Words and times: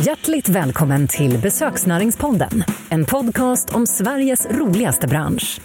Hjärtligt 0.00 0.48
välkommen 0.48 1.08
till 1.08 1.38
Besöksnäringspodden. 1.38 2.64
En 2.88 3.04
podcast 3.04 3.74
om 3.74 3.86
Sveriges 3.86 4.46
roligaste 4.46 5.06
bransch. 5.06 5.60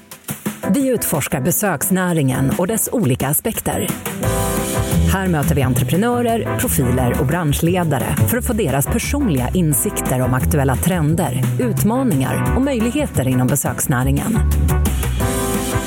Vi 0.70 0.88
utforskar 0.88 1.42
besöksnäringen 1.42 2.52
och 2.58 2.68
dess 2.68 2.90
olika 2.92 3.28
aspekter. 3.28 3.88
Här 5.12 5.28
möter 5.28 5.56
vi 5.56 5.62
entreprenörer, 5.62 6.60
profiler 6.60 7.22
och 7.22 7.28
branschledare 7.28 8.16
för 8.30 8.38
att 8.38 8.48
få 8.48 8.54
deras 8.54 8.86
personliga 8.86 9.50
insikter 9.54 10.22
om 10.22 10.34
aktuella 10.34 10.76
trender, 10.76 11.42
utmaningar 11.60 12.54
och 12.56 12.62
möjligheter 12.62 13.28
inom 13.28 13.48
besöksnäringen. 13.48 14.38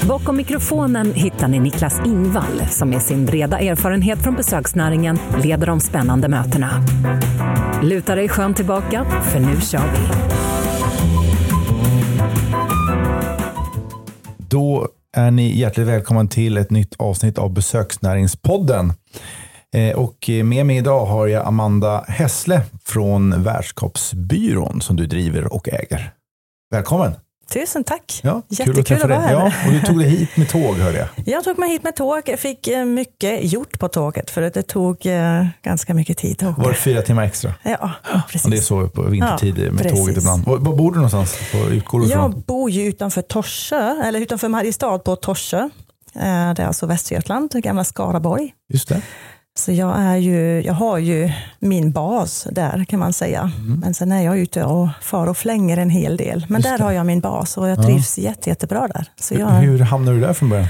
Bakom 0.09 0.37
mikrofonen 0.37 1.15
hittar 1.15 1.49
ni 1.49 1.61
Niklas 1.61 2.01
Ingvall 2.05 2.67
som 2.71 2.91
med 2.91 3.03
sin 3.03 3.27
breda 3.27 3.59
erfarenhet 3.59 4.23
från 4.23 4.35
besöksnäringen 4.35 5.19
leder 5.43 5.67
de 5.67 5.81
spännande 5.81 6.29
mötena. 6.29 6.85
Luta 7.83 8.15
dig 8.15 8.29
skönt 8.29 8.57
tillbaka, 8.57 9.05
för 9.23 9.41
nu 9.41 9.61
kör 9.61 9.93
vi. 9.93 9.99
Då 14.49 14.89
är 15.17 15.31
ni 15.31 15.59
hjärtligt 15.59 15.87
välkomna 15.87 16.27
till 16.27 16.57
ett 16.57 16.71
nytt 16.71 16.95
avsnitt 16.99 17.39
av 17.39 17.53
Besöksnäringspodden. 17.53 18.93
Eh, 19.75 19.97
och 19.97 20.31
med 20.45 20.67
mig 20.67 20.77
idag 20.77 21.07
har 21.07 21.27
jag 21.27 21.47
Amanda 21.47 22.05
Hässle 22.09 22.63
från 22.85 23.43
Värdskapsbyrån 23.43 24.81
som 24.81 24.97
du 24.97 25.07
driver 25.07 25.53
och 25.53 25.69
äger. 25.69 26.13
Välkommen! 26.71 27.26
Tusen 27.53 27.85
tack. 27.85 28.21
Ja, 28.25 28.43
Jättekul 28.49 28.85
kul 28.85 28.97
att 28.97 29.03
att 29.05 29.11
vara 29.11 29.21
här. 29.21 29.33
Ja, 29.33 29.53
och 29.67 29.73
du 29.73 29.81
tog 29.81 29.99
dig 29.99 30.09
hit 30.09 30.37
med 30.37 30.49
tåg 30.49 30.77
hörde 30.77 30.99
jag. 30.99 31.09
Jag 31.27 31.45
tog 31.45 31.59
mig 31.59 31.71
hit 31.71 31.83
med 31.83 31.97
tåg. 31.97 32.23
Jag 32.27 32.39
fick 32.39 32.69
eh, 32.69 32.85
mycket 32.85 33.53
gjort 33.53 33.79
på 33.79 33.89
tåget 33.89 34.31
för 34.31 34.43
att 34.43 34.55
det 34.55 34.63
tog 34.63 35.07
eh, 35.07 35.47
ganska 35.63 35.95
mycket 35.95 36.19
tid. 36.19 36.43
att 36.43 36.53
åka. 36.53 36.63
Var 36.63 36.69
det 36.69 36.77
fyra 36.77 37.03
timmar 37.03 37.23
extra? 37.23 37.55
Ja, 37.63 37.91
precis. 38.29 38.45
Och 38.45 38.51
det 38.51 38.57
är 38.57 38.61
så 38.61 38.89
på 38.89 39.03
vintertid 39.03 39.59
Ja, 39.59 39.71
med 39.73 39.83
precis. 39.83 39.99
tåget 39.99 40.17
ibland. 40.19 40.45
Var, 40.45 40.57
var 40.59 40.77
bor 40.77 40.91
du 40.91 40.97
någonstans? 40.97 41.39
Utgår 41.71 42.01
du? 42.01 42.07
Jag 42.07 42.31
bor 42.47 42.71
ju 42.71 42.83
utanför 42.87 43.23
Torsö, 43.23 44.03
eller 44.05 44.21
utanför 44.21 44.49
Mariestad 44.49 44.99
på 44.99 45.17
Torsö. 45.17 45.59
Eh, 45.59 45.71
Det 46.55 46.63
är 46.63 46.67
alltså 46.67 46.87
Västergötland, 46.87 47.51
gamla 47.53 47.85
Skaraborg. 47.85 48.53
Just 48.73 48.89
det. 48.89 49.03
Så 49.59 49.73
jag, 49.73 49.99
är 49.99 50.17
ju, 50.17 50.63
jag 50.63 50.73
har 50.75 50.99
ju 50.99 51.33
min 51.59 51.93
bas 51.93 52.47
där 52.53 52.85
kan 52.85 53.01
man 53.01 53.13
säga. 53.13 53.51
Mm. 53.59 53.81
Men 53.81 53.95
sen 53.95 54.13
är 54.13 54.23
jag 54.23 54.39
ute 54.39 54.65
och 54.65 54.89
far 55.03 55.27
och 55.27 55.37
flänger 55.37 55.77
en 55.77 55.91
hel 55.91 56.17
del. 56.17 56.47
Men 56.49 56.61
Just 56.61 56.71
där 56.71 56.79
det. 56.79 56.85
har 56.85 56.93
jag 56.93 57.07
min 57.07 57.21
bas 57.21 57.57
och 57.57 57.69
jag 57.69 57.83
trivs 57.87 58.19
jätte, 58.19 58.49
jättebra 58.51 58.89
där. 58.89 59.07
Så 59.21 59.35
jag, 59.35 59.47
Hur 59.49 59.79
hamnade 59.79 60.17
du 60.17 60.21
där 60.27 60.33
från 60.33 60.49
början? 60.49 60.69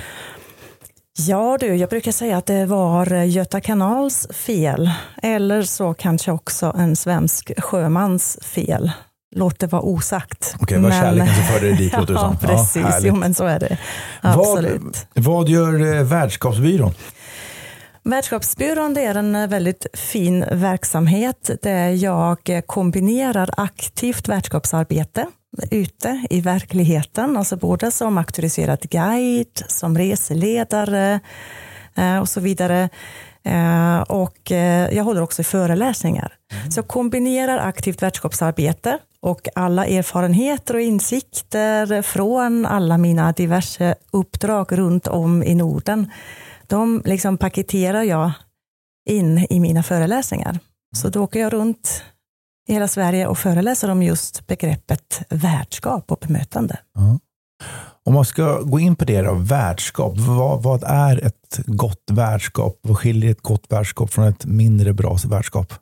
Ja 1.19 1.57
du, 1.61 1.75
jag 1.75 1.91
brukar 1.91 2.13
säga 2.13 2.37
att 2.37 2.47
det 2.47 2.67
var 2.67 3.07
Göta 3.23 3.61
kanals 3.61 4.29
fel. 4.33 4.91
Eller 5.23 5.63
så 5.63 5.95
kanske 5.95 6.33
också 6.33 6.75
en 6.79 6.97
svensk 6.97 7.53
sjömans 7.59 8.39
fel. 8.43 8.91
Låt 9.37 9.59
det 9.59 9.67
vara 9.67 9.83
osagt. 9.83 10.55
Okej, 10.61 10.77
det 10.79 10.83
var 10.85 10.91
kärleken 10.91 11.35
som 11.35 11.45
förde 11.45 11.67
dig 11.67 11.77
dit, 11.77 11.93
låter 11.99 12.07
det 12.15 12.21
Ja, 12.21 12.21
som. 12.21 12.37
Ja, 12.43 12.49
precis. 12.49 12.83
härligt. 12.83 13.07
jo, 13.09 13.15
men 13.15 13.35
så 13.35 13.45
är 13.45 13.61
det. 13.61 13.79
Absolut. 14.21 15.07
Vad, 15.15 15.25
vad 15.25 15.49
gör 15.49 15.97
eh, 15.97 16.03
Värdskapsbyrån? 16.03 16.95
Värdskapsbyrån 18.07 18.95
det 18.95 19.05
är 19.05 19.15
en 19.15 19.49
väldigt 19.49 19.87
fin 19.95 20.45
verksamhet 20.53 21.51
där 21.63 21.91
jag 21.91 22.63
kombinerar 22.67 23.51
aktivt 23.57 24.29
värdskapsarbete 24.29 25.27
ute 25.71 26.27
i 26.31 26.41
verkligheten, 26.41 27.37
alltså 27.37 27.57
både 27.57 27.91
som 27.91 28.19
auktoriserad 28.19 28.81
guide, 28.81 29.63
som 29.69 29.99
reseledare 29.99 31.21
eh, 31.95 32.19
och 32.19 32.29
så 32.29 32.41
vidare. 32.41 32.89
Eh, 33.45 34.01
Och 34.01 34.53
eh, 34.53 34.95
jag 34.95 35.05
håller 35.05 35.23
också 35.23 35.43
i 35.43 35.45
föreläsningar. 35.45 36.33
Så 36.71 36.79
jag 36.79 36.89
kombinerar 36.89 37.59
aktivt 37.59 38.03
värdskapsarbete 38.03 38.99
och 39.21 39.49
alla 39.55 39.87
erfarenheter 39.87 40.75
och 40.75 40.81
insikter 40.81 42.03
från 42.03 42.67
alla 42.67 42.99
mina 42.99 43.33
diverse 43.33 43.95
uppdrag 44.11 44.79
runt 44.79 45.07
om 45.07 45.43
i 45.43 45.55
Norden. 45.55 46.11
De 46.67 47.03
liksom 47.05 47.39
paketerar 47.39 48.03
jag 48.03 48.33
in 49.09 49.47
i 49.51 49.61
mina 49.61 49.83
föreläsningar. 49.83 50.59
Så 50.97 51.09
då 51.09 51.23
åker 51.23 51.41
jag 51.41 51.53
runt 51.53 52.03
i 52.69 52.73
hela 52.73 52.89
Sverige 52.89 53.27
och 53.27 53.39
föreläser 53.39 53.91
om 53.91 54.03
just 54.03 54.47
begreppet 54.47 55.21
värdskap 55.29 56.13
och 56.13 56.19
bemötande. 56.19 56.79
Om 58.05 58.15
man 58.15 58.25
ska 58.25 58.61
gå 58.61 58.81
in 58.81 58.97
på 58.97 59.05
det 59.05 59.23
då, 59.23 59.35
värdskap. 59.35 60.15
Vad, 60.17 60.63
vad 60.63 60.85
är 60.85 61.27
ett 61.27 61.61
gott 61.67 62.05
värdskap? 62.11 62.79
Vad 62.83 62.99
skiljer 62.99 63.31
ett 63.31 63.43
gott 63.43 63.65
värdskap 63.69 64.11
från 64.11 64.25
ett 64.25 64.45
mindre 64.45 64.93
bra 64.93 65.17
värdskap? 65.27 65.75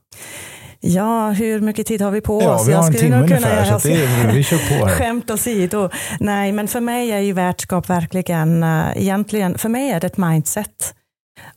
Ja, 0.87 1.31
hur 1.31 1.61
mycket 1.61 1.87
tid 1.87 2.03
har 2.03 2.11
vi 2.11 2.21
på 2.21 2.43
Ja, 2.43 2.55
oss? 2.55 2.69
vi 2.69 2.73
har 2.73 2.79
Jag 2.83 2.87
en 2.87 2.93
skulle 2.93 3.05
timme 3.05 3.17
nog 3.19 3.29
kunna 3.29 3.39
ungefär, 3.51 3.79
så 3.79 3.89
göra- 3.89 4.07
att 4.07 4.23
det 4.23 4.29
är, 4.29 4.33
vi 4.33 4.43
kör 4.43 4.59
på 4.79 4.87
här. 4.87 4.95
Skämt 4.99 5.31
åsido. 5.31 5.89
Nej, 6.21 6.53
men 6.53 6.69
för 6.69 6.81
mig 6.81 7.11
är 7.13 7.19
ju 7.19 7.33
värdskap 7.33 7.91
verkligen, 7.91 8.63
eh, 8.63 8.87
egentligen, 8.97 9.59
för 9.59 9.69
mig 9.69 9.91
är 9.91 10.01
det 10.01 10.07
ett 10.07 10.17
mindset. 10.17 10.95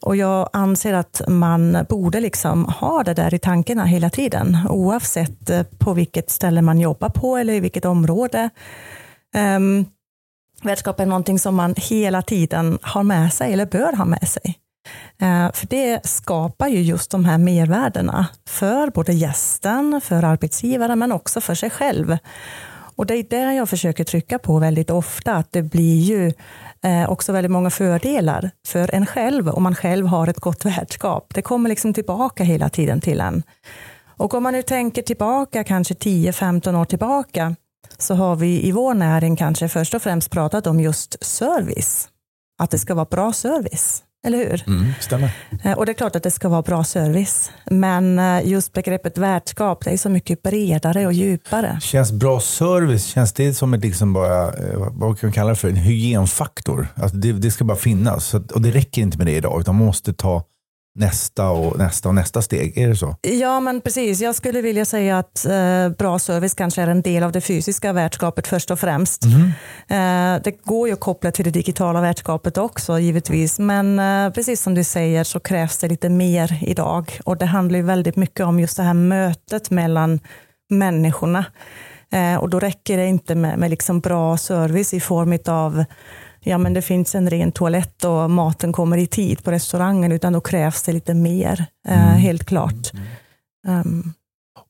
Och 0.01 0.15
jag 0.15 0.49
anser 0.53 0.93
att 0.93 1.21
man 1.27 1.77
borde 1.89 2.19
liksom 2.19 2.65
ha 2.65 3.03
det 3.03 3.13
där 3.13 3.33
i 3.33 3.39
tankarna 3.39 3.85
hela 3.85 4.09
tiden, 4.09 4.57
oavsett 4.69 5.49
eh, 5.49 5.63
på 5.77 5.93
vilket 5.93 6.29
ställe 6.29 6.61
man 6.61 6.79
jobbar 6.79 7.09
på 7.09 7.37
eller 7.37 7.53
i 7.53 7.59
vilket 7.59 7.85
område. 7.85 8.49
Um, 9.57 9.85
värdskap 10.61 10.99
är 10.99 11.05
någonting 11.05 11.39
som 11.39 11.55
man 11.55 11.73
hela 11.77 12.21
tiden 12.21 12.79
har 12.81 13.03
med 13.03 13.33
sig 13.33 13.53
eller 13.53 13.65
bör 13.65 13.93
ha 13.95 14.05
med 14.05 14.27
sig. 14.27 14.55
Eh, 15.21 15.51
för 15.53 15.67
det 15.67 16.07
skapar 16.07 16.67
ju 16.67 16.81
just 16.81 17.11
de 17.11 17.25
här 17.25 17.37
mervärdena 17.37 18.27
för 18.49 18.89
både 18.89 19.13
gästen, 19.13 20.01
för 20.03 20.23
arbetsgivaren 20.23 20.99
men 20.99 21.11
också 21.11 21.41
för 21.41 21.55
sig 21.55 21.69
själv. 21.69 22.17
Och 22.97 23.05
det 23.05 23.13
är 23.13 23.23
det 23.29 23.53
jag 23.53 23.69
försöker 23.69 24.03
trycka 24.03 24.39
på 24.39 24.59
väldigt 24.59 24.89
ofta, 24.89 25.35
att 25.35 25.51
det 25.51 25.61
blir 25.61 25.99
ju 25.99 26.33
eh, 26.83 27.09
också 27.09 27.33
väldigt 27.33 27.51
många 27.51 27.69
fördelar 27.69 28.51
för 28.67 28.95
en 28.95 29.05
själv 29.05 29.49
om 29.49 29.63
man 29.63 29.75
själv 29.75 30.07
har 30.07 30.27
ett 30.27 30.39
gott 30.39 30.65
värdskap. 30.65 31.33
Det 31.33 31.41
kommer 31.41 31.69
liksom 31.69 31.93
tillbaka 31.93 32.43
hela 32.43 32.69
tiden 32.69 33.01
till 33.01 33.21
en. 33.21 33.43
Och 34.17 34.33
om 34.33 34.43
man 34.43 34.53
nu 34.53 34.61
tänker 34.61 35.01
tillbaka 35.01 35.63
kanske 35.63 35.93
10-15 35.93 36.81
år 36.81 36.85
tillbaka 36.85 37.55
så 37.97 38.15
har 38.15 38.35
vi 38.35 38.67
i 38.67 38.71
vår 38.71 38.93
näring 38.93 39.35
kanske 39.35 39.69
först 39.69 39.93
och 39.93 40.01
främst 40.01 40.31
pratat 40.31 40.67
om 40.67 40.79
just 40.79 41.25
service. 41.25 42.09
Att 42.59 42.71
det 42.71 42.79
ska 42.79 42.95
vara 42.95 43.05
bra 43.05 43.33
service, 43.33 44.03
eller 44.27 44.37
hur? 44.37 44.63
Mm, 44.67 44.85
stämmer. 44.99 45.31
Eh, 45.63 45.71
Och 45.71 45.85
det 45.85 45.91
är 45.91 45.93
klart 45.93 46.15
att 46.15 46.23
det 46.23 46.31
ska 46.31 46.49
vara 46.49 46.61
bra 46.61 46.83
service. 46.83 47.51
Men 47.71 48.19
eh, 48.19 48.47
just 48.47 48.73
begreppet 48.73 49.17
värdskap, 49.17 49.85
det 49.85 49.91
är 49.91 49.97
så 49.97 50.09
mycket 50.09 50.41
bredare 50.43 51.05
och 51.05 51.13
djupare. 51.13 51.79
Känns 51.81 52.11
bra 52.11 52.39
service, 52.39 53.05
känns 53.05 53.33
det 53.33 53.53
som 53.53 53.73
ett 53.73 53.81
liksom 53.81 54.13
bara, 54.13 54.43
eh, 54.47 54.77
vad 54.91 55.19
kan 55.19 55.27
man 55.27 55.33
kalla 55.33 55.49
det 55.49 55.55
för, 55.55 55.69
en 55.69 55.75
hygienfaktor? 55.75 56.87
Alltså 56.95 57.17
det, 57.17 57.31
det 57.33 57.51
ska 57.51 57.63
bara 57.65 57.77
finnas. 57.77 58.33
Och 58.33 58.61
det 58.61 58.71
räcker 58.71 59.01
inte 59.01 59.17
med 59.17 59.27
det 59.27 59.35
idag, 59.35 59.61
utan 59.61 59.75
man 59.75 59.85
måste 59.85 60.13
ta 60.13 60.43
nästa 60.97 61.49
och 61.49 61.77
nästa 61.77 62.09
och 62.09 62.15
nästa 62.15 62.41
steg. 62.41 62.77
Är 62.77 62.87
det 62.87 62.95
så? 62.95 63.15
Ja, 63.21 63.59
men 63.59 63.81
precis. 63.81 64.21
Jag 64.21 64.35
skulle 64.35 64.61
vilja 64.61 64.85
säga 64.85 65.19
att 65.19 65.45
eh, 65.45 65.89
bra 65.89 66.19
service 66.19 66.53
kanske 66.53 66.81
är 66.81 66.87
en 66.87 67.01
del 67.01 67.23
av 67.23 67.31
det 67.31 67.41
fysiska 67.41 67.93
värdskapet 67.93 68.47
först 68.47 68.71
och 68.71 68.79
främst. 68.79 69.25
Eh, 69.87 70.35
det 70.43 70.63
går 70.63 70.87
ju 70.87 70.93
att 70.93 70.99
koppla 70.99 71.31
till 71.31 71.45
det 71.45 71.51
digitala 71.51 72.01
värdskapet 72.01 72.57
också 72.57 72.99
givetvis, 72.99 73.59
men 73.59 73.99
eh, 73.99 74.33
precis 74.33 74.61
som 74.61 74.75
du 74.75 74.83
säger 74.83 75.23
så 75.23 75.39
krävs 75.39 75.77
det 75.77 75.87
lite 75.87 76.09
mer 76.09 76.59
idag 76.61 77.19
och 77.23 77.37
det 77.37 77.45
handlar 77.45 77.79
ju 77.79 77.85
väldigt 77.85 78.15
mycket 78.15 78.45
om 78.45 78.59
just 78.59 78.77
det 78.77 78.83
här 78.83 78.93
mötet 78.93 79.69
mellan 79.69 80.19
människorna. 80.69 81.45
Eh, 82.11 82.35
och 82.35 82.49
då 82.49 82.59
räcker 82.59 82.97
det 82.97 83.05
inte 83.05 83.35
med, 83.35 83.59
med 83.59 83.69
liksom 83.69 83.99
bra 83.99 84.37
service 84.37 84.93
i 84.93 84.99
form 84.99 85.39
av 85.47 85.83
ja, 86.47 86.57
men 86.57 86.73
det 86.73 86.81
finns 86.81 87.15
en 87.15 87.29
ren 87.29 87.51
toalett 87.51 88.03
och 88.03 88.31
maten 88.31 88.73
kommer 88.73 88.97
i 88.97 89.07
tid 89.07 89.43
på 89.43 89.51
restaurangen, 89.51 90.11
utan 90.11 90.33
då 90.33 90.41
krävs 90.41 90.83
det 90.83 90.93
lite 90.93 91.13
mer, 91.13 91.65
eh, 91.87 91.95
helt 91.95 92.43
klart. 92.45 92.91
Um, 93.67 94.13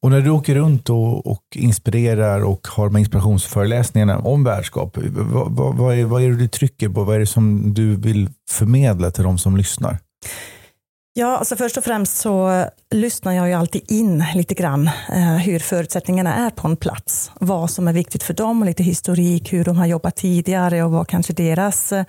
Och 0.02 0.12
när 0.12 0.22
du 0.22 0.30
åker 0.30 0.56
runt 0.56 0.90
och, 0.90 1.28
och 1.28 1.44
inspirerar 1.56 2.44
och 2.44 2.68
har 2.68 2.90
här 2.90 2.98
inspirationsföreläsningarna 2.98 4.20
om 4.20 4.44
värdskap, 4.44 4.98
vad, 4.98 5.52
vad, 5.52 5.76
vad, 5.76 5.96
är, 5.96 6.06
vad 6.06 6.24
är 6.24 6.30
det 6.30 6.36
du 6.36 6.48
trycker 6.48 6.90
på? 6.90 7.04
Vad 7.04 7.16
är 7.16 7.20
det 7.20 7.26
som 7.26 7.74
du 7.74 7.96
vill 7.96 8.30
förmedla 8.50 9.12
till 9.12 9.24
de 9.24 9.38
som 9.38 9.58
lyssnar? 9.58 10.00
Ja, 11.20 11.38
alltså 11.38 11.56
först 11.56 11.78
och 11.78 11.84
främst 11.84 12.18
så 12.18 12.66
lyssnar 12.92 13.34
jag 13.34 13.48
ju 13.48 13.54
alltid 13.54 13.92
in 13.92 14.26
lite 14.36 14.54
grann 14.54 14.90
eh, 15.14 15.36
hur 15.36 15.60
förutsättningarna 15.60 16.36
är 16.36 16.50
på 16.50 16.68
en 16.68 16.78
plats. 16.78 17.32
Vad 17.40 17.72
som 17.72 17.88
är 17.88 17.94
viktigt 17.94 18.24
för 18.24 18.34
dem, 18.34 18.62
och 18.62 18.66
lite 18.66 18.84
historik, 18.84 19.54
hur 19.54 19.64
de 19.64 19.78
har 19.78 19.86
jobbat 19.86 20.16
tidigare 20.16 20.84
och 20.84 20.92
vad 20.92 21.08
kanske 21.08 21.34
deras 21.34 21.92
eh, 21.92 22.06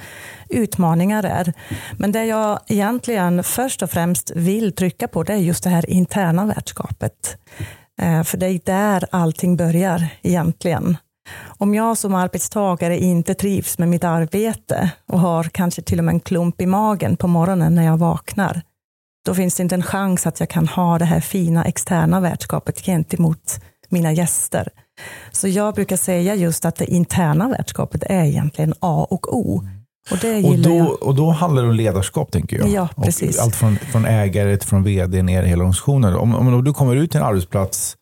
utmaningar 0.49 1.25
är. 1.25 1.52
Men 1.99 2.12
det 2.12 2.25
jag 2.25 2.60
egentligen 2.66 3.44
först 3.44 3.82
och 3.82 3.90
främst 3.90 4.32
vill 4.37 4.72
trycka 4.72 5.08
på 5.08 5.22
det 5.22 5.32
är 5.32 5.37
just 5.37 5.64
det 5.64 5.70
här 5.70 5.90
interna 5.90 6.46
värdskapet. 6.46 7.38
Eh, 8.00 8.22
för 8.22 8.38
det 8.38 8.46
är 8.46 8.60
där 8.64 9.05
allting 9.10 9.56
börjar 9.56 10.08
egentligen. 10.22 10.96
Om 11.58 11.75
jag 11.75 11.99
som 11.99 12.14
arbetstagare 12.14 12.99
inte 12.99 13.34
trivs 13.34 13.78
med 13.78 13.88
mitt 13.88 14.05
arbete 14.05 14.90
och 15.06 15.20
har 15.20 15.44
kanske 15.44 15.82
till 15.82 15.99
och 15.99 16.05
med 16.05 16.12
en 16.12 16.20
klump 16.20 16.60
i 16.60 16.66
magen 16.66 17.16
på 17.16 17.26
morgonen 17.26 17.75
när 17.75 17.84
jag 17.84 17.96
vaknar, 17.96 18.62
då 19.28 19.34
finns 19.34 19.54
det 19.54 19.62
inte 19.62 19.75
en 19.75 19.82
chans 19.82 20.26
att 20.26 20.40
jag 20.40 20.48
kan 20.48 20.69
ha 20.69 20.98
det 20.98 21.04
här 21.04 21.20
fina 21.20 21.64
externa 21.64 22.20
värdskapet 22.20 22.84
gentemot 22.84 23.60
mina 23.88 24.12
gäster. 24.12 24.69
Så 25.32 25.48
jag 25.48 25.75
brukar 25.75 25.96
säga 25.96 26.34
just 26.34 26.64
att 26.64 26.76
det 26.76 26.84
interna 26.84 27.48
värdskapet 27.48 28.02
är 28.02 28.25
egentligen 28.25 28.75
A 28.80 29.06
och 29.10 29.36
O. 29.36 29.62
Och, 30.10 30.19
det 30.20 30.44
Och 30.44 30.58
då, 30.58 30.76
jag. 30.76 31.02
och 31.02 31.14
då 31.14 31.30
handlar 31.30 31.62
det 31.62 31.69
om 31.69 31.75
ledarskap, 31.75 32.32
tänker 32.32 32.58
jag. 32.58 32.69
Ja, 32.69 32.88
Och 32.94 33.04
precis. 33.04 33.38
allt 33.38 33.56
från, 33.56 33.76
från 33.76 34.04
ägare 34.04 34.58
från 34.58 34.82
vd 34.82 35.22
ner 35.22 35.42
i 35.42 35.46
hela 35.46 35.62
organisationen. 35.62 36.14
Om, 36.14 36.34
om 36.34 36.64
du 36.64 36.72
kommer 36.72 36.96
ut 36.96 37.10
till 37.10 37.20
en 37.20 37.26
arbetsplats 37.26 37.96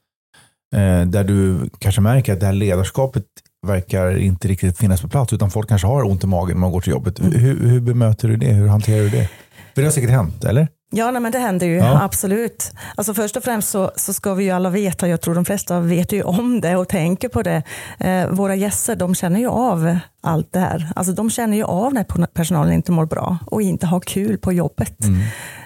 eh, 0.76 1.02
där 1.02 1.24
du 1.24 1.70
kanske 1.78 2.00
märker 2.00 2.32
att 2.32 2.40
det 2.40 2.46
här 2.46 2.52
ledarskapet 2.52 3.24
verkar 3.66 4.16
inte 4.18 4.48
riktigt 4.48 4.78
finnas 4.78 5.02
på 5.02 5.08
plats, 5.08 5.32
utan 5.32 5.50
folk 5.50 5.68
kanske 5.68 5.86
har 5.86 6.02
ont 6.04 6.24
i 6.24 6.26
magen 6.26 6.56
när 6.56 6.60
man 6.60 6.72
går 6.72 6.80
till 6.80 6.92
jobbet. 6.92 7.18
Mm. 7.18 7.32
Hur, 7.32 7.68
hur 7.68 7.80
bemöter 7.80 8.28
du 8.28 8.36
det? 8.36 8.52
Hur 8.52 8.66
hanterar 8.66 9.02
du 9.02 9.08
det? 9.08 9.28
För 9.76 9.82
det 9.82 9.86
har 9.88 9.92
säkert 9.92 10.10
hänt, 10.10 10.44
eller? 10.44 10.68
Ja, 10.90 11.10
nej, 11.10 11.22
men 11.22 11.32
det 11.32 11.38
händer 11.38 11.66
ju, 11.66 11.76
Ja. 11.76 12.02
absolut. 12.02 12.72
Alltså 12.94 13.14
först 13.14 13.36
och 13.36 13.44
främst 13.44 13.68
så, 13.68 13.90
så 13.96 14.12
ska 14.12 14.34
vi 14.34 14.44
ju 14.44 14.50
alla 14.50 14.70
veta, 14.70 15.08
jag 15.08 15.20
tror 15.20 15.34
de 15.34 15.44
flesta 15.44 15.80
vet 15.80 16.12
ju 16.12 16.22
om 16.22 16.60
det 16.60 16.76
och 16.76 16.88
tänker 16.88 17.28
på 17.28 17.42
det. 17.42 17.62
Eh, 17.98 18.28
våra 18.28 18.54
gäster, 18.54 18.96
de 18.96 19.14
känner 19.14 19.40
ju 19.40 19.48
av 19.48 19.98
allt 20.22 20.52
det 20.52 20.58
här. 20.58 20.92
Alltså 20.96 21.12
de 21.12 21.30
känner 21.30 21.56
ju 21.56 21.64
av 21.64 21.94
när 21.94 22.26
personalen 22.26 22.72
inte 22.72 22.92
mår 22.92 23.06
bra 23.06 23.38
och 23.46 23.62
inte 23.62 23.86
har 23.86 24.00
kul 24.00 24.38
på 24.38 24.52
jobbet. 24.52 24.96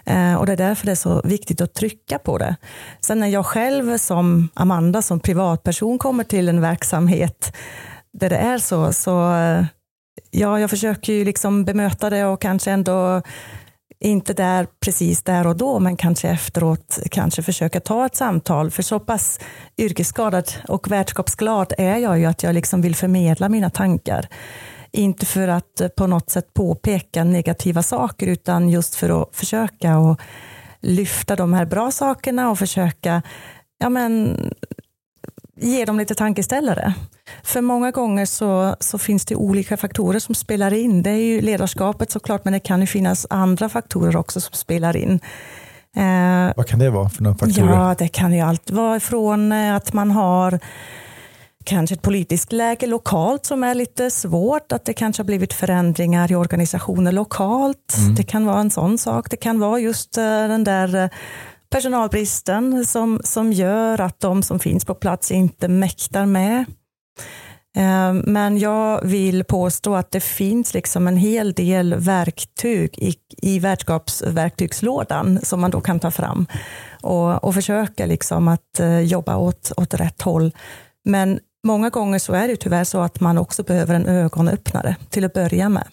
Eh, 0.07 0.35
och 0.35 0.47
det 0.47 0.53
är 0.53 0.57
därför 0.57 0.87
det 0.87 0.93
är 0.93 0.97
så 0.97 1.21
viktigt 1.25 1.61
att 1.61 1.75
trycka 1.75 2.19
på 2.19 2.39
det. 2.39 2.57
Sen 3.01 3.21
när 3.21 3.29
jag 3.29 3.47
själv 3.47 3.99
som 3.99 4.49
Amanda, 4.55 5.03
som 5.03 5.21
privatperson 5.21 5.99
kommer 5.99 6.25
till 6.25 6.49
en 6.49 6.61
verksamhet 6.61 7.57
där 8.13 8.31
det 8.31 8.37
är 8.39 8.59
så, 8.59 8.93
så 8.93 9.35
eh, 9.35 9.65
ja, 10.31 10.61
jag 10.61 10.71
försöker 10.71 11.13
ju 11.13 11.25
liksom 11.25 11.65
bemöta 11.65 12.11
det 12.11 12.25
och 12.25 12.41
kanske 12.41 12.71
ändå 12.71 13.23
inte 14.01 14.35
där 14.35 14.67
precis 14.81 15.23
där 15.23 15.47
och 15.47 15.57
då, 15.57 15.79
men 15.79 15.97
kanske 15.97 16.29
efteråt 16.29 16.99
kanske 17.11 17.43
försöka 17.43 17.81
ta 17.81 18.07
ett 18.07 18.17
samtal. 18.17 18.71
För 18.71 18.83
så 18.83 19.01
pass 19.01 19.41
yrkesskadad 19.79 20.53
och 20.69 20.91
värdskapsglad 20.91 21.73
är 21.79 21.97
jag 21.97 22.19
ju 22.19 22.25
att 22.25 22.43
jag 22.43 22.55
liksom 22.55 22.83
vill 22.83 22.97
förmedla 22.97 23.49
mina 23.49 23.71
tankar. 23.71 24.29
Inte 24.93 25.27
för 25.27 25.49
att 25.49 25.83
på 25.97 26.07
något 26.07 26.31
sätt 26.31 26.55
påpeka 26.55 27.25
negativa 27.25 27.83
saker, 27.83 28.27
utan 28.27 28.69
just 28.69 28.95
för 28.95 29.23
att 29.23 29.37
försöka 29.37 29.99
och 29.99 30.21
lyfta 30.81 31.37
de 31.37 31.53
här 31.53 31.65
bra 31.65 31.91
sakerna 31.91 32.51
och 32.51 32.59
försöka 32.59 33.23
ja, 33.79 33.89
men, 33.89 34.37
ge 35.61 35.85
dem 35.85 35.99
lite 35.99 36.15
tankeställare. 36.15 36.95
För 37.43 37.61
många 37.61 37.91
gånger 37.91 38.27
så, 38.27 38.77
så 38.81 38.99
finns 38.99 39.25
det 39.25 39.35
olika 39.35 39.77
faktorer 39.77 40.19
som 40.19 40.35
spelar 40.35 40.73
in. 40.75 41.03
Det 41.03 41.11
är 41.11 41.15
ju 41.15 41.41
ledarskapet 41.41 42.11
såklart, 42.11 42.45
men 42.45 42.53
det 42.53 42.61
kan 42.61 42.81
ju 42.81 42.87
finnas 42.87 43.27
andra 43.31 43.69
faktorer 43.69 44.17
också 44.17 44.41
som 44.41 44.53
spelar 44.55 44.97
in. 44.97 45.21
Eh, 45.97 46.53
Vad 46.57 46.67
kan 46.67 46.79
det 46.79 46.91
vara 46.91 47.09
för 47.09 47.23
några 47.23 47.39
faktorer? 47.39 47.75
Ja, 47.75 47.95
det 47.99 48.09
kan 48.09 48.33
ju 48.33 48.41
allt 48.41 48.71
vara 48.71 48.97
ifrån 48.97 49.53
eh, 49.53 49.75
att 49.75 49.93
man 49.93 50.11
har 50.11 50.59
kanske 51.65 51.95
ett 51.95 52.03
politiskt 52.03 52.53
läge 52.53 52.87
lokalt 52.87 53.47
som 53.47 53.65
är 53.65 53.75
lite 53.75 54.11
svårt, 54.11 54.73
att 54.73 54.85
det 54.85 54.93
kanske 54.93 55.21
har 55.23 55.25
blivit 55.27 55.53
förändringar 55.53 56.33
i 56.33 56.35
organisationer 56.35 57.13
lokalt. 57.13 57.95
Det 58.17 58.23
kan 58.23 58.47
vara 58.47 58.61
en 58.61 58.71
sån 58.71 58.99
sak. 58.99 59.31
Det 59.31 59.37
kan 59.37 59.61
vara 59.61 59.79
just 59.81 60.19
eh, 60.19 60.25
den 60.25 60.65
där 60.65 60.95
eh, 60.95 61.09
personalbristen 61.71 62.87
som, 62.87 63.21
som 63.25 63.53
gör 63.53 64.01
att 64.01 64.21
de 64.21 64.43
som 64.43 64.59
finns 64.59 64.85
på 64.85 64.95
plats 64.95 65.31
inte 65.31 65.69
mäktar 65.69 66.27
med. 66.27 66.65
Eh, 67.77 68.13
men 68.13 68.59
jag 68.59 69.05
vill 69.05 69.45
påstå 69.45 69.95
att 69.95 70.11
det 70.11 70.21
finns 70.21 70.75
liksom 70.75 71.07
en 71.07 71.17
hel 71.17 71.53
del 71.53 71.95
verktyg 71.95 72.99
i, 72.99 73.15
i 73.43 73.59
värdskapsverktygslådan 73.59 75.39
som 75.43 75.61
man 75.61 75.71
då 75.71 75.81
kan 75.81 76.01
ta 76.01 76.11
fram 76.11 76.47
och, 77.03 77.45
och 77.45 77.55
försöka 77.55 78.07
liksom 78.07 78.49
att 78.49 78.81
eh, 78.81 79.01
jobba 79.01 79.37
åt, 79.37 79.73
åt 79.77 79.95
rätt 79.95 80.23
håll. 80.23 80.53
Men 81.05 81.41
många 81.67 81.89
gånger 81.89 82.19
så 82.19 82.33
är 82.33 82.49
det 82.49 82.57
tyvärr 82.57 82.85
så 82.85 83.01
att 83.01 83.21
man 83.21 83.39
också 83.39 83.63
behöver 83.63 83.95
en 83.95 84.07
ögonöppnare 84.07 84.97
till 85.11 85.25
att 85.25 85.33
börja 85.33 85.69
med. 85.69 85.85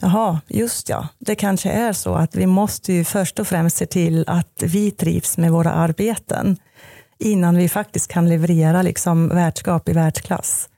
Jaha, 0.00 0.40
just 0.46 0.88
ja, 0.88 1.08
det 1.18 1.34
kanske 1.34 1.70
är 1.70 1.92
så 1.92 2.14
att 2.14 2.36
vi 2.36 2.46
måste 2.46 2.92
ju 2.92 3.04
först 3.04 3.38
och 3.38 3.46
främst 3.46 3.76
se 3.76 3.86
till 3.86 4.24
att 4.26 4.62
vi 4.62 4.90
trivs 4.90 5.38
med 5.38 5.52
våra 5.52 5.72
arbeten 5.72 6.56
innan 7.18 7.56
vi 7.56 7.68
faktiskt 7.68 8.10
kan 8.10 8.28
leverera 8.28 8.82
liksom 8.82 9.28
värdskap 9.28 9.88
i 9.88 9.92
världsklass. 9.92 10.68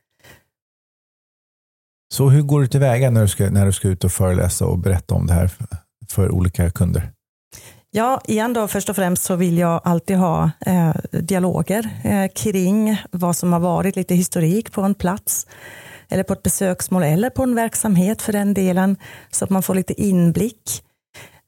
Så 2.15 2.29
hur 2.29 2.43
går 2.43 2.61
du 2.61 2.67
tillväga 2.67 3.11
när 3.11 3.23
du, 3.23 3.29
ska, 3.29 3.51
när 3.51 3.67
du 3.67 3.73
ska 3.73 3.89
ut 3.89 4.05
och 4.05 4.13
föreläsa 4.13 4.67
och 4.67 4.79
berätta 4.79 5.15
om 5.15 5.27
det 5.27 5.33
här 5.33 5.49
för, 5.49 5.67
för 6.11 6.31
olika 6.31 6.71
kunder? 6.71 7.13
Ja, 7.91 8.21
igen 8.25 8.53
då, 8.53 8.69
först 8.69 8.89
och 8.89 8.97
främst 8.97 9.23
så 9.23 9.37
vill 9.37 9.59
jag 9.59 9.81
alltid 9.85 10.17
ha 10.17 10.51
eh, 10.61 10.95
dialoger 11.11 11.91
eh, 12.05 12.29
kring 12.35 13.03
vad 13.11 13.37
som 13.37 13.53
har 13.53 13.61
varit, 13.61 13.97
lite 13.97 14.15
historik 14.15 14.73
på 14.73 14.83
en 14.83 14.95
plats 14.95 15.47
eller 16.09 16.23
på 16.23 16.33
ett 16.33 16.43
besöksmål 16.43 17.03
eller 17.03 17.31
på 17.31 17.43
en 17.43 17.55
verksamhet 17.55 18.23
för 18.23 18.33
den 18.33 18.55
delen, 18.55 18.97
så 19.31 19.45
att 19.45 19.51
man 19.51 19.63
får 19.63 19.75
lite 19.75 20.03
inblick. 20.03 20.83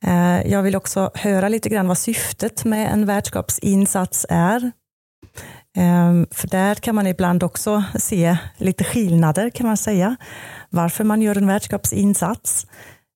Eh, 0.04 0.50
jag 0.52 0.62
vill 0.62 0.76
också 0.76 1.10
höra 1.14 1.48
lite 1.48 1.68
grann 1.68 1.88
vad 1.88 1.98
syftet 1.98 2.64
med 2.64 2.92
en 2.92 3.06
värdskapsinsats 3.06 4.26
är. 4.28 4.72
Eh, 5.76 6.12
för 6.30 6.48
där 6.48 6.74
kan 6.74 6.94
man 6.94 7.06
ibland 7.06 7.42
också 7.42 7.84
se 7.98 8.36
lite 8.56 8.84
skillnader 8.84 9.50
kan 9.50 9.66
man 9.66 9.76
säga, 9.76 10.16
varför 10.70 11.04
man 11.04 11.22
gör 11.22 11.36
en 11.36 11.46
värdskapsinsats. 11.46 12.66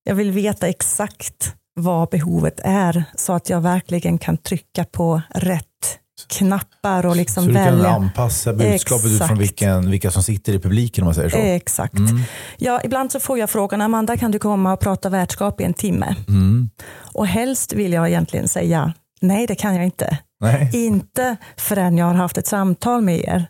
Jag 0.04 0.14
vill 0.14 0.30
veta 0.30 0.68
exakt 0.68 1.54
vad 1.74 2.08
behovet 2.08 2.60
är 2.64 3.04
så 3.14 3.32
att 3.32 3.50
jag 3.50 3.60
verkligen 3.60 4.18
kan 4.18 4.36
trycka 4.36 4.84
på 4.84 5.22
rätt 5.34 5.98
knappar 6.28 7.06
och 7.06 7.16
liksom 7.16 7.44
så 7.44 7.48
du 7.50 7.54
kan 7.54 7.64
välja. 7.64 7.88
anpassa 7.90 8.52
budskapet 8.52 9.04
utifrån 9.06 9.24
Exakt. 9.24 9.40
vilken, 9.40 9.90
vilka 9.90 10.10
som 10.10 10.22
sitter 10.22 10.52
i 10.52 10.58
publiken 10.58 11.04
om 11.04 11.06
man 11.06 11.14
säger 11.14 11.28
så? 11.28 11.36
Exakt. 11.36 11.94
Mm. 11.98 12.20
Ja, 12.58 12.80
ibland 12.84 13.12
så 13.12 13.20
får 13.20 13.38
jag 13.38 13.50
frågan, 13.50 13.80
Amanda 13.80 14.16
kan 14.16 14.30
du 14.30 14.38
komma 14.38 14.72
och 14.72 14.80
prata 14.80 15.08
värdskap 15.08 15.60
i 15.60 15.64
en 15.64 15.74
timme? 15.74 16.16
Mm. 16.28 16.70
Och 16.94 17.26
helst 17.26 17.72
vill 17.72 17.92
jag 17.92 18.08
egentligen 18.08 18.48
säga, 18.48 18.92
nej 19.20 19.46
det 19.46 19.54
kan 19.54 19.74
jag 19.74 19.84
inte. 19.84 20.18
Nej. 20.40 20.70
Inte 20.72 21.36
förrän 21.56 21.98
jag 21.98 22.06
har 22.06 22.14
haft 22.14 22.38
ett 22.38 22.46
samtal 22.46 23.02
med 23.02 23.18
er. 23.20 23.46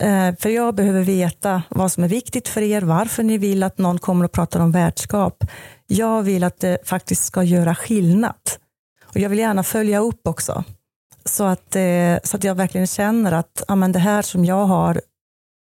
Eh, 0.00 0.34
För 0.40 0.48
jag 0.48 0.74
behöver 0.74 1.02
veta 1.02 1.62
vad 1.68 1.92
som 1.92 2.04
är 2.04 2.08
viktigt 2.08 2.48
för 2.48 2.62
er, 2.62 2.82
varför 2.82 3.22
ni 3.22 3.38
vill 3.38 3.62
att 3.62 3.78
någon 3.78 3.98
kommer 3.98 4.24
och 4.24 4.32
pratar 4.32 4.60
om 4.60 4.72
värdskap. 4.72 5.44
Jag 5.86 6.22
vill 6.22 6.44
att 6.44 6.60
det 6.60 6.78
faktiskt 6.84 7.24
ska 7.24 7.42
göra 7.42 7.74
skillnad. 7.74 8.34
Och 9.04 9.16
jag 9.16 9.28
vill 9.28 9.38
gärna 9.38 9.62
följa 9.62 9.98
upp 9.98 10.26
också. 10.26 10.64
Så 11.24 11.44
att, 11.44 11.76
eh, 11.76 12.16
så 12.22 12.36
att 12.36 12.44
jag 12.44 12.54
verkligen 12.54 12.86
känner 12.86 13.32
att 13.32 13.62
ja, 13.68 13.74
men 13.74 13.92
det 13.92 13.98
här 13.98 14.22
som 14.22 14.44
jag 14.44 14.66
har 14.66 15.00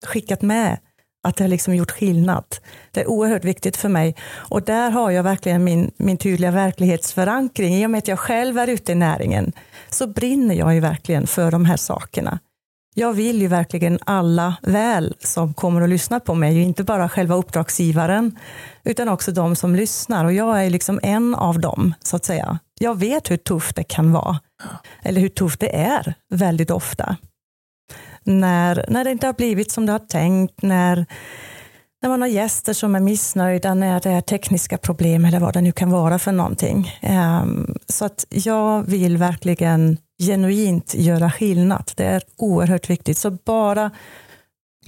skickat 0.07 0.43
med, 0.43 0.79
att 1.23 1.37
det 1.37 1.45
har 1.45 1.49
liksom 1.49 1.75
gjort 1.75 1.91
skillnad. 1.91 2.45
Det 2.91 3.00
är 3.00 3.11
oerhört 3.11 3.45
viktigt 3.45 3.76
för 3.76 3.88
mig. 3.88 4.17
Och 4.33 4.62
där 4.62 4.91
har 4.91 5.11
jag 5.11 5.23
verkligen 5.23 5.65
min, 5.65 5.91
min 5.97 6.17
tydliga 6.17 6.50
verklighetsförankring. 6.50 7.75
I 7.75 7.87
och 7.87 7.91
med 7.91 7.99
att 7.99 8.09
jag 8.09 8.19
själv 8.19 8.59
är 8.59 8.69
ute 8.69 8.93
i 8.93 8.95
näringen 8.95 9.53
så 9.91 10.07
brinner 10.07 10.55
jag 10.55 10.75
ju 10.75 10.81
verkligen 10.81 11.26
för 11.26 11.50
de 11.50 11.65
här 11.65 11.76
sakerna. 11.76 12.38
Jag 12.95 13.12
vill 13.12 13.41
ju 13.41 13.49
verkligen 13.49 13.99
alla 14.07 14.57
väl 14.62 15.15
som 15.21 15.55
kommer 15.55 15.81
att 15.81 15.88
lyssna 15.88 16.21
på 16.21 16.35
mig, 16.35 16.62
inte 16.62 16.85
bara 16.85 17.09
själva 17.09 17.35
uppdragsgivaren, 17.35 18.38
utan 18.85 19.09
också 19.09 19.33
de 19.33 19.57
som 19.57 19.75
lyssnar. 19.75 20.25
Och 20.25 20.33
jag 20.33 20.65
är 20.67 20.71
liksom 20.71 21.00
en 21.03 21.35
av 21.35 21.61
dem, 21.61 21.95
så 22.03 22.17
att 22.17 22.25
säga. 22.25 22.59
Jag 22.79 22.99
vet 22.99 23.31
hur 23.31 23.37
tufft 23.37 23.76
det 23.76 23.85
kan 23.85 24.12
vara, 24.12 24.38
eller 25.02 25.21
hur 25.21 25.29
tufft 25.29 25.61
det 25.61 25.76
är 25.76 26.14
väldigt 26.31 26.71
ofta. 26.71 27.17
När, 28.25 28.85
när 28.88 29.05
det 29.05 29.11
inte 29.11 29.26
har 29.26 29.35
blivit 29.35 29.71
som 29.71 29.87
du 29.87 29.93
har 29.93 29.99
tänkt, 29.99 30.62
när, 30.62 31.07
när 32.02 32.09
man 32.09 32.21
har 32.21 32.29
gäster 32.29 32.73
som 32.73 32.95
är 32.95 33.00
missnöjda, 33.00 33.75
när 33.75 34.00
det 34.00 34.11
är 34.11 34.21
tekniska 34.21 34.79
problem 34.79 35.25
eller 35.25 35.40
vad 35.40 35.55
det 35.55 35.61
nu 35.61 35.73
kan 35.73 35.90
vara 35.90 36.19
för 36.19 36.33
någonting. 36.33 36.99
Um, 37.02 37.75
Så 37.87 38.05
att 38.05 38.26
jag 38.31 38.83
vill 38.83 39.17
verkligen 39.17 39.99
genuint 40.23 40.95
göra 40.95 41.31
skillnad. 41.31 41.93
Det 41.97 42.05
är 42.05 42.23
oerhört 42.37 42.90
viktigt. 42.90 43.19
Så 43.19 43.31
bara 43.31 43.90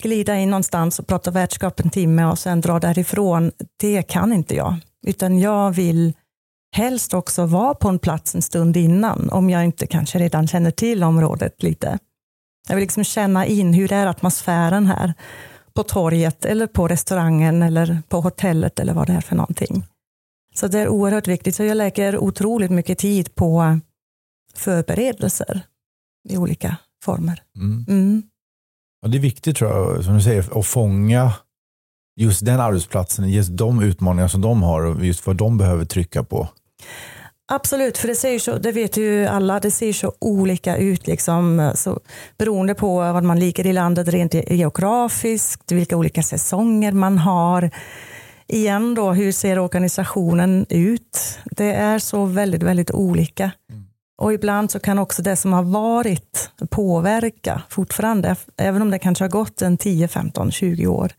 glida 0.02 0.36
in 0.36 0.50
någonstans 0.50 0.98
och 0.98 1.06
prata 1.06 1.30
värdskap 1.30 1.80
en 1.80 1.90
timme 1.90 2.24
och 2.24 2.38
sen 2.38 2.60
dra 2.60 2.78
därifrån, 2.78 3.52
det 3.80 4.02
kan 4.02 4.32
inte 4.32 4.56
jag. 4.56 4.76
Utan 5.06 5.38
jag 5.38 5.70
vill 5.70 6.12
helst 6.72 7.14
också 7.14 7.46
vara 7.46 7.74
på 7.74 7.88
en 7.88 7.98
plats 7.98 8.34
en 8.34 8.42
stund 8.42 8.76
innan, 8.76 9.30
om 9.30 9.50
jag 9.50 9.64
inte 9.64 9.86
kanske 9.86 10.18
redan 10.18 10.46
känner 10.46 10.70
till 10.70 11.04
området 11.04 11.62
lite. 11.62 11.98
Jag 12.68 12.74
vill 12.74 12.82
liksom 12.82 13.04
känna 13.04 13.46
in 13.46 13.74
hur 13.74 13.92
är 13.92 14.06
atmosfären 14.06 14.86
här 14.86 15.14
på 15.74 15.82
torget 15.82 16.44
eller 16.44 16.66
på 16.66 16.88
restaurangen 16.88 17.62
eller 17.62 18.02
på 18.08 18.20
hotellet 18.20 18.78
eller 18.78 18.92
vad 18.94 19.06
det 19.06 19.12
är 19.12 19.20
för 19.20 19.36
någonting. 19.36 19.84
Så 20.54 20.68
det 20.68 20.78
är 20.78 20.88
oerhört 20.88 21.28
viktigt. 21.28 21.54
Så 21.54 21.64
jag 21.64 21.76
lägger 21.76 22.18
otroligt 22.18 22.70
mycket 22.70 22.98
tid 22.98 23.34
på 23.34 23.80
förberedelser 24.54 25.60
i 26.28 26.36
olika 26.36 26.76
former. 27.04 27.42
Mm. 27.56 27.84
Mm. 27.88 28.22
Ja, 29.02 29.08
det 29.08 29.18
är 29.18 29.20
viktigt 29.20 29.56
tror 29.56 29.70
jag, 29.70 30.04
som 30.04 30.14
du 30.14 30.22
säger, 30.22 30.58
att 30.58 30.66
fånga 30.66 31.32
just 32.16 32.44
den 32.44 32.60
arbetsplatsen, 32.60 33.28
just 33.28 33.50
de 33.56 33.82
utmaningar 33.82 34.28
som 34.28 34.40
de 34.40 34.62
har 34.62 34.82
och 34.82 35.04
just 35.04 35.26
vad 35.26 35.36
de 35.36 35.58
behöver 35.58 35.84
trycka 35.84 36.24
på. 36.24 36.48
Absolut, 37.52 37.98
för 37.98 38.08
det, 38.08 38.14
ser 38.14 38.38
så, 38.38 38.58
det 38.58 38.72
vet 38.72 38.96
ju 38.96 39.26
alla, 39.26 39.60
det 39.60 39.70
ser 39.70 39.92
så 39.92 40.12
olika 40.18 40.76
ut. 40.76 41.06
Liksom, 41.06 41.72
så 41.74 42.00
beroende 42.38 42.74
på 42.74 42.96
var 42.96 43.20
man 43.20 43.38
ligger 43.38 43.66
i 43.66 43.72
landet 43.72 44.08
rent 44.08 44.34
geografiskt, 44.34 45.72
vilka 45.72 45.96
olika 45.96 46.22
säsonger 46.22 46.92
man 46.92 47.18
har. 47.18 47.70
Igen 48.46 48.94
då, 48.94 49.12
hur 49.12 49.32
ser 49.32 49.58
organisationen 49.58 50.66
ut? 50.68 51.38
Det 51.44 51.72
är 51.72 51.98
så 51.98 52.24
väldigt, 52.24 52.62
väldigt 52.62 52.90
olika. 52.90 53.50
Mm. 53.70 53.84
Och 54.22 54.32
ibland 54.32 54.70
så 54.70 54.80
kan 54.80 54.98
också 54.98 55.22
det 55.22 55.36
som 55.36 55.52
har 55.52 55.62
varit 55.62 56.50
påverka 56.70 57.62
fortfarande, 57.68 58.36
även 58.56 58.82
om 58.82 58.90
det 58.90 58.98
kanske 58.98 59.24
har 59.24 59.30
gått 59.30 59.62
en 59.62 59.76
10, 59.76 60.08
15, 60.08 60.50
20 60.50 60.86
år 60.86 61.12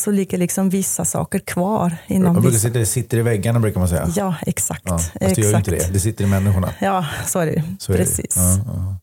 så 0.00 0.10
ligger 0.10 0.38
liksom 0.38 0.70
vissa 0.70 1.04
saker 1.04 1.38
kvar. 1.38 1.96
Inom 2.06 2.42
vissa... 2.42 2.68
det 2.68 2.86
sitter 2.86 3.18
i 3.18 3.22
väggarna 3.22 3.60
brukar 3.60 3.80
man 3.80 3.88
säga. 3.88 4.08
Ja, 4.16 4.34
exakt. 4.46 4.82
Ja, 4.84 4.98
fast 4.98 5.14
det 5.14 5.38
gör 5.38 5.56
inte 5.56 5.70
det, 5.70 5.92
det 5.92 6.00
sitter 6.00 6.24
i 6.24 6.26
människorna. 6.26 6.72
Ja, 6.80 7.06
så 7.26 7.38
är 7.38 7.46
det 7.46 7.64
så 7.78 7.92
Precis. 7.92 8.36
Är 8.36 8.40
det. 8.40 8.62
Ja, 8.66 8.72
ja. 8.74 8.96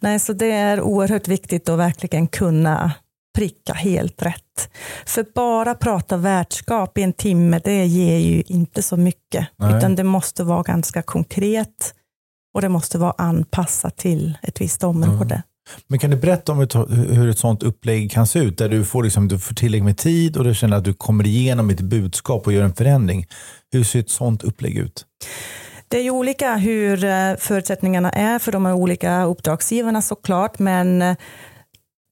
Nej, 0.00 0.18
så 0.18 0.32
det 0.32 0.52
är 0.52 0.80
oerhört 0.80 1.28
viktigt 1.28 1.68
att 1.68 1.78
verkligen 1.78 2.26
kunna 2.26 2.92
pricka 3.34 3.72
helt 3.72 4.22
rätt. 4.22 4.70
För 5.06 5.26
bara 5.34 5.74
prata 5.74 6.16
värdskap 6.16 6.98
i 6.98 7.02
en 7.02 7.12
timme, 7.12 7.60
det 7.64 7.86
ger 7.86 8.18
ju 8.18 8.42
inte 8.46 8.82
så 8.82 8.96
mycket. 8.96 9.48
Nej. 9.56 9.76
Utan 9.76 9.94
det 9.94 10.04
måste 10.04 10.44
vara 10.44 10.62
ganska 10.62 11.02
konkret 11.02 11.94
och 12.54 12.60
det 12.60 12.68
måste 12.68 12.98
vara 12.98 13.14
anpassat 13.18 13.96
till 13.96 14.38
ett 14.42 14.60
visst 14.60 14.84
område. 14.84 15.34
Mm. 15.34 15.42
Men 15.88 15.98
kan 15.98 16.10
du 16.10 16.16
berätta 16.16 16.52
om 16.52 16.58
hur 16.90 17.28
ett 17.28 17.38
sånt 17.38 17.62
upplägg 17.62 18.10
kan 18.10 18.26
se 18.26 18.38
ut? 18.38 18.58
Där 18.58 18.68
du 18.68 18.84
får, 18.84 19.02
liksom, 19.02 19.28
du 19.28 19.38
får 19.38 19.54
tillräckligt 19.54 19.84
med 19.84 19.98
tid 19.98 20.36
och 20.36 20.44
du 20.44 20.54
känner 20.54 20.76
att 20.76 20.84
du 20.84 20.94
kommer 20.94 21.26
igenom 21.26 21.68
ditt 21.68 21.80
budskap 21.80 22.46
och 22.46 22.52
gör 22.52 22.62
en 22.62 22.74
förändring. 22.74 23.26
Hur 23.72 23.84
ser 23.84 24.00
ett 24.00 24.10
sånt 24.10 24.42
upplägg 24.42 24.78
ut? 24.78 25.04
Det 25.88 25.98
är 25.98 26.02
ju 26.02 26.10
olika 26.10 26.56
hur 26.56 27.04
eh, 27.04 27.34
förutsättningarna 27.38 28.10
är 28.10 28.38
för 28.38 28.52
de 28.52 28.66
olika 28.66 29.24
uppdragsgivarna 29.24 30.02
såklart, 30.02 30.58
men 30.58 31.02
eh, 31.02 31.16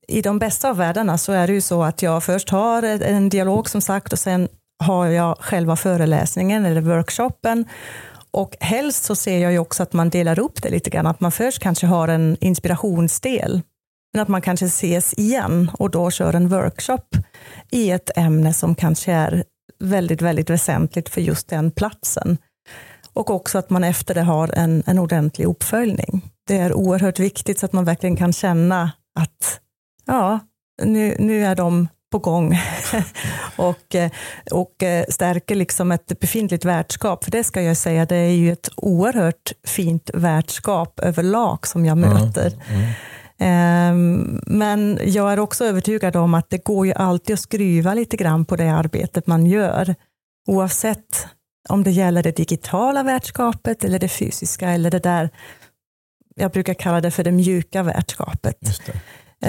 i 0.08 0.22
de 0.22 0.38
bästa 0.38 0.70
av 0.70 0.76
världarna 0.76 1.18
så 1.18 1.32
är 1.32 1.46
det 1.46 1.52
ju 1.52 1.60
så 1.60 1.82
att 1.82 2.02
jag 2.02 2.24
först 2.24 2.50
har 2.50 2.82
en 2.82 3.28
dialog 3.28 3.70
som 3.70 3.80
sagt 3.80 4.12
och 4.12 4.18
sen 4.18 4.48
har 4.84 5.06
jag 5.06 5.38
själva 5.38 5.76
föreläsningen 5.76 6.64
eller 6.64 6.80
workshopen 6.80 7.64
och 8.32 8.56
helst 8.60 9.04
så 9.04 9.16
ser 9.16 9.38
jag 9.38 9.52
ju 9.52 9.58
också 9.58 9.82
att 9.82 9.92
man 9.92 10.10
delar 10.10 10.38
upp 10.38 10.62
det 10.62 10.70
lite 10.70 10.90
grann, 10.90 11.06
att 11.06 11.20
man 11.20 11.32
först 11.32 11.58
kanske 11.58 11.86
har 11.86 12.08
en 12.08 12.36
inspirationsdel, 12.40 13.62
men 14.12 14.22
att 14.22 14.28
man 14.28 14.42
kanske 14.42 14.66
ses 14.66 15.14
igen 15.14 15.70
och 15.74 15.90
då 15.90 16.10
kör 16.10 16.34
en 16.34 16.48
workshop 16.48 17.16
i 17.70 17.90
ett 17.90 18.10
ämne 18.16 18.54
som 18.54 18.74
kanske 18.74 19.12
är 19.12 19.44
väldigt, 19.78 20.22
väldigt 20.22 20.50
väsentligt 20.50 21.08
för 21.08 21.20
just 21.20 21.48
den 21.48 21.70
platsen. 21.70 22.38
Och 23.12 23.30
också 23.30 23.58
att 23.58 23.70
man 23.70 23.84
efter 23.84 24.14
det 24.14 24.22
har 24.22 24.58
en, 24.58 24.82
en 24.86 24.98
ordentlig 24.98 25.44
uppföljning. 25.44 26.30
Det 26.46 26.56
är 26.56 26.72
oerhört 26.72 27.18
viktigt 27.18 27.58
så 27.58 27.66
att 27.66 27.72
man 27.72 27.84
verkligen 27.84 28.16
kan 28.16 28.32
känna 28.32 28.92
att 29.20 29.60
ja, 30.06 30.40
nu, 30.82 31.16
nu 31.18 31.44
är 31.44 31.54
de 31.54 31.88
på 32.12 32.18
gång 32.18 32.58
och, 33.56 33.94
eh, 33.94 34.10
och 34.50 34.82
eh, 34.82 35.04
stärker 35.08 35.54
liksom 35.54 35.92
ett 35.92 36.20
befintligt 36.20 36.64
värdskap. 36.64 37.24
För 37.24 37.30
det 37.30 37.44
ska 37.44 37.62
jag 37.62 37.76
säga, 37.76 38.06
det 38.06 38.16
är 38.16 38.34
ju 38.34 38.52
ett 38.52 38.68
oerhört 38.76 39.52
fint 39.66 40.10
värdskap 40.14 41.00
överlag 41.00 41.66
som 41.66 41.86
jag 41.86 41.98
möter. 41.98 42.52
Mm. 42.68 42.90
Mm. 43.38 44.40
Men 44.46 44.98
jag 45.04 45.32
är 45.32 45.38
också 45.38 45.64
övertygad 45.64 46.16
om 46.16 46.34
att 46.34 46.50
det 46.50 46.64
går 46.64 46.86
ju 46.86 46.92
alltid 46.92 47.34
att 47.34 47.40
skruva 47.40 47.94
lite 47.94 48.16
grann 48.16 48.44
på 48.44 48.56
det 48.56 48.70
arbetet 48.70 49.26
man 49.26 49.46
gör. 49.46 49.94
Oavsett 50.48 51.26
om 51.68 51.84
det 51.84 51.90
gäller 51.90 52.22
det 52.22 52.36
digitala 52.36 53.02
värdskapet 53.02 53.84
eller 53.84 53.98
det 53.98 54.08
fysiska 54.08 54.70
eller 54.70 54.90
det 54.90 54.98
där, 54.98 55.30
jag 56.34 56.50
brukar 56.50 56.74
kalla 56.74 57.00
det 57.00 57.10
för 57.10 57.24
det 57.24 57.32
mjuka 57.32 57.82
värdskapet. 57.82 58.58
Det 58.60 58.92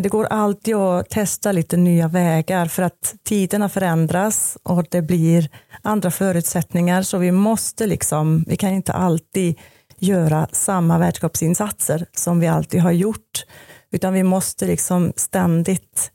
det 0.02 0.10
går 0.10 0.26
alltid 0.26 0.76
att 0.76 1.10
testa 1.10 1.52
lite 1.52 1.78
nya 1.78 2.08
vägar 2.08 2.66
för 2.66 2.84
att 2.84 3.16
tiderna 3.24 3.70
förändras 3.70 4.58
och 4.64 4.86
det 4.92 5.02
blir 5.02 5.50
andra 5.82 6.12
förutsättningar 6.12 7.02
så 7.02 7.18
vi 7.18 7.32
måste 7.32 7.88
liksom, 7.88 8.44
vi 8.48 8.56
kan 8.56 8.74
inte 8.74 8.94
alltid 8.94 9.60
göra 9.98 10.48
samma 10.52 10.98
värdskapsinsatser 10.98 12.06
som 12.14 12.40
vi 12.40 12.48
alltid 12.48 12.82
har 12.82 12.92
gjort 12.92 13.46
utan 13.92 14.14
vi 14.14 14.24
måste 14.24 14.66
liksom 14.66 15.14
ständigt 15.16 16.12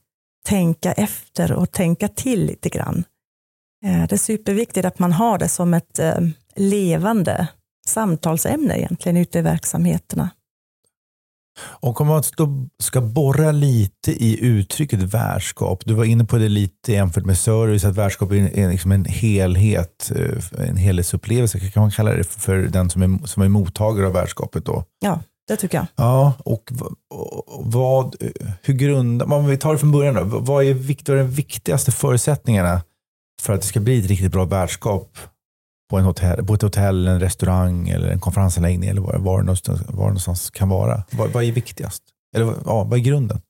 tänka 0.47 0.93
efter 0.93 1.53
och 1.53 1.73
tänka 1.73 2.09
till 2.09 2.47
lite 2.47 2.69
grann. 2.69 3.05
Eh, 3.85 4.07
det 4.09 4.13
är 4.13 4.17
superviktigt 4.17 4.87
att 4.87 4.99
man 4.99 5.13
har 5.13 5.39
det 5.39 5.49
som 5.49 5.75
ett 5.75 5.99
eh, 5.99 6.21
levande 6.57 7.49
samtalsämne 7.87 8.79
egentligen 8.79 9.17
ute 9.17 9.39
i 9.39 9.43
verksamheterna. 9.43 10.31
Och 11.61 12.01
om 12.01 12.07
man 12.07 12.23
ska 12.83 13.01
borra 13.01 13.53
lite 13.53 14.13
i 14.13 14.39
uttrycket 14.41 15.03
värdskap. 15.03 15.83
Du 15.85 15.95
var 15.95 16.05
inne 16.05 16.25
på 16.25 16.39
det 16.39 16.49
lite 16.49 16.93
jämfört 16.93 17.25
med 17.25 17.39
service, 17.39 17.85
att 17.85 17.97
värdskap 17.97 18.33
är 18.33 18.71
liksom 18.71 18.93
en 18.93 19.05
helhet, 19.05 20.13
eh, 20.17 20.69
en 20.69 20.77
helhetsupplevelse. 20.77 21.61
Kan 21.61 21.81
man 21.81 21.91
kalla 21.91 22.13
det 22.13 22.25
för 22.25 22.57
den 22.57 22.91
som 22.91 23.03
är, 23.03 23.27
som 23.27 23.43
är 23.43 23.49
mottagare 23.49 24.07
av 24.07 24.13
värdskapet 24.13 24.65
då? 24.65 24.85
Ja, 25.01 25.21
det 25.49 25.57
tycker 25.57 25.79
jag. 25.79 25.87
Ja, 25.97 26.33
och 26.39 26.71
vad, 27.61 28.17
hur 28.63 28.75
grundar, 28.75 29.33
om 29.33 29.47
vi 29.47 29.57
tar 29.57 29.73
det 29.73 29.79
från 29.79 29.93
början 29.93 30.15
då, 30.15 30.25
vad 30.25 30.65
är, 30.65 30.75
vad 30.75 31.09
är 31.09 31.17
de 31.17 31.31
viktigaste 31.31 31.93
förutsättningarna 31.93 32.83
för 33.43 33.53
att 33.53 33.61
det 33.61 33.67
ska 33.67 33.81
bli 33.81 33.99
ett 33.99 34.07
riktigt 34.07 34.33
bra 34.33 34.45
värdskap 34.45 35.19
på, 35.91 35.99
en 35.99 36.05
hotell, 36.05 36.47
på 36.47 36.55
ett 36.55 36.63
hotell, 36.63 37.09
en 37.09 37.21
restaurang 37.21 37.89
eller 37.89 38.09
en 38.09 38.21
konferensanläggning 38.21 38.89
eller 38.89 39.01
var, 39.01 39.19
var, 39.19 39.39
någonstans, 39.39 39.81
var 39.89 40.05
någonstans 40.05 40.51
kan 40.51 40.69
vara? 40.69 41.03
Vad, 41.11 41.31
vad 41.31 41.45
är 41.45 41.53
viktigast? 41.53 42.03
Eller 42.37 42.55
ja, 42.65 42.85
vad 42.85 42.99
är 42.99 43.03
grunden? 43.03 43.41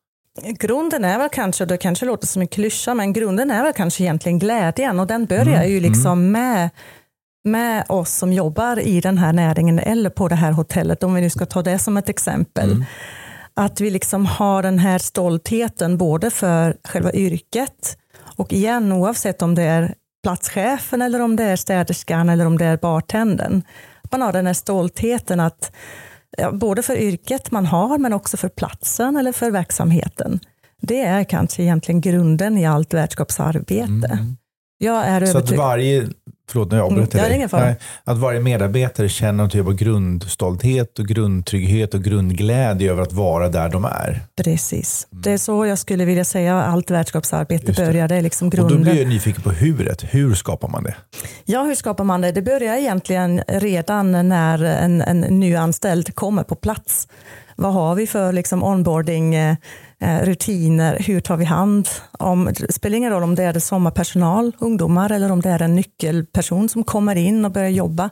Grunden 0.43 1.05
är 1.05 1.19
väl 1.19 1.29
kanske, 1.29 1.65
det 1.65 1.77
kanske 1.77 2.07
låter 2.07 2.27
som 2.27 2.43
en 2.43 2.49
klyscha, 2.49 2.95
men 2.95 3.13
grunden 3.13 3.51
är 3.51 3.63
väl 3.63 3.73
kanske 3.73 4.03
egentligen 4.03 4.39
glädjen 4.39 5.01
och 5.01 5.07
den 5.07 5.27
börjar 5.27 5.63
mm. 5.63 5.71
ju 5.71 5.81
liksom 5.81 6.13
mm. 6.13 6.33
med 6.33 6.71
med 7.45 7.85
oss 7.89 8.15
som 8.15 8.33
jobbar 8.33 8.79
i 8.79 9.01
den 9.01 9.19
här 9.19 9.33
näringen 9.33 9.79
eller 9.79 10.11
på 10.11 10.29
det 10.29 10.35
här 10.35 10.53
hotellet, 10.53 11.03
om 11.03 11.15
vi 11.15 11.21
nu 11.21 11.31
ska 11.31 11.47
ta 11.47 11.63
det 11.63 11.79
som 11.79 11.97
ett 11.97 12.09
exempel. 12.09 12.71
Mm. 12.71 12.85
Att 13.55 13.81
vi 13.81 13.91
liksom 13.91 14.27
har 14.27 14.63
den 14.63 14.79
här 14.79 14.99
stoltheten 14.99 15.99
både 15.99 16.31
för 16.31 16.77
själva 16.85 17.13
yrket 17.13 17.99
och 18.37 18.53
igen 18.53 18.93
oavsett 18.93 19.43
om 19.43 19.55
det 19.55 19.63
är 19.63 19.95
platschefen 20.23 21.03
eller 21.03 21.21
om 21.21 21.37
det 21.37 21.45
är 21.45 21.57
städerskan 21.57 22.29
eller 22.29 22.47
om 22.47 22.59
det 22.59 22.65
är 22.65 22.77
bartendern. 22.77 23.63
Man 24.11 24.23
har 24.23 24.33
den 24.33 24.47
här 24.47 24.55
stoltheten 24.55 25.41
att 25.41 25.73
ja, 26.37 26.53
både 26.53 26.83
för 26.83 26.97
yrket 26.97 27.51
man 27.51 27.67
har 27.67 27.99
men 27.99 28.13
också 28.13 28.37
för 28.37 28.49
platsen 28.49 29.17
eller 29.17 29.33
för 29.33 29.51
verksamheten. 29.51 30.41
Det 30.81 31.01
är 31.01 31.25
kanske 31.25 31.63
egentligen 31.63 32.01
grunden 32.01 32.59
i 32.59 32.67
allt 32.67 32.95
värdskapsarbete. 32.95 34.09
Mm. 34.13 34.37
Jag 34.79 35.07
är 35.07 35.27
Så 35.27 35.39
att 35.39 35.51
varje 35.51 36.09
Förlåt, 36.51 36.71
nu 36.71 36.79
mm, 36.79 37.07
jag 37.13 37.51
dig. 37.51 37.77
Att 38.05 38.19
varje 38.19 38.41
medarbetare 38.41 39.09
känner 39.09 39.45
en 39.45 39.51
typ 39.51 39.67
av 39.67 39.75
grundstolthet 39.75 40.99
och 40.99 41.07
grundtrygghet 41.07 41.95
och 41.95 42.05
grundglädje 42.05 42.91
över 42.91 43.03
att 43.03 43.13
vara 43.13 43.49
där 43.49 43.69
de 43.69 43.85
är. 43.85 44.21
Precis. 44.37 45.07
Mm. 45.13 45.23
Det 45.23 45.33
är 45.33 45.39
så 45.39 45.67
jag 45.67 45.79
skulle 45.79 46.05
vilja 46.05 46.25
säga 46.25 46.63
allt 46.63 46.91
värdskapsarbete 46.91 47.73
börjar. 47.73 48.09
Det 48.09 48.17
är 48.17 48.23
liksom 48.23 48.51
grunden. 48.51 48.79
Och 48.79 48.85
då 48.85 48.91
blir 48.91 49.03
jag 49.03 49.09
nyfiken 49.09 49.43
på 49.43 49.51
huret. 49.51 50.05
Hur 50.11 50.35
skapar 50.35 50.69
man 50.69 50.83
det? 50.83 50.95
Ja, 51.45 51.63
hur 51.63 51.75
skapar 51.75 52.05
man 52.05 52.21
det? 52.21 52.33
Det 52.33 52.43
börjar 52.43 52.77
egentligen 52.77 53.43
redan 53.49 54.29
när 54.29 54.65
en, 54.65 55.03
en 55.03 55.21
nyanställd 55.21 56.15
kommer 56.15 56.43
på 56.43 56.55
plats. 56.55 57.09
Vad 57.57 57.73
har 57.73 57.95
vi 57.95 58.07
för 58.07 58.33
liksom 58.33 58.63
onboarding 58.63 59.35
Eh, 59.35 59.57
Eh, 60.01 60.21
rutiner, 60.23 60.99
hur 61.01 61.21
tar 61.21 61.37
vi 61.37 61.45
hand 61.45 61.89
om, 62.19 62.51
det 62.59 62.73
spelar 62.73 62.97
ingen 62.97 63.11
roll 63.11 63.23
om 63.23 63.35
det 63.35 63.43
är 63.43 63.59
sommarpersonal, 63.59 64.53
ungdomar 64.59 65.13
eller 65.13 65.33
om 65.33 65.41
det 65.41 65.51
är 65.51 65.63
en 65.63 65.75
nyckelperson 65.75 66.69
som 66.69 66.85
kommer 66.85 67.17
in 67.17 67.45
och 67.45 67.53
börjar 67.53 67.69
jobba. 67.69 68.11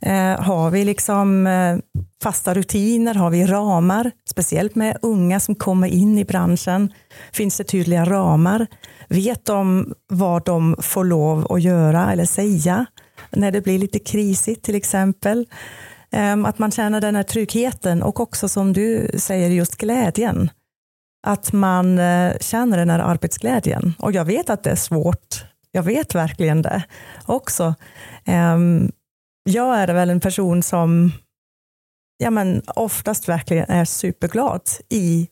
Eh, 0.00 0.40
har 0.40 0.70
vi 0.70 0.84
liksom 0.84 1.46
eh, 1.46 1.76
fasta 2.22 2.54
rutiner, 2.54 3.14
har 3.14 3.30
vi 3.30 3.46
ramar, 3.46 4.10
speciellt 4.30 4.74
med 4.74 4.96
unga 5.02 5.40
som 5.40 5.54
kommer 5.54 5.88
in 5.88 6.18
i 6.18 6.24
branschen. 6.24 6.92
Finns 7.32 7.56
det 7.56 7.64
tydliga 7.64 8.04
ramar? 8.04 8.66
Vet 9.08 9.44
de 9.44 9.94
vad 10.08 10.44
de 10.44 10.76
får 10.80 11.04
lov 11.04 11.52
att 11.52 11.62
göra 11.62 12.12
eller 12.12 12.24
säga 12.24 12.86
när 13.30 13.52
det 13.52 13.60
blir 13.60 13.78
lite 13.78 13.98
krisigt 13.98 14.64
till 14.64 14.74
exempel? 14.74 15.46
Ehm, 16.12 16.44
att 16.44 16.58
man 16.58 16.70
känner 16.70 17.00
den 17.00 17.16
här 17.16 17.22
tryggheten 17.22 18.02
och 18.02 18.20
också 18.20 18.48
som 18.48 18.72
du 18.72 19.10
säger 19.14 19.50
just 19.50 19.76
glädjen 19.76 20.50
att 21.26 21.52
man 21.52 21.98
eh, 21.98 22.38
känner 22.40 22.78
den 22.78 22.90
här 22.90 22.98
arbetsglädjen. 22.98 23.94
Och 23.98 24.12
jag 24.12 24.24
vet 24.24 24.50
att 24.50 24.62
det 24.62 24.70
är 24.70 24.76
svårt. 24.76 25.44
Jag 25.72 25.82
vet 25.82 26.14
verkligen 26.14 26.62
det 26.62 26.82
också. 27.26 27.74
Ehm, 28.24 28.92
jag 29.44 29.78
är 29.78 29.88
väl 29.88 30.10
en 30.10 30.20
person 30.20 30.62
som 30.62 31.12
ja, 32.18 32.30
men 32.30 32.62
oftast 32.66 33.28
verkligen 33.28 33.70
är 33.70 33.84
superglad 33.84 34.62
i, 34.88 35.28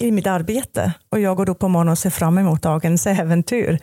i 0.00 0.10
mitt 0.10 0.26
arbete. 0.26 0.92
Och 1.08 1.20
jag 1.20 1.36
går 1.36 1.50
upp 1.50 1.58
på 1.58 1.68
morgonen 1.68 1.92
och 1.92 1.98
ser 1.98 2.10
fram 2.10 2.38
emot 2.38 2.62
dagens 2.62 3.06
äventyr. 3.06 3.78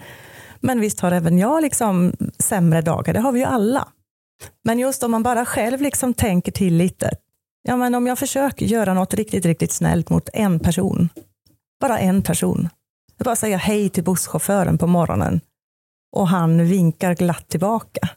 Men 0.60 0.80
visst 0.80 1.00
har 1.00 1.12
även 1.12 1.38
jag 1.38 1.62
liksom 1.62 2.14
sämre 2.40 2.82
dagar, 2.82 3.14
det 3.14 3.20
har 3.20 3.32
vi 3.32 3.40
ju 3.40 3.46
alla. 3.46 3.88
Men 4.64 4.80
just 4.80 5.04
om 5.04 5.12
man 5.12 5.24
bara 5.24 5.46
själv 5.46 5.82
liksom 5.82 6.14
tänker 6.14 6.52
till 6.52 6.78
lite. 6.78 7.12
Ja, 7.68 7.78
men 7.78 7.96
om 7.96 8.08
jag 8.08 8.20
försöker 8.20 8.66
göra 8.66 8.94
något 8.94 9.14
riktigt, 9.14 9.46
riktigt 9.46 9.72
snällt 9.72 10.10
mot 10.10 10.30
en 10.34 10.60
person. 10.60 11.10
Bara 11.82 12.00
en 12.00 12.22
person. 12.22 12.70
Jag 13.18 13.26
bara 13.26 13.36
säga 13.36 13.58
hej 13.58 13.90
till 13.90 14.04
busschauffören 14.04 14.78
på 14.78 14.88
morgonen 14.88 15.42
och 16.16 16.28
han 16.28 16.68
vinkar 16.68 17.16
glatt 17.16 17.48
tillbaka. 17.48 18.10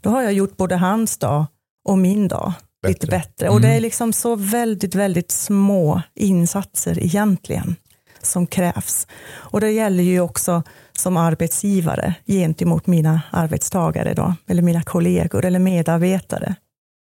Då 0.00 0.10
har 0.10 0.22
jag 0.22 0.32
gjort 0.32 0.56
både 0.56 0.76
hans 0.76 1.18
dag 1.18 1.46
och 1.88 1.98
min 1.98 2.28
dag 2.28 2.52
bättre. 2.82 2.92
lite 2.92 3.06
bättre. 3.06 3.46
Mm. 3.46 3.54
Och 3.54 3.60
det 3.60 3.68
är 3.68 3.80
liksom 3.80 4.12
så 4.12 4.36
väldigt, 4.36 4.94
väldigt 4.94 5.30
små 5.30 6.02
insatser 6.14 6.98
egentligen 6.98 7.76
som 8.22 8.46
krävs. 8.46 9.06
Och 9.32 9.60
det 9.60 9.70
gäller 9.70 10.02
ju 10.02 10.20
också 10.20 10.62
som 10.98 11.16
arbetsgivare 11.16 12.14
gentemot 12.26 12.86
mina 12.86 13.20
arbetstagare 13.30 14.14
då, 14.14 14.34
eller 14.46 14.62
mina 14.62 14.82
kollegor 14.82 15.44
eller 15.44 15.58
medarbetare. 15.58 16.54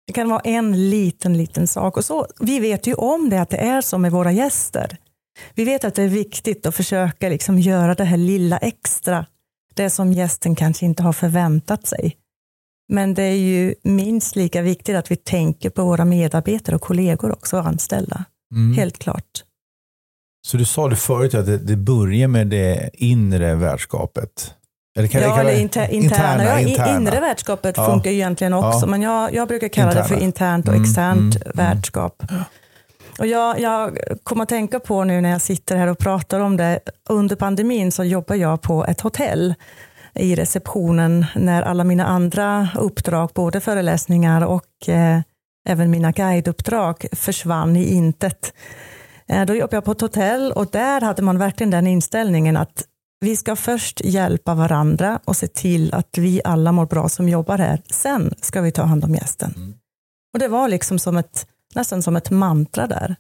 Det 0.08 0.14
kan 0.14 0.30
vara 0.30 0.40
en 0.40 0.90
liten, 0.90 1.38
liten 1.38 1.68
sak. 1.68 1.98
Och 1.98 2.06
så, 2.06 2.28
vi 2.40 2.60
vet 2.60 2.88
ju 2.88 2.94
om 2.94 3.30
det, 3.30 3.42
att 3.42 3.50
det 3.50 3.58
är 3.58 3.82
så 3.82 3.98
med 3.98 4.12
våra 4.12 4.32
gäster. 4.32 4.98
Vi 5.56 5.64
vet 5.64 5.84
att 5.84 5.96
det 5.96 6.04
är 6.04 6.08
viktigt 6.08 6.66
att 6.66 6.76
försöka 6.76 7.30
liksom 7.30 7.60
göra 7.60 7.96
det 7.96 8.04
här 8.04 8.18
lilla 8.18 8.58
extra, 8.58 9.26
det 9.74 9.90
som 9.90 10.14
gästen 10.14 10.56
kanske 10.56 10.86
inte 10.86 11.04
har 11.04 11.14
förväntat 11.14 11.88
sig. 11.88 12.18
Men 12.90 13.14
det 13.14 13.24
är 13.24 13.36
ju 13.36 13.76
minst 13.84 14.36
lika 14.36 14.62
viktigt 14.62 14.96
att 14.96 15.12
vi 15.12 15.16
tänker 15.16 15.70
på 15.70 15.84
våra 15.84 16.06
medarbetare 16.06 16.76
och 16.76 16.82
kollegor 16.82 17.32
också, 17.32 17.58
och 17.58 17.68
anställda. 17.68 18.26
Mm. 18.56 18.78
Helt 18.78 19.00
klart. 19.00 19.44
Så 20.48 20.58
du 20.58 20.66
sa 20.66 20.88
det 20.88 20.96
förut 20.96 21.34
att 21.34 21.46
det, 21.46 21.58
det 21.58 21.76
börjar 21.76 22.28
med 22.28 22.48
det 22.48 22.90
inre 22.94 23.56
värdskapet. 23.56 24.56
Eller 24.98 25.08
kan 25.08 25.22
ja, 25.22 25.40
eller 25.40 25.60
inter, 25.60 25.92
interna. 25.92 26.34
interna, 26.34 26.62
interna. 26.62 26.98
Inre 26.98 27.20
värdskapet 27.20 27.78
ja. 27.78 27.86
funkar 27.86 28.12
ju 28.12 28.18
egentligen 28.18 28.54
också, 28.54 28.80
ja. 28.82 28.86
men 28.86 29.02
jag, 29.02 29.34
jag 29.34 29.48
brukar 29.48 29.68
kalla 29.68 29.90
interna. 29.90 30.08
det 30.08 30.16
för 30.16 30.24
internt 30.24 30.68
och 30.68 30.74
mm, 30.74 30.84
externt 30.84 31.36
mm, 31.36 31.42
mm. 31.46 31.52
värdskap. 31.56 32.24
Mm. 32.32 32.44
Och 33.20 33.28
jag, 33.28 33.60
jag 33.60 33.98
kommer 34.24 34.44
att 34.44 34.50
tänka 34.50 34.80
på 34.80 35.04
nu 35.04 35.22
när 35.22 35.30
jag 35.30 35.42
sitter 35.42 35.76
här 35.76 35.88
och 35.88 35.98
pratar 35.98 36.40
om 36.40 36.58
det, 36.58 36.80
under 37.10 37.36
pandemin 37.36 37.92
så 37.92 38.04
jobbar 38.04 38.36
jag 38.36 38.62
på 38.62 38.86
ett 38.86 39.02
hotell 39.02 39.54
i 40.14 40.36
receptionen 40.36 41.26
när 41.36 41.62
alla 41.62 41.84
mina 41.84 42.06
andra 42.06 42.70
uppdrag, 42.76 43.30
både 43.34 43.60
föreläsningar 43.60 44.42
och 44.42 44.90
eh, 44.90 45.20
även 45.70 45.92
mina 45.92 46.12
guideuppdrag 46.12 47.06
försvann 47.12 47.76
i 47.76 47.94
intet. 47.94 48.54
Eh, 49.28 49.46
då 49.46 49.56
jobbade 49.56 49.76
jag 49.76 49.86
på 49.86 49.92
ett 49.92 50.02
hotell 50.02 50.52
och 50.52 50.68
där 50.72 51.02
hade 51.02 51.22
man 51.22 51.38
verkligen 51.38 51.72
den 51.72 51.88
inställningen 51.88 52.58
att 52.58 52.84
vi 53.20 53.36
ska 53.36 53.56
först 53.56 54.02
hjälpa 54.04 54.54
varandra 54.54 55.20
och 55.26 55.36
se 55.36 55.48
till 55.48 55.94
att 55.94 56.18
vi 56.18 56.42
alla 56.44 56.72
mår 56.72 56.86
bra 56.86 57.10
som 57.10 57.30
jobbar 57.30 57.58
här. 57.58 57.82
Sen 57.86 58.34
ska 58.42 58.62
vi 58.62 58.72
ta 58.72 58.84
hand 58.84 59.04
om 59.04 59.16
gästen. 59.16 59.54
Mm. 59.56 59.74
Och 60.34 60.40
Det 60.40 60.48
var 60.48 60.68
liksom 60.70 61.00
som 61.00 61.18
ett, 61.18 61.48
nästan 61.76 62.04
som 62.04 62.16
ett 62.16 62.32
mantra 62.32 62.88
där. 62.88 63.16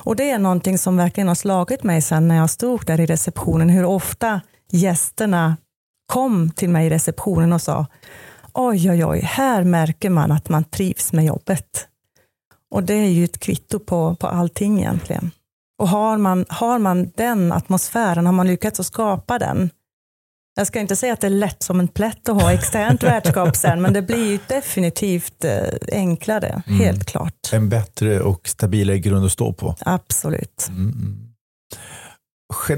Och 0.00 0.16
det 0.16 0.30
är 0.30 0.38
någonting 0.38 0.78
som 0.78 0.96
verkligen 0.96 1.28
har 1.28 1.34
slagit 1.34 1.82
mig 1.82 2.02
sen 2.02 2.28
när 2.28 2.36
jag 2.36 2.50
stod 2.50 2.86
där 2.86 3.00
i 3.00 3.06
receptionen, 3.06 3.68
hur 3.68 3.84
ofta 3.84 4.40
gästerna 4.70 5.56
kom 6.06 6.50
till 6.50 6.68
mig 6.68 6.86
i 6.86 6.90
receptionen 6.90 7.52
och 7.52 7.62
sa 7.62 7.86
oj, 8.52 8.90
oj, 8.90 9.04
oj, 9.04 9.20
här 9.20 9.64
märker 9.64 10.10
man 10.10 10.32
att 10.32 10.48
man 10.48 10.64
trivs 10.64 11.12
med 11.12 11.24
jobbet. 11.24 11.88
Och 12.70 12.82
det 12.82 12.94
är 12.94 13.08
ju 13.08 13.24
ett 13.24 13.38
kvitto 13.38 13.78
på, 13.78 14.14
på 14.14 14.26
allting 14.26 14.78
egentligen. 14.78 15.30
Och 15.78 15.88
har 15.88 16.18
man, 16.18 16.44
har 16.48 16.78
man 16.78 17.10
den 17.16 17.52
atmosfären, 17.52 18.26
har 18.26 18.32
man 18.32 18.46
lyckats 18.46 18.80
att 18.80 18.86
skapa 18.86 19.38
den, 19.38 19.70
jag 20.58 20.66
ska 20.66 20.80
inte 20.80 20.96
säga 20.96 21.12
att 21.12 21.20
det 21.20 21.26
är 21.26 21.30
lätt 21.30 21.62
som 21.62 21.80
en 21.80 21.88
plätt 21.88 22.28
att 22.28 22.42
ha 22.42 22.52
externt 22.52 23.02
värdskap 23.02 23.56
sen, 23.56 23.82
men 23.82 23.92
det 23.92 24.02
blir 24.02 24.30
ju 24.30 24.38
definitivt 24.48 25.44
eh, 25.44 25.52
enklare, 25.92 26.62
mm. 26.66 26.80
helt 26.80 27.04
klart. 27.04 27.52
En 27.52 27.68
bättre 27.68 28.20
och 28.20 28.48
stabilare 28.48 28.98
grund 28.98 29.26
att 29.26 29.32
stå 29.32 29.52
på. 29.52 29.76
Absolut. 29.80 30.66
Mm. 30.68 31.27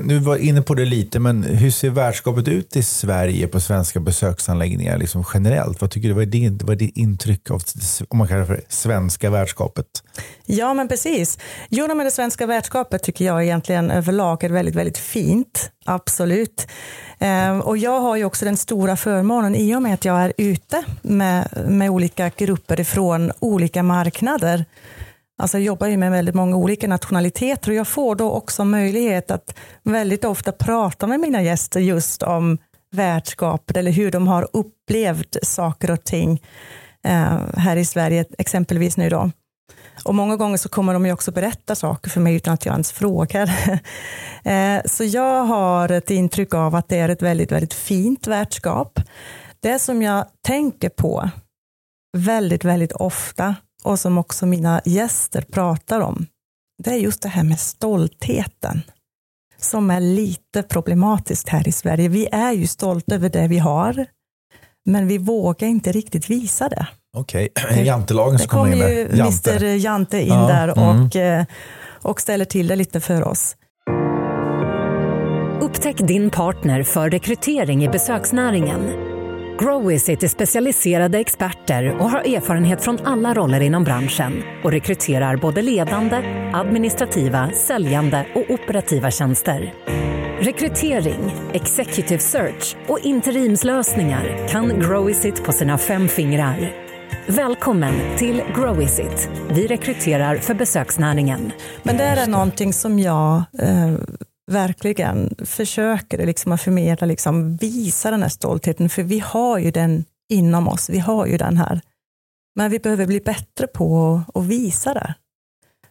Nu 0.00 0.18
var 0.18 0.36
inne 0.36 0.62
på 0.62 0.74
det 0.74 0.84
lite, 0.84 1.18
men 1.18 1.42
hur 1.44 1.70
ser 1.70 1.90
värdskapet 1.90 2.48
ut 2.48 2.76
i 2.76 2.82
Sverige 2.82 3.46
på 3.46 3.60
svenska 3.60 4.00
besöksanläggningar 4.00 4.98
liksom 4.98 5.24
generellt? 5.34 5.80
Vad 5.80 5.90
tycker 5.90 6.08
du, 6.08 6.14
vad 6.14 6.22
är 6.22 6.26
ditt, 6.26 6.62
vad 6.62 6.70
är 6.70 6.76
ditt 6.76 6.96
intryck 6.96 7.50
av, 7.50 7.62
om 8.08 8.18
man 8.18 8.28
kallar 8.28 8.40
det 8.40 8.46
för 8.46 8.62
svenska 8.68 9.30
värdskapet? 9.30 9.86
Ja, 10.46 10.74
men 10.74 10.88
precis. 10.88 11.38
Jo, 11.68 11.86
men 11.86 11.98
det 11.98 12.10
svenska 12.10 12.46
värdskapet 12.46 13.02
tycker 13.02 13.24
jag 13.24 13.44
egentligen 13.44 13.90
överlag 13.90 14.44
är 14.44 14.48
väldigt, 14.48 14.74
väldigt 14.74 14.98
fint. 14.98 15.70
Absolut. 15.84 16.66
Ehm, 17.18 17.60
och 17.60 17.78
jag 17.78 18.00
har 18.00 18.16
ju 18.16 18.24
också 18.24 18.44
den 18.44 18.56
stora 18.56 18.96
förmånen 18.96 19.54
i 19.54 19.76
och 19.76 19.82
med 19.82 19.94
att 19.94 20.04
jag 20.04 20.22
är 20.22 20.32
ute 20.36 20.84
med, 21.02 21.48
med 21.68 21.90
olika 21.90 22.30
grupper 22.36 22.80
ifrån 22.80 23.32
olika 23.38 23.82
marknader 23.82 24.64
Alltså 25.40 25.58
jag 25.58 25.64
jobbar 25.64 25.86
ju 25.86 25.96
med 25.96 26.10
väldigt 26.10 26.34
många 26.34 26.56
olika 26.56 26.88
nationaliteter 26.88 27.70
och 27.70 27.76
jag 27.76 27.88
får 27.88 28.14
då 28.14 28.30
också 28.30 28.64
möjlighet 28.64 29.30
att 29.30 29.54
väldigt 29.82 30.24
ofta 30.24 30.52
prata 30.52 31.06
med 31.06 31.20
mina 31.20 31.42
gäster 31.42 31.80
just 31.80 32.22
om 32.22 32.58
värdskapet 32.92 33.76
eller 33.76 33.90
hur 33.90 34.10
de 34.10 34.28
har 34.28 34.48
upplevt 34.52 35.36
saker 35.42 35.90
och 35.90 36.04
ting 36.04 36.42
eh, 37.04 37.38
här 37.56 37.76
i 37.76 37.84
Sverige 37.84 38.24
exempelvis 38.38 38.96
nu 38.96 39.08
då. 39.08 39.30
Och 40.04 40.14
många 40.14 40.36
gånger 40.36 40.56
så 40.56 40.68
kommer 40.68 40.92
de 40.92 41.06
ju 41.06 41.12
också 41.12 41.32
berätta 41.32 41.74
saker 41.74 42.10
för 42.10 42.20
mig 42.20 42.34
utan 42.34 42.54
att 42.54 42.66
jag 42.66 42.72
ens 42.72 42.92
frågar. 42.92 43.50
Eh, 44.44 44.80
så 44.84 45.04
jag 45.04 45.44
har 45.44 45.92
ett 45.92 46.10
intryck 46.10 46.54
av 46.54 46.74
att 46.74 46.88
det 46.88 46.98
är 46.98 47.08
ett 47.08 47.22
väldigt, 47.22 47.52
väldigt 47.52 47.74
fint 47.74 48.26
värdskap. 48.26 49.00
Det 49.62 49.78
som 49.78 50.02
jag 50.02 50.26
tänker 50.46 50.88
på 50.88 51.30
väldigt, 52.16 52.64
väldigt 52.64 52.92
ofta 52.92 53.54
och 53.82 54.00
som 54.00 54.18
också 54.18 54.46
mina 54.46 54.80
gäster 54.84 55.42
pratar 55.42 56.00
om, 56.00 56.26
det 56.82 56.90
är 56.90 56.96
just 56.96 57.22
det 57.22 57.28
här 57.28 57.42
med 57.42 57.60
stoltheten 57.60 58.82
som 59.56 59.90
är 59.90 60.00
lite 60.00 60.62
problematiskt 60.62 61.48
här 61.48 61.68
i 61.68 61.72
Sverige. 61.72 62.08
Vi 62.08 62.28
är 62.32 62.52
ju 62.52 62.66
stolta 62.66 63.14
över 63.14 63.28
det 63.28 63.48
vi 63.48 63.58
har, 63.58 64.06
men 64.86 65.06
vi 65.06 65.18
vågar 65.18 65.68
inte 65.68 65.92
riktigt 65.92 66.30
visa 66.30 66.68
det. 66.68 66.86
Okej, 67.16 67.48
okay. 67.64 67.84
jantelagen 67.84 68.38
som 68.38 68.48
kommer 68.48 68.72
in 68.72 68.78
där. 68.78 68.88
Det 68.88 69.06
kommer 69.06 69.60
ju 69.60 69.66
Mr 69.66 69.76
Jante 69.76 70.20
in 70.20 70.28
ja, 70.28 70.46
där 70.46 70.68
mm. 70.68 70.88
och, 70.88 71.16
mm. 71.16 71.46
och 72.02 72.20
ställer 72.20 72.44
till 72.44 72.68
det 72.68 72.76
lite 72.76 73.00
för 73.00 73.28
oss. 73.28 73.56
Upptäck 75.60 75.98
din 75.98 76.30
partner 76.30 76.82
för 76.82 77.10
rekrytering 77.10 77.84
i 77.84 77.88
besöksnäringen 77.88 79.09
Growvisit 79.60 80.22
är 80.22 80.28
specialiserade 80.28 81.18
experter 81.18 81.96
och 81.98 82.10
har 82.10 82.36
erfarenhet 82.36 82.84
från 82.84 82.98
alla 83.04 83.34
roller 83.34 83.60
inom 83.60 83.84
branschen 83.84 84.42
och 84.64 84.72
rekryterar 84.72 85.36
både 85.36 85.62
ledande, 85.62 86.16
administrativa, 86.54 87.50
säljande 87.50 88.26
och 88.34 88.50
operativa 88.50 89.10
tjänster. 89.10 89.74
Rekrytering, 90.40 91.34
executive 91.52 92.18
search 92.18 92.76
och 92.88 92.98
interimslösningar 92.98 94.48
kan 94.48 94.80
Growvisit 94.80 95.44
på 95.44 95.52
sina 95.52 95.78
fem 95.78 96.08
fingrar. 96.08 96.72
Välkommen 97.26 97.94
till 98.18 98.42
Growvisit. 98.54 99.30
Vi 99.50 99.66
rekryterar 99.66 100.36
för 100.36 100.54
besöksnäringen. 100.54 101.52
Men 101.82 101.96
det 101.96 102.04
är 102.04 102.26
någonting 102.26 102.72
som 102.72 102.98
jag 102.98 103.34
eh, 103.58 103.94
verkligen 104.50 105.34
försöker 105.44 106.26
liksom 106.26 106.52
att 106.52 106.60
förmedla, 106.60 107.06
liksom, 107.06 107.56
visa 107.56 108.10
den 108.10 108.22
här 108.22 108.28
stoltheten, 108.28 108.88
för 108.88 109.02
vi 109.02 109.18
har 109.18 109.58
ju 109.58 109.70
den 109.70 110.04
inom 110.28 110.68
oss, 110.68 110.90
vi 110.90 110.98
har 110.98 111.26
ju 111.26 111.36
den 111.36 111.56
här. 111.56 111.80
Men 112.56 112.70
vi 112.70 112.78
behöver 112.78 113.06
bli 113.06 113.20
bättre 113.20 113.66
på 113.66 114.20
att 114.34 114.44
visa 114.44 114.94
det. 114.94 115.14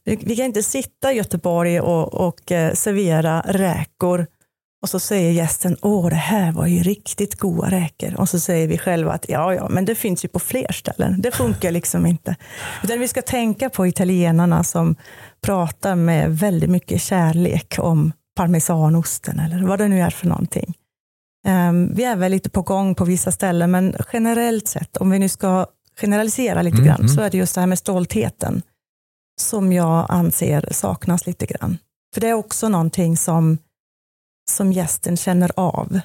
Vi, 0.04 0.16
vi 0.16 0.36
kan 0.36 0.46
inte 0.46 0.64
sitta 0.64 1.14
i 1.14 1.16
Göteborg 1.16 1.80
och, 1.80 2.14
och 2.14 2.52
eh, 2.52 2.74
servera 2.74 3.42
räkor 3.48 4.28
och 4.82 4.90
så 4.90 5.00
säger 5.00 5.32
gästen, 5.32 5.78
åh 5.82 6.10
det 6.10 6.16
här 6.16 6.52
var 6.52 6.68
ju 6.68 6.84
riktigt 6.84 7.36
goda 7.36 7.70
räkor. 7.72 8.20
Och 8.20 8.30
så 8.30 8.40
säger 8.40 8.68
vi 8.68 8.78
själva 8.78 9.12
att 9.12 9.30
ja, 9.30 9.54
ja, 9.54 9.70
men 9.70 9.86
det 9.86 9.96
finns 9.96 10.26
ju 10.26 10.30
på 10.30 10.40
fler 10.40 10.72
ställen. 10.72 11.22
Det 11.22 11.32
funkar 11.32 11.72
liksom 11.72 12.06
inte. 12.06 12.36
Utan 12.84 13.00
vi 13.00 13.08
ska 13.08 13.22
tänka 13.22 13.70
på 13.70 13.88
italienarna 13.88 14.64
som 14.64 14.96
pratar 15.42 15.96
med 15.96 16.38
väldigt 16.38 16.70
mycket 16.70 17.02
kärlek 17.02 17.76
om 17.80 18.12
parmesanosten 18.40 19.40
eller 19.40 19.64
vad 19.64 19.80
det 19.80 19.88
nu 19.88 20.02
är 20.02 20.10
för 20.10 20.28
någonting. 20.28 20.78
Um, 21.48 21.94
vi 21.94 22.04
är 22.04 22.16
väl 22.16 22.32
lite 22.32 22.50
på 22.50 22.62
gång 22.62 22.96
på 22.96 23.06
vissa 23.06 23.32
ställen, 23.32 23.72
men 23.72 23.96
generellt 24.14 24.68
sett, 24.68 24.98
om 24.98 25.10
vi 25.10 25.20
nu 25.20 25.30
ska 25.30 25.68
generalisera 26.02 26.62
lite 26.62 26.78
mm, 26.78 26.88
grann, 26.88 27.00
mm. 27.00 27.10
så 27.10 27.22
är 27.22 27.30
det 27.30 27.38
just 27.38 27.56
det 27.56 27.62
här 27.62 27.68
med 27.68 27.80
stoltheten 27.80 28.62
som 29.42 29.74
jag 29.74 30.06
anser 30.10 30.70
saknas 30.72 31.26
lite 31.26 31.46
grann. 31.46 31.78
För 32.14 32.22
det 32.22 32.28
är 32.28 32.34
också 32.34 32.70
någonting 32.70 33.18
som, 33.18 33.58
som 34.52 34.72
gästen 34.72 35.18
känner 35.18 35.52
av 35.56 36.00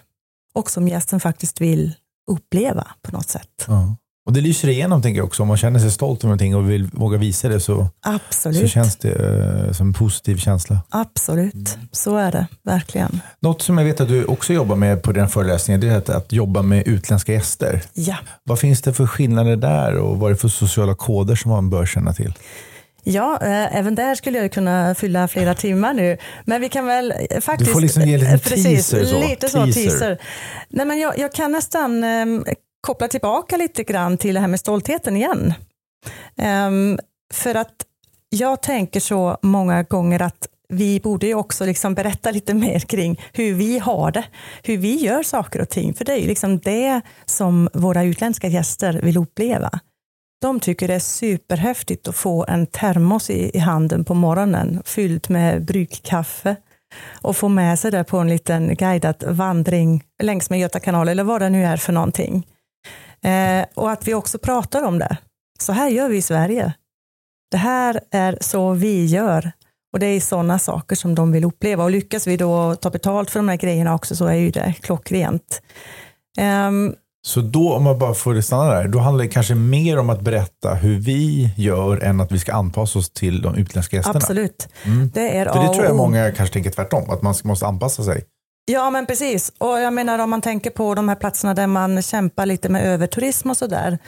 och 0.54 0.70
som 0.70 0.88
gästen 0.88 1.20
faktiskt 1.20 1.60
vill 1.60 1.94
uppleva 2.30 2.86
på 3.02 3.12
något 3.12 3.28
sätt. 3.28 3.64
Ja. 3.66 3.96
Och 4.26 4.32
det 4.32 4.40
lyser 4.40 4.68
igenom 4.68 5.02
tänker 5.02 5.18
jag 5.18 5.26
också. 5.26 5.42
Om 5.42 5.48
man 5.48 5.56
känner 5.56 5.80
sig 5.80 5.90
stolt 5.90 6.20
över 6.20 6.28
någonting 6.28 6.56
och 6.56 6.70
vill 6.70 6.86
våga 6.92 7.18
visa 7.18 7.48
det 7.48 7.60
så, 7.60 7.88
Absolut. 8.02 8.60
så 8.60 8.68
känns 8.68 8.96
det 8.96 9.12
eh, 9.12 9.72
som 9.72 9.86
en 9.86 9.92
positiv 9.92 10.36
känsla. 10.36 10.80
Absolut, 10.88 11.54
mm. 11.54 11.88
så 11.92 12.16
är 12.16 12.32
det 12.32 12.46
verkligen. 12.64 13.20
Något 13.40 13.62
som 13.62 13.78
jag 13.78 13.84
vet 13.84 14.00
att 14.00 14.08
du 14.08 14.24
också 14.24 14.52
jobbar 14.52 14.76
med 14.76 15.02
på 15.02 15.12
den 15.12 15.28
föreläsningen 15.28 15.80
det 15.80 15.88
är 15.88 15.98
att, 15.98 16.08
att 16.08 16.32
jobba 16.32 16.62
med 16.62 16.88
utländska 16.88 17.32
gäster. 17.32 17.82
Ja. 17.94 18.16
Vad 18.44 18.58
finns 18.58 18.82
det 18.82 18.92
för 18.92 19.06
skillnader 19.06 19.56
där 19.56 19.96
och 19.96 20.18
vad 20.18 20.30
är 20.30 20.34
det 20.34 20.40
för 20.40 20.48
sociala 20.48 20.94
koder 20.94 21.34
som 21.34 21.50
man 21.50 21.70
bör 21.70 21.86
känna 21.86 22.12
till? 22.12 22.34
Ja, 23.06 23.38
äh, 23.42 23.76
även 23.76 23.94
där 23.94 24.14
skulle 24.14 24.38
jag 24.38 24.52
kunna 24.52 24.94
fylla 24.94 25.28
flera 25.28 25.54
timmar 25.54 25.94
nu. 25.94 26.16
Men 26.44 26.60
vi 26.60 26.68
kan 26.68 26.86
väl 26.86 27.14
faktiskt... 27.40 27.68
Du 27.68 27.72
får 27.72 27.80
liksom 27.80 28.02
ge 28.02 28.18
lite 28.18 28.38
precis, 28.38 28.90
teaser. 28.90 29.04
Så. 29.04 29.20
Lite 29.20 29.48
så, 29.48 29.64
teaser. 29.64 29.82
teaser. 29.82 30.18
Nej, 30.68 30.86
men 30.86 30.98
jag, 30.98 31.18
jag 31.18 31.32
kan 31.32 31.52
nästan 31.52 32.04
ähm, 32.04 32.44
koppla 32.84 33.08
tillbaka 33.08 33.56
lite 33.56 33.84
grann 33.84 34.18
till 34.18 34.34
det 34.34 34.40
här 34.40 34.48
med 34.48 34.60
stoltheten 34.60 35.16
igen. 35.16 35.54
Um, 36.66 36.98
för 37.34 37.54
att 37.54 37.74
jag 38.28 38.62
tänker 38.62 39.00
så 39.00 39.38
många 39.42 39.82
gånger 39.82 40.22
att 40.22 40.48
vi 40.68 41.00
borde 41.00 41.26
ju 41.26 41.34
också 41.34 41.64
liksom 41.64 41.94
berätta 41.94 42.30
lite 42.30 42.54
mer 42.64 42.78
kring 42.80 43.20
hur 43.32 43.54
vi 43.54 43.78
har 43.78 44.10
det, 44.10 44.24
hur 44.62 44.76
vi 44.76 44.96
gör 44.96 45.22
saker 45.22 45.60
och 45.60 45.68
ting. 45.68 45.94
För 45.94 46.04
det 46.04 46.12
är 46.12 46.16
ju 46.16 46.26
liksom 46.26 46.58
det 46.58 47.00
som 47.24 47.68
våra 47.72 48.02
utländska 48.02 48.48
gäster 48.48 49.00
vill 49.02 49.16
uppleva. 49.16 49.70
De 50.40 50.60
tycker 50.60 50.88
det 50.88 50.94
är 50.94 50.98
superhäftigt 50.98 52.08
att 52.08 52.16
få 52.16 52.44
en 52.48 52.66
termos 52.66 53.30
i, 53.30 53.50
i 53.56 53.58
handen 53.58 54.04
på 54.04 54.14
morgonen 54.14 54.82
fylld 54.84 55.30
med 55.30 55.64
bryggkaffe 55.64 56.56
och 57.22 57.36
få 57.36 57.48
med 57.48 57.78
sig 57.78 57.90
det 57.90 58.04
på 58.04 58.18
en 58.18 58.28
liten 58.28 58.74
guidad 58.74 59.24
vandring 59.26 60.02
längs 60.22 60.50
med 60.50 60.58
Göta 60.58 60.80
kanal 60.80 61.08
eller 61.08 61.24
vad 61.24 61.42
det 61.42 61.50
nu 61.50 61.64
är 61.64 61.76
för 61.76 61.92
någonting. 61.92 62.46
Eh, 63.24 63.64
och 63.74 63.90
att 63.90 64.08
vi 64.08 64.14
också 64.14 64.38
pratar 64.38 64.82
om 64.82 64.98
det. 64.98 65.16
Så 65.58 65.72
här 65.72 65.88
gör 65.88 66.08
vi 66.08 66.16
i 66.16 66.22
Sverige. 66.22 66.72
Det 67.50 67.56
här 67.56 68.00
är 68.10 68.38
så 68.40 68.72
vi 68.72 69.06
gör. 69.06 69.52
Och 69.92 69.98
det 70.00 70.06
är 70.06 70.20
sådana 70.20 70.58
saker 70.58 70.96
som 70.96 71.14
de 71.14 71.32
vill 71.32 71.44
uppleva. 71.44 71.84
Och 71.84 71.90
lyckas 71.90 72.26
vi 72.26 72.36
då 72.36 72.76
ta 72.76 72.90
betalt 72.90 73.30
för 73.30 73.38
de 73.38 73.48
här 73.48 73.56
grejerna 73.56 73.94
också 73.94 74.16
så 74.16 74.26
är 74.26 74.34
ju 74.34 74.50
det 74.50 74.74
klockrent. 74.80 75.62
Um, 76.68 76.94
så 77.26 77.40
då, 77.40 77.74
om 77.74 77.82
man 77.82 77.98
bara 77.98 78.14
får 78.14 78.40
stanna 78.40 78.64
där, 78.64 78.88
då 78.88 78.98
handlar 78.98 79.24
det 79.24 79.30
kanske 79.30 79.54
mer 79.54 79.98
om 79.98 80.10
att 80.10 80.20
berätta 80.20 80.74
hur 80.74 80.98
vi 80.98 81.50
gör 81.56 82.04
än 82.04 82.20
att 82.20 82.32
vi 82.32 82.38
ska 82.38 82.52
anpassa 82.52 82.98
oss 82.98 83.10
till 83.10 83.42
de 83.42 83.54
utländska 83.54 83.96
gästerna? 83.96 84.16
Absolut. 84.16 84.68
Mm. 84.84 85.10
Det 85.14 85.36
är 85.36 85.52
För 85.52 85.62
det 85.62 85.74
tror 85.74 85.84
jag 85.84 85.96
många 85.96 86.32
kanske 86.32 86.52
tänker 86.52 86.70
tvärtom, 86.70 87.10
att 87.10 87.22
man 87.22 87.34
måste 87.44 87.66
anpassa 87.66 88.02
sig. 88.02 88.24
Ja, 88.66 88.90
men 88.90 89.06
precis. 89.06 89.52
Och 89.58 89.80
jag 89.80 89.92
menar 89.92 90.18
om 90.18 90.30
man 90.30 90.40
tänker 90.40 90.70
på 90.70 90.94
de 90.94 91.08
här 91.08 91.16
platserna 91.16 91.54
där 91.54 91.66
man 91.66 92.02
kämpar 92.02 92.46
lite 92.46 92.68
med 92.68 92.86
överturism 92.86 93.50
och 93.50 93.56
sådär. 93.56 93.98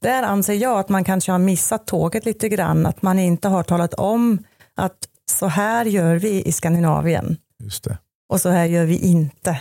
Där 0.00 0.22
anser 0.22 0.54
jag 0.54 0.78
att 0.78 0.88
man 0.88 1.04
kanske 1.04 1.32
har 1.32 1.38
missat 1.38 1.86
tåget 1.86 2.24
lite 2.24 2.48
grann, 2.48 2.86
att 2.86 3.02
man 3.02 3.18
inte 3.18 3.48
har 3.48 3.62
talat 3.62 3.94
om 3.94 4.38
att 4.76 4.96
så 5.30 5.46
här 5.46 5.84
gör 5.84 6.16
vi 6.16 6.42
i 6.42 6.52
Skandinavien. 6.52 7.36
Just 7.62 7.84
det. 7.84 7.98
Och 8.28 8.40
så 8.40 8.48
här 8.48 8.64
gör 8.64 8.84
vi 8.84 8.98
inte. 8.98 9.60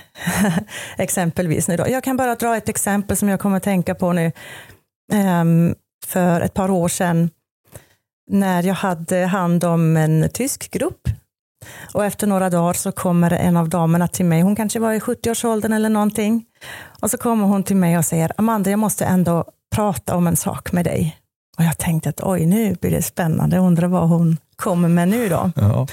Exempelvis. 0.98 1.68
Nu 1.68 1.78
då. 1.78 1.86
Jag 1.90 2.04
kan 2.04 2.18
bara 2.18 2.36
dra 2.36 2.58
ett 2.58 2.70
exempel 2.70 3.18
som 3.18 3.30
jag 3.30 3.40
kommer 3.40 3.58
att 3.58 3.64
tänka 3.64 3.96
på 3.96 4.14
nu. 4.14 4.32
Um, 5.14 5.76
för 6.06 6.42
ett 6.42 6.54
par 6.54 6.72
år 6.72 6.88
sedan 6.88 7.30
när 8.32 8.64
jag 8.64 8.74
hade 8.74 9.26
hand 9.26 9.64
om 9.64 9.98
en 9.98 10.30
tysk 10.34 10.72
grupp 10.72 11.08
och 11.94 12.06
efter 12.06 12.28
några 12.28 12.50
dagar 12.50 12.74
så 12.74 12.92
kommer 12.92 13.34
en 13.34 13.58
av 13.58 13.70
damerna 13.70 14.08
till 14.08 14.26
mig, 14.26 14.42
hon 14.42 14.56
kanske 14.56 14.80
var 14.80 14.94
i 14.94 15.00
70-årsåldern 15.00 15.74
eller 15.74 15.90
någonting. 15.90 16.46
Och 17.02 17.12
så 17.12 17.18
kommer 17.18 17.46
hon 17.46 17.64
till 17.64 17.76
mig 17.76 17.98
och 17.98 18.06
säger, 18.06 18.32
Amanda 18.38 18.70
jag 18.70 18.80
måste 18.80 19.06
ändå 19.06 19.46
prata 19.76 20.16
om 20.16 20.28
en 20.28 20.36
sak 20.36 20.72
med 20.72 20.86
dig. 20.86 21.18
Och 21.58 21.64
jag 21.64 21.78
tänkte 21.78 22.10
att 22.10 22.22
oj, 22.24 22.46
nu 22.46 22.76
blir 22.82 22.92
det 22.92 23.02
spännande, 23.02 23.58
undrar 23.58 23.88
vad 23.88 24.10
hon 24.10 24.38
kommer 24.56 24.90
med 24.90 25.08
nu 25.08 25.30
då. 25.30 25.52
Ja. 25.56 25.88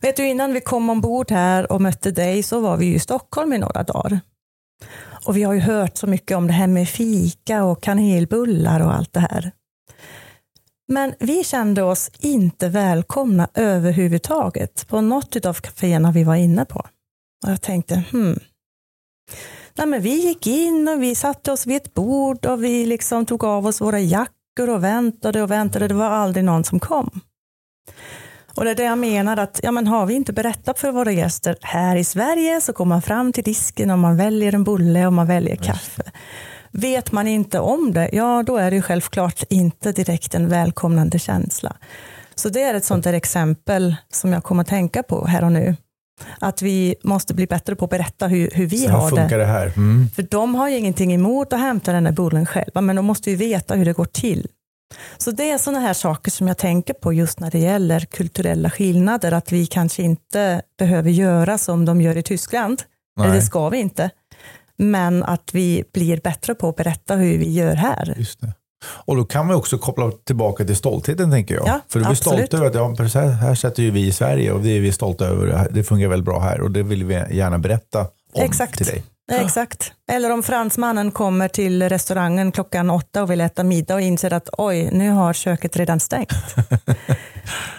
Vet 0.00 0.16
du, 0.16 0.26
innan 0.26 0.52
vi 0.52 0.60
kom 0.60 0.90
ombord 0.90 1.30
här 1.30 1.72
och 1.72 1.80
mötte 1.80 2.10
dig 2.10 2.42
så 2.42 2.60
var 2.60 2.76
vi 2.76 2.94
i 2.94 2.98
Stockholm 2.98 3.52
i 3.52 3.58
några 3.58 3.82
dagar. 3.82 4.20
Och 5.26 5.36
vi 5.36 5.42
har 5.42 5.52
ju 5.52 5.60
hört 5.60 5.96
så 5.96 6.06
mycket 6.06 6.36
om 6.36 6.46
det 6.46 6.52
här 6.52 6.66
med 6.66 6.88
fika 6.88 7.64
och 7.64 7.82
kanelbullar 7.82 8.80
och 8.80 8.94
allt 8.94 9.12
det 9.12 9.20
här. 9.20 9.52
Men 10.88 11.14
vi 11.18 11.44
kände 11.44 11.82
oss 11.82 12.10
inte 12.18 12.68
välkomna 12.68 13.48
överhuvudtaget 13.54 14.88
på 14.88 15.00
något 15.00 15.46
av 15.46 15.54
kaféerna 15.54 16.12
vi 16.12 16.24
var 16.24 16.34
inne 16.34 16.64
på. 16.64 16.78
Och 17.44 17.52
jag 17.52 17.62
tänkte, 17.62 18.02
hmm. 18.10 18.38
Nej, 19.74 19.86
men 19.86 20.02
vi 20.02 20.26
gick 20.26 20.46
in 20.46 20.88
och 20.88 21.02
vi 21.02 21.14
satte 21.14 21.52
oss 21.52 21.66
vid 21.66 21.76
ett 21.76 21.94
bord 21.94 22.46
och 22.46 22.64
vi 22.64 22.86
liksom 22.86 23.26
tog 23.26 23.44
av 23.44 23.66
oss 23.66 23.80
våra 23.80 24.00
jackor 24.00 24.68
och 24.68 24.84
väntade 24.84 25.42
och 25.42 25.50
väntade. 25.50 25.88
Det 25.88 25.94
var 25.94 26.10
aldrig 26.10 26.44
någon 26.44 26.64
som 26.64 26.80
kom. 26.80 27.20
Och 28.56 28.64
det 28.64 28.70
är 28.70 28.74
det 28.74 28.82
jag 28.82 28.98
menar 28.98 29.36
att 29.36 29.60
ja, 29.62 29.72
men 29.72 29.86
har 29.86 30.06
vi 30.06 30.14
inte 30.14 30.32
berättat 30.32 30.78
för 30.78 30.92
våra 30.92 31.12
gäster 31.12 31.56
här 31.60 31.96
i 31.96 32.04
Sverige 32.04 32.60
så 32.60 32.72
går 32.72 32.84
man 32.84 33.02
fram 33.02 33.32
till 33.32 33.44
disken 33.44 33.90
och 33.90 33.98
man 33.98 34.16
väljer 34.16 34.54
en 34.54 34.64
bulle 34.64 35.06
och 35.06 35.12
man 35.12 35.26
väljer 35.26 35.56
kaffe. 35.56 36.02
Vet 36.72 37.12
man 37.12 37.26
inte 37.26 37.60
om 37.60 37.92
det, 37.92 38.10
ja 38.12 38.42
då 38.46 38.56
är 38.56 38.70
det 38.70 38.76
ju 38.76 38.82
självklart 38.82 39.42
inte 39.48 39.92
direkt 39.92 40.34
en 40.34 40.48
välkomnande 40.48 41.18
känsla. 41.18 41.76
Så 42.34 42.48
det 42.48 42.62
är 42.62 42.74
ett 42.74 42.84
sånt 42.84 43.04
där 43.04 43.12
exempel 43.12 43.96
som 44.12 44.32
jag 44.32 44.44
kommer 44.44 44.60
att 44.60 44.68
tänka 44.68 45.02
på 45.02 45.26
här 45.26 45.44
och 45.44 45.52
nu. 45.52 45.76
Att 46.40 46.62
vi 46.62 46.94
måste 47.02 47.34
bli 47.34 47.46
bättre 47.46 47.76
på 47.76 47.84
att 47.84 47.90
berätta 47.90 48.26
hur, 48.26 48.50
hur 48.54 48.66
vi 48.66 48.86
har 48.86 49.10
det. 49.10 49.36
det 49.36 49.46
här. 49.46 49.66
Mm. 49.66 50.08
För 50.14 50.22
de 50.22 50.54
har 50.54 50.68
ju 50.68 50.76
ingenting 50.76 51.14
emot 51.14 51.52
att 51.52 51.60
hämta 51.60 51.92
den 51.92 52.04
där 52.04 52.12
bullen 52.12 52.46
själva, 52.46 52.80
men 52.80 52.96
de 52.96 53.04
måste 53.04 53.30
ju 53.30 53.36
veta 53.36 53.74
hur 53.74 53.84
det 53.84 53.92
går 53.92 54.04
till. 54.04 54.48
Så 55.18 55.30
det 55.30 55.50
är 55.50 55.58
sådana 55.58 55.80
här 55.80 55.94
saker 55.94 56.30
som 56.30 56.48
jag 56.48 56.58
tänker 56.58 56.94
på 56.94 57.12
just 57.12 57.40
när 57.40 57.50
det 57.50 57.58
gäller 57.58 58.00
kulturella 58.00 58.70
skillnader, 58.70 59.32
att 59.32 59.52
vi 59.52 59.66
kanske 59.66 60.02
inte 60.02 60.62
behöver 60.78 61.10
göra 61.10 61.58
som 61.58 61.84
de 61.84 62.00
gör 62.00 62.16
i 62.16 62.22
Tyskland, 62.22 62.82
Nej. 63.16 63.30
det 63.30 63.42
ska 63.42 63.68
vi 63.68 63.78
inte, 63.78 64.10
men 64.76 65.22
att 65.22 65.50
vi 65.52 65.84
blir 65.92 66.20
bättre 66.20 66.54
på 66.54 66.68
att 66.68 66.76
berätta 66.76 67.14
hur 67.14 67.38
vi 67.38 67.52
gör 67.52 67.74
här. 67.74 68.14
Just 68.18 68.40
det. 68.40 68.52
Och 68.86 69.16
då 69.16 69.24
kan 69.24 69.46
man 69.46 69.56
också 69.56 69.78
koppla 69.78 70.10
tillbaka 70.10 70.64
till 70.64 70.76
stoltheten 70.76 71.30
tänker 71.30 71.54
jag. 71.54 71.68
Ja, 71.68 71.80
För 71.88 72.00
du 72.00 72.06
är 72.06 72.14
stolt 72.14 72.54
över 72.54 72.66
att 72.66 73.14
ja, 73.14 73.20
här 73.20 73.54
sätter 73.54 73.82
ju 73.82 73.90
vi 73.90 74.06
i 74.06 74.12
Sverige 74.12 74.52
och 74.52 74.60
det 74.60 74.68
är 74.68 74.80
vi 74.80 74.92
stolta 74.92 75.26
över. 75.26 75.68
Det 75.70 75.84
fungerar 75.84 76.10
väldigt 76.10 76.24
bra 76.24 76.40
här 76.40 76.60
och 76.60 76.70
det 76.70 76.82
vill 76.82 77.04
vi 77.04 77.14
gärna 77.14 77.58
berätta 77.58 78.00
om 78.32 78.44
Exakt. 78.44 78.76
till 78.76 78.86
dig. 78.86 79.04
Exakt. 79.32 79.92
Eller 80.12 80.32
om 80.32 80.42
fransmannen 80.42 81.10
kommer 81.10 81.48
till 81.48 81.88
restaurangen 81.88 82.52
klockan 82.52 82.90
åtta 82.90 83.22
och 83.22 83.30
vill 83.30 83.40
äta 83.40 83.64
middag 83.64 83.94
och 83.94 84.00
inser 84.00 84.32
att 84.32 84.48
oj, 84.58 84.90
nu 84.92 85.10
har 85.10 85.32
köket 85.32 85.76
redan 85.76 86.00
stängt. 86.00 86.32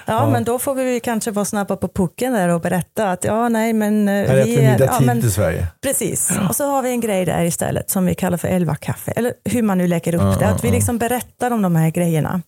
Ja, 0.06 0.14
ja, 0.14 0.30
men 0.30 0.44
då 0.44 0.60
får 0.60 0.76
vi 0.76 1.00
kanske 1.00 1.32
vara 1.32 1.46
snabba 1.46 1.76
på 1.76 1.88
pucken 1.88 2.34
där 2.34 2.50
och 2.50 2.62
berätta 2.62 3.12
att 3.12 3.24
ja, 3.24 3.50
nej, 3.50 3.74
men... 3.74 4.08
Eh, 4.08 4.14
här 4.14 4.36
vi 4.36 4.56
äter 4.56 4.72
middag 4.72 5.22
ja, 5.22 5.28
i 5.28 5.32
Sverige. 5.32 5.68
Precis, 5.82 6.32
och 6.50 6.56
så 6.56 6.72
har 6.72 6.82
vi 6.82 6.90
en 6.90 7.00
grej 7.00 7.26
där 7.26 7.44
istället 7.44 7.90
som 7.90 8.06
vi 8.06 8.16
kallar 8.16 8.38
för 8.38 8.48
elva 8.48 8.76
kaffe, 8.76 9.12
eller 9.12 9.34
hur 9.46 9.62
man 9.62 9.78
nu 9.78 9.88
lägger 9.88 10.16
upp 10.16 10.22
ja, 10.22 10.36
det, 10.40 10.48
att 10.48 10.64
vi 10.64 10.72
liksom 10.72 10.98
berättar 10.98 11.52
om 11.52 11.62
de 11.62 11.76
här 11.76 11.90
grejerna. 11.90 12.42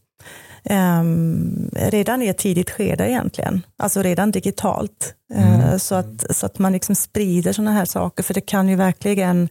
Um, 0.63 1.69
redan 1.73 2.21
i 2.21 2.27
ett 2.27 2.37
tidigt 2.37 2.69
skede 2.69 3.09
egentligen, 3.09 3.61
alltså 3.77 4.01
redan 4.01 4.31
digitalt. 4.31 5.13
Mm. 5.33 5.61
Uh, 5.61 5.77
så, 5.77 5.95
att, 5.95 6.35
så 6.35 6.45
att 6.45 6.59
man 6.59 6.73
liksom 6.73 6.95
sprider 6.95 7.53
sådana 7.53 7.71
här 7.71 7.85
saker, 7.85 8.23
för 8.23 8.33
det 8.33 8.41
kan 8.41 8.69
ju 8.69 8.75
verkligen, 8.75 9.49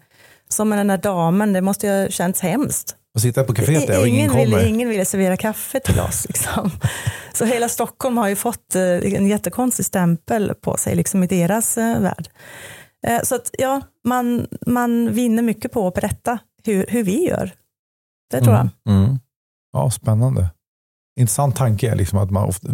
som 0.49 0.69
med 0.69 0.79
den 0.79 0.91
här 0.91 0.99
damen, 0.99 1.53
det 1.53 1.61
måste 1.61 1.87
ju 1.87 1.93
ha 1.93 2.09
känts 2.09 2.41
hemskt. 2.41 2.97
Och 3.15 3.21
sitta 3.21 3.45
på 3.45 3.55
kaféet 3.55 3.87
där 3.87 4.01
och 4.01 4.09
ingen, 4.09 4.19
ingen 4.19 4.31
kommer. 4.31 4.45
Ville, 4.45 4.69
ingen 4.69 4.89
ville 4.89 5.05
servera 5.05 5.37
kaffe 5.37 5.81
till 5.81 6.01
oss. 6.01 6.27
Liksom. 6.29 6.71
så 7.33 7.45
hela 7.45 7.69
Stockholm 7.69 8.17
har 8.17 8.29
ju 8.29 8.37
fått 8.37 8.77
uh, 8.77 9.15
en 9.15 9.27
jättekonstig 9.27 9.87
stämpel 9.87 10.55
på 10.61 10.77
sig 10.77 10.95
liksom 10.95 11.23
i 11.23 11.27
deras 11.27 11.79
uh, 11.79 12.01
värld. 12.01 12.29
så 13.23 13.35
att 13.35 13.51
ja, 13.59 13.81
man, 14.05 14.47
man 14.67 15.13
vinner 15.13 15.43
mycket 15.43 15.73
på 15.73 15.87
att 15.87 15.95
berätta 15.95 16.39
hur, 16.65 16.87
hur 16.89 17.03
vi 17.03 17.29
gör. 17.29 17.53
Det 18.31 18.41
tror 18.41 18.55
mm. 18.55 18.69
jag. 18.85 18.95
Mm. 18.95 19.19
Ja, 19.73 19.91
spännande 19.91 20.49
intressant 21.19 21.57
tanke. 21.57 21.95
Liksom 21.95 22.19
att 22.19 22.31
man, 22.31 22.49
ofta, 22.49 22.69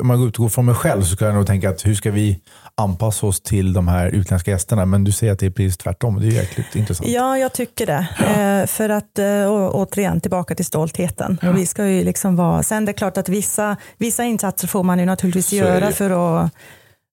om 0.00 0.06
man 0.06 0.26
utgår 0.26 0.48
från 0.48 0.64
mig 0.64 0.74
själv 0.74 1.02
så 1.02 1.06
skulle 1.08 1.30
jag 1.30 1.36
nog 1.36 1.46
tänka 1.46 1.70
att 1.70 1.86
hur 1.86 1.94
ska 1.94 2.10
vi 2.10 2.40
anpassa 2.74 3.26
oss 3.26 3.40
till 3.40 3.72
de 3.72 3.88
här 3.88 4.06
utländska 4.06 4.50
gästerna? 4.50 4.86
Men 4.86 5.04
du 5.04 5.12
säger 5.12 5.32
att 5.32 5.38
det 5.38 5.46
är 5.46 5.50
precis 5.50 5.76
tvärtom. 5.76 6.20
Det 6.20 6.26
är 6.26 6.30
jäkligt 6.30 6.76
intressant. 6.76 7.08
Ja, 7.08 7.38
jag 7.38 7.52
tycker 7.52 7.86
det. 7.86 8.08
Ja. 8.18 8.24
Eh, 8.24 8.66
för 8.66 8.88
att 8.88 9.18
eh, 9.18 9.50
återigen 9.50 10.20
tillbaka 10.20 10.54
till 10.54 10.64
stoltheten. 10.64 11.38
Ja. 11.42 11.52
vi 11.52 11.66
ska 11.66 11.86
ju 11.86 12.04
liksom 12.04 12.36
vara, 12.36 12.62
sen 12.62 12.84
det 12.84 12.90
är 12.90 12.94
klart 12.94 13.16
att 13.16 13.28
vissa, 13.28 13.76
vissa 13.98 14.24
insatser 14.24 14.68
får 14.68 14.82
man 14.82 14.98
ju 14.98 15.04
naturligtvis 15.04 15.48
så 15.48 15.56
göra 15.56 15.92
för 15.92 16.10
att, 16.10 16.50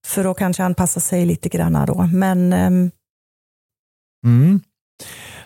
för 0.06 0.30
att 0.30 0.36
kanske 0.36 0.64
anpassa 0.64 1.00
sig 1.00 1.26
lite 1.26 1.48
grann 1.48 1.84
då. 1.86 2.08
Men, 2.12 2.52
ehm, 2.52 2.90
mm. 4.26 4.60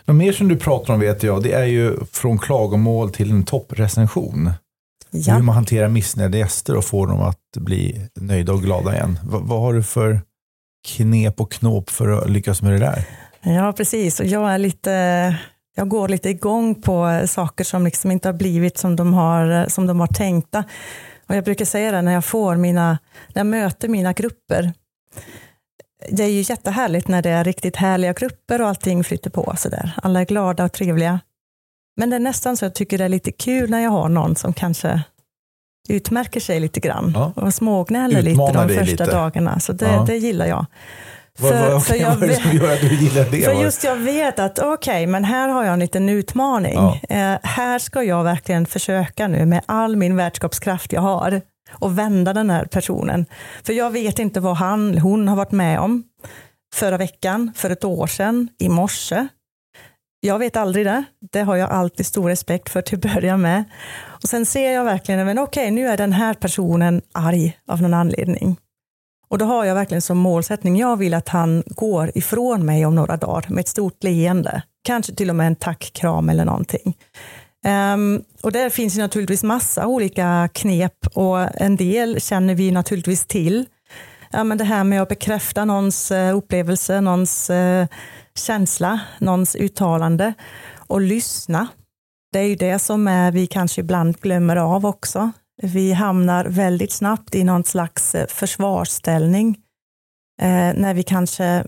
Något 0.05 0.15
mer 0.15 0.31
som 0.31 0.47
du 0.47 0.55
pratar 0.55 0.93
om 0.93 0.99
vet 0.99 1.23
jag, 1.23 1.43
det 1.43 1.51
är 1.51 1.65
ju 1.65 1.97
från 2.11 2.37
klagomål 2.37 3.11
till 3.11 3.31
en 3.31 3.43
topprecension. 3.43 4.51
Ja. 5.11 5.33
Hur 5.33 5.43
man 5.43 5.55
hanterar 5.55 5.87
missnöjda 5.87 6.37
gäster 6.37 6.75
och 6.75 6.85
får 6.85 7.07
dem 7.07 7.21
att 7.21 7.57
bli 7.57 8.09
nöjda 8.15 8.53
och 8.53 8.61
glada 8.61 8.95
igen. 8.95 9.19
V 9.23 9.37
vad 9.41 9.59
har 9.59 9.73
du 9.73 9.83
för 9.83 10.21
knep 10.87 11.41
och 11.41 11.51
knåp 11.51 11.89
för 11.89 12.09
att 12.09 12.29
lyckas 12.29 12.61
med 12.61 12.71
det 12.71 12.79
där? 12.79 13.03
Ja, 13.41 13.73
precis. 13.73 14.19
Och 14.19 14.25
jag 14.25 14.51
är 14.51 14.57
lite 14.57 15.37
jag 15.75 15.89
går 15.89 16.07
lite 16.07 16.29
igång 16.29 16.81
på 16.81 17.23
saker 17.27 17.63
som 17.63 17.85
liksom 17.85 18.11
inte 18.11 18.27
har 18.27 18.33
blivit 18.33 18.77
som 18.77 18.95
de 18.95 19.13
har, 19.13 19.69
som 19.69 19.87
de 19.87 19.99
har 19.99 20.07
tänkta. 20.07 20.63
Och 21.27 21.35
jag 21.35 21.43
brukar 21.43 21.65
säga 21.65 21.91
det 21.91 22.01
när 22.01 22.13
jag 22.13 22.25
får 22.25 22.55
mina, 22.55 22.97
när 23.33 23.39
jag 23.39 23.47
möter 23.47 23.87
mina 23.87 24.13
grupper. 24.13 24.73
Det 26.09 26.23
är 26.23 26.27
ju 26.27 26.41
jättehärligt 26.41 27.07
när 27.07 27.21
det 27.21 27.29
är 27.29 27.43
riktigt 27.43 27.75
härliga 27.75 28.13
grupper 28.13 28.61
och 28.61 28.67
allting 28.67 29.03
flyter 29.03 29.29
på 29.29 29.53
sådär. 29.57 29.91
Alla 30.03 30.21
är 30.21 30.25
glada 30.25 30.65
och 30.65 30.71
trevliga. 30.71 31.19
Men 31.99 32.09
det 32.09 32.15
är 32.15 32.19
nästan 32.19 32.57
så 32.57 32.65
jag 32.65 32.73
tycker 32.73 32.97
det 32.97 33.03
är 33.03 33.09
lite 33.09 33.31
kul 33.31 33.69
när 33.69 33.79
jag 33.79 33.89
har 33.89 34.09
någon 34.09 34.35
som 34.35 34.53
kanske 34.53 35.01
utmärker 35.89 36.39
sig 36.39 36.59
lite 36.59 36.79
grann 36.79 37.11
ja. 37.15 37.33
och 37.35 37.53
smågnäller 37.53 38.21
lite 38.21 38.51
de 38.53 38.69
första 38.69 38.83
lite. 38.83 39.05
dagarna. 39.05 39.59
Så 39.59 39.73
det, 39.73 39.85
ja. 39.85 40.03
det 40.07 40.17
gillar 40.17 40.45
jag. 40.45 40.65
För, 41.39 41.61
vad, 41.61 41.71
vad, 41.71 41.83
för 41.85 41.95
jag 42.01 42.15
vad 42.15 42.23
är 42.23 42.27
det 42.27 42.41
som 42.41 42.51
gör 42.51 42.73
att 42.73 42.81
du 42.81 42.95
gillar 42.95 43.25
det? 43.31 43.41
För 43.41 43.53
just 43.53 43.83
jag 43.83 43.95
vet 43.95 44.39
att 44.39 44.59
okej, 44.59 44.73
okay, 44.73 45.07
men 45.07 45.23
här 45.23 45.47
har 45.49 45.63
jag 45.63 45.73
en 45.73 45.79
liten 45.79 46.09
utmaning. 46.09 46.73
Ja. 46.73 46.99
Eh, 47.09 47.39
här 47.43 47.79
ska 47.79 48.03
jag 48.03 48.23
verkligen 48.23 48.65
försöka 48.65 49.27
nu 49.27 49.45
med 49.45 49.61
all 49.65 49.95
min 49.95 50.15
värdskapskraft 50.15 50.93
jag 50.93 51.01
har 51.01 51.41
och 51.71 51.97
vända 51.97 52.33
den 52.33 52.49
här 52.49 52.65
personen. 52.65 53.25
För 53.63 53.73
jag 53.73 53.91
vet 53.91 54.19
inte 54.19 54.39
vad 54.39 54.57
han, 54.57 54.97
hon 54.97 55.27
har 55.27 55.35
varit 55.35 55.51
med 55.51 55.79
om 55.79 56.03
förra 56.73 56.97
veckan, 56.97 57.51
för 57.55 57.69
ett 57.69 57.83
år 57.83 58.07
sedan, 58.07 58.49
i 58.59 58.69
morse. 58.69 59.27
Jag 60.21 60.39
vet 60.39 60.57
aldrig 60.57 60.85
det. 60.85 61.03
Det 61.31 61.41
har 61.41 61.55
jag 61.55 61.69
alltid 61.69 62.05
stor 62.05 62.29
respekt 62.29 62.69
för 62.69 62.81
till 62.81 62.97
att 62.97 63.13
börja 63.13 63.37
med. 63.37 63.63
Och 64.23 64.29
sen 64.29 64.45
ser 64.45 64.71
jag 64.71 64.83
verkligen, 64.83 65.25
men 65.25 65.39
okej, 65.39 65.63
okay, 65.63 65.71
nu 65.71 65.87
är 65.87 65.97
den 65.97 66.13
här 66.13 66.33
personen 66.33 67.01
arg 67.11 67.57
av 67.67 67.81
någon 67.81 67.93
anledning. 67.93 68.57
Och 69.29 69.37
då 69.37 69.45
har 69.45 69.65
jag 69.65 69.75
verkligen 69.75 70.01
som 70.01 70.17
målsättning, 70.17 70.77
jag 70.77 70.97
vill 70.97 71.13
att 71.13 71.29
han 71.29 71.63
går 71.67 72.11
ifrån 72.15 72.65
mig 72.65 72.85
om 72.85 72.95
några 72.95 73.17
dagar 73.17 73.45
med 73.49 73.59
ett 73.59 73.67
stort 73.67 74.03
leende. 74.03 74.61
Kanske 74.83 75.15
till 75.15 75.29
och 75.29 75.35
med 75.35 75.47
en 75.47 75.55
tackkram 75.55 76.29
eller 76.29 76.45
någonting. 76.45 76.97
Um, 77.93 78.23
och 78.41 78.51
där 78.51 78.69
finns 78.69 78.97
ju 78.97 79.01
naturligtvis 79.01 79.43
massa 79.43 79.87
olika 79.87 80.49
knep 80.53 81.07
och 81.13 81.61
en 81.61 81.75
del 81.75 82.21
känner 82.21 82.55
vi 82.55 82.71
naturligtvis 82.71 83.25
till. 83.25 83.65
Ja, 84.31 84.43
men 84.43 84.57
det 84.57 84.63
här 84.63 84.83
med 84.83 85.01
att 85.01 85.09
bekräfta 85.09 85.65
någons 85.65 86.11
eh, 86.11 86.37
upplevelse, 86.37 87.01
någons 87.01 87.49
uh, 87.49 87.85
känsla, 88.35 88.99
någons 89.19 89.55
uttalande 89.55 90.33
och 90.87 91.01
lyssna. 91.01 91.67
Det 92.31 92.39
är 92.39 92.43
ju 92.43 92.55
det 92.55 92.79
som 92.79 93.07
är, 93.07 93.31
vi 93.31 93.47
kanske 93.47 93.81
ibland 93.81 94.19
glömmer 94.19 94.55
av 94.55 94.85
också. 94.85 95.31
Vi 95.61 95.93
hamnar 95.93 96.45
väldigt 96.45 96.91
snabbt 96.91 97.35
i 97.35 97.43
någon 97.43 97.63
slags 97.63 98.15
eh, 98.15 98.27
försvarsställning 98.27 99.57
eh, 100.41 100.73
när 100.75 100.93
vi 100.93 101.03
kanske 101.03 101.65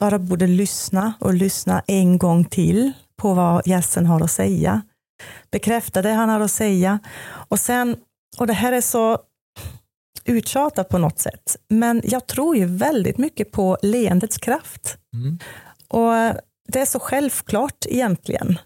bara 0.00 0.18
borde 0.18 0.46
lyssna 0.46 1.12
och 1.20 1.34
lyssna 1.34 1.82
en 1.86 2.18
gång 2.18 2.44
till 2.44 2.92
på 3.16 3.34
vad 3.34 3.66
gästen 3.66 4.06
har 4.06 4.20
att 4.20 4.30
säga. 4.30 4.82
Bekräfta 5.50 6.02
det 6.02 6.12
han 6.12 6.28
har 6.28 6.40
att 6.40 6.50
säga 6.50 6.98
och 7.48 7.58
sen, 7.58 7.96
och 8.38 8.46
det 8.46 8.52
här 8.52 8.72
är 8.72 8.80
så 8.80 9.18
uttjatat 10.24 10.88
på 10.88 10.98
något 10.98 11.18
sätt, 11.18 11.56
men 11.68 12.02
jag 12.04 12.26
tror 12.26 12.56
ju 12.56 12.66
väldigt 12.66 13.18
mycket 13.18 13.52
på 13.52 13.78
leendets 13.82 14.38
kraft. 14.38 14.98
Mm. 15.14 15.38
Och 15.90 16.12
det 16.68 16.80
är 16.80 16.86
så 16.86 17.00
självklart 17.00 17.86
egentligen. 17.86 18.58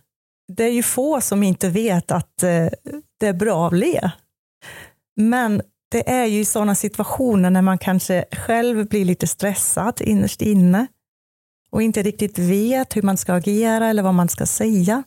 Det 0.53 0.65
är 0.65 0.73
ju 0.73 0.83
få 0.83 1.21
som 1.21 1.43
inte 1.43 1.69
vet 1.69 2.11
att 2.11 2.43
eh, 2.43 2.69
det 3.21 3.27
är 3.27 3.33
bra 3.33 3.67
att 3.67 3.73
le. 3.73 4.11
Men 5.17 5.63
det 5.91 6.11
är 6.11 6.27
ju 6.27 6.41
i 6.41 6.45
sådana 6.45 6.75
situationer 6.75 7.51
när 7.51 7.63
man 7.63 7.79
kanske 7.79 8.25
själv 8.33 8.89
blir 8.89 9.05
lite 9.05 9.27
stressad 9.27 10.01
innerst 10.01 10.43
inne 10.43 10.87
och 11.71 11.83
inte 11.83 12.03
riktigt 12.03 12.39
vet 12.39 12.97
hur 12.97 13.03
man 13.03 13.17
ska 13.17 13.35
agera 13.35 13.87
eller 13.87 14.03
vad 14.03 14.15
man 14.15 14.29
ska 14.29 14.47
säga. 14.47 15.03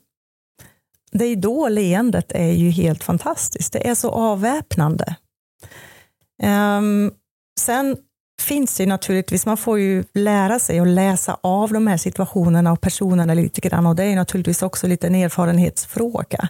Det 1.12 1.26
är 1.26 1.36
då 1.36 1.70
leendet 1.70 2.32
är 2.32 2.52
ju 2.52 2.70
helt 2.70 3.04
fantastiskt. 3.04 3.74
Det 3.74 3.88
är 3.88 3.96
så 3.96 4.10
avväpnande. 4.10 5.16
Um, 6.44 7.14
sen 7.60 7.98
finns 8.42 8.78
det 8.78 8.86
naturligtvis, 8.86 9.46
man 9.46 9.58
får 9.58 9.80
ju 9.80 10.04
lära 10.14 10.60
sig 10.60 10.80
att 10.80 10.88
läsa 10.88 11.38
av 11.42 11.74
de 11.74 11.88
här 11.88 11.98
situationerna 11.98 12.72
och 12.72 12.82
personerna 12.82 13.34
lite 13.34 13.62
grann 13.62 13.86
och 13.86 13.96
det 13.96 14.04
är 14.04 14.16
naturligtvis 14.16 14.62
också 14.62 14.88
lite 14.88 15.08
en 15.08 15.16
erfarenhetsfråga. 15.16 16.50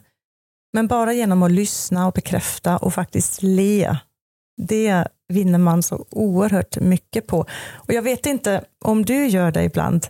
Men 0.74 0.88
bara 0.88 1.14
genom 1.14 1.44
att 1.44 1.52
lyssna 1.52 2.08
och 2.08 2.14
bekräfta 2.14 2.78
och 2.78 2.94
faktiskt 2.94 3.42
le, 3.42 3.98
det 4.62 5.08
vinner 5.34 5.60
man 5.60 5.84
så 5.84 6.06
oerhört 6.10 6.80
mycket 6.80 7.28
på. 7.28 7.46
Och 7.74 7.94
jag 7.94 8.02
vet 8.02 8.26
inte 8.26 8.64
om 8.86 9.06
du 9.06 9.28
gör 9.28 9.52
det 9.52 9.64
ibland. 9.64 10.08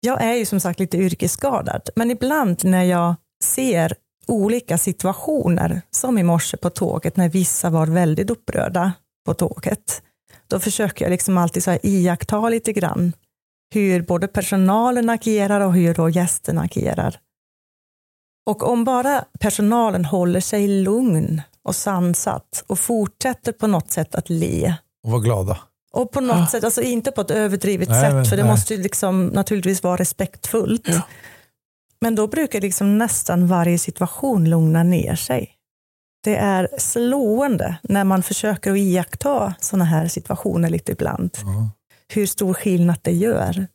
Jag 0.00 0.22
är 0.22 0.34
ju 0.34 0.44
som 0.44 0.60
sagt 0.60 0.80
lite 0.80 0.98
yrkesskadad, 0.98 1.90
men 1.96 2.10
ibland 2.10 2.64
när 2.64 2.84
jag 2.84 3.14
ser 3.44 3.94
olika 4.26 4.78
situationer, 4.78 5.82
som 5.90 6.18
i 6.18 6.22
morse 6.22 6.56
på 6.56 6.70
tåget 6.70 7.16
när 7.16 7.28
vissa 7.28 7.70
var 7.70 7.86
väldigt 7.86 8.30
upprörda 8.30 8.92
på 9.26 9.34
tåget, 9.34 10.02
då 10.50 10.60
försöker 10.60 11.04
jag 11.04 11.10
liksom 11.10 11.38
alltid 11.38 11.64
så 11.64 11.70
här 11.70 11.80
iaktta 11.82 12.48
lite 12.48 12.72
grann 12.72 13.12
hur 13.74 14.02
både 14.02 14.28
personalen 14.28 15.10
agerar 15.10 15.60
och 15.60 15.72
hur 15.72 15.94
då 15.94 16.08
gästerna 16.08 16.62
agerar. 16.62 17.20
Och 18.46 18.68
om 18.68 18.84
bara 18.84 19.24
personalen 19.40 20.04
håller 20.04 20.40
sig 20.40 20.68
lugn 20.68 21.42
och 21.62 21.76
sansat 21.76 22.64
och 22.66 22.78
fortsätter 22.78 23.52
på 23.52 23.66
något 23.66 23.90
sätt 23.90 24.14
att 24.14 24.30
le. 24.30 24.74
Och 25.04 25.10
vara 25.10 25.20
glada. 25.20 25.58
Och 25.92 26.10
på 26.10 26.20
något 26.20 26.36
ah. 26.36 26.46
sätt, 26.46 26.64
alltså 26.64 26.82
inte 26.82 27.10
på 27.10 27.20
ett 27.20 27.30
överdrivet 27.30 27.88
nej, 27.88 28.02
sätt, 28.02 28.14
men, 28.14 28.24
för 28.24 28.36
det 28.36 28.42
nej. 28.42 28.52
måste 28.52 28.74
ju 28.74 28.82
liksom 28.82 29.26
naturligtvis 29.26 29.82
vara 29.82 29.96
respektfullt. 29.96 30.88
Ja. 30.88 31.02
Men 32.00 32.14
då 32.14 32.26
brukar 32.26 32.60
liksom 32.60 32.98
nästan 32.98 33.46
varje 33.46 33.78
situation 33.78 34.50
lugna 34.50 34.82
ner 34.82 35.14
sig. 35.14 35.57
Det 36.28 36.36
är 36.36 36.68
slående 36.78 37.76
när 37.82 38.04
man 38.04 38.22
försöker 38.22 38.70
att 38.72 38.78
iaktta 38.78 39.54
sådana 39.60 39.84
här 39.84 40.08
situationer 40.08 40.70
lite 40.70 40.92
ibland. 40.92 41.30
Ja. 41.42 41.70
Hur 42.14 42.26
stor 42.26 42.54
skillnad 42.54 42.96
det 43.02 43.12
gör. 43.12 43.66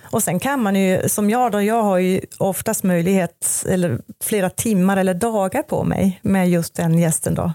Och 0.00 0.22
sen 0.22 0.40
kan 0.40 0.62
man 0.62 0.76
ju, 0.76 1.08
som 1.08 1.30
jag 1.30 1.52
då, 1.52 1.62
jag 1.62 1.82
har 1.82 1.98
ju 1.98 2.20
oftast 2.38 2.82
möjlighet, 2.82 3.64
eller 3.68 4.00
flera 4.24 4.50
timmar 4.50 4.96
eller 4.96 5.14
dagar 5.14 5.62
på 5.62 5.84
mig 5.84 6.20
med 6.22 6.50
just 6.50 6.74
den 6.74 6.98
gästen 6.98 7.34
då, 7.34 7.52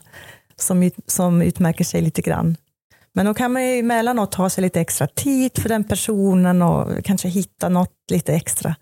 som, 0.55 0.91
som 1.07 1.41
utmärker 1.41 1.83
sig 1.83 2.01
lite 2.01 2.21
grann. 2.21 2.57
Men 3.13 3.25
då 3.25 3.33
kan 3.33 3.53
man 3.53 3.65
ju 3.65 3.79
emellanåt 3.79 4.31
ta 4.31 4.49
sig 4.49 4.61
lite 4.61 4.81
extra 4.81 5.07
tid 5.07 5.51
för 5.61 5.69
den 5.69 5.83
personen 5.83 6.61
och 6.61 7.05
kanske 7.05 7.27
hitta 7.27 7.69
något 7.69 7.93
lite 8.11 8.33
extra. 8.33 8.75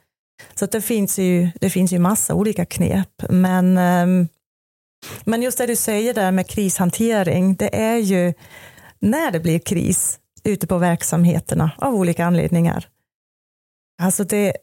Så 0.56 0.66
det 0.66 0.82
finns 0.82 1.20
ju, 1.20 1.50
det 1.62 1.70
finns 1.70 1.92
ju 1.92 2.00
massa 2.00 2.34
olika 2.34 2.66
knep. 2.66 3.24
Men, 3.30 3.78
ehm, 3.78 4.28
men 5.24 5.42
just 5.42 5.58
det 5.58 5.66
du 5.66 5.76
säger 5.76 6.14
där 6.14 6.32
med 6.32 6.48
krishantering, 6.48 7.56
det 7.56 7.76
är 7.76 7.98
ju 7.98 8.34
när 9.00 9.32
det 9.32 9.40
blir 9.40 9.60
kris 9.60 10.20
ute 10.44 10.68
på 10.68 10.78
verksamheterna 10.78 11.72
av 11.78 11.96
olika 11.96 12.26
anledningar, 12.26 12.90
Alltså 14.02 14.24
det, 14.24 14.54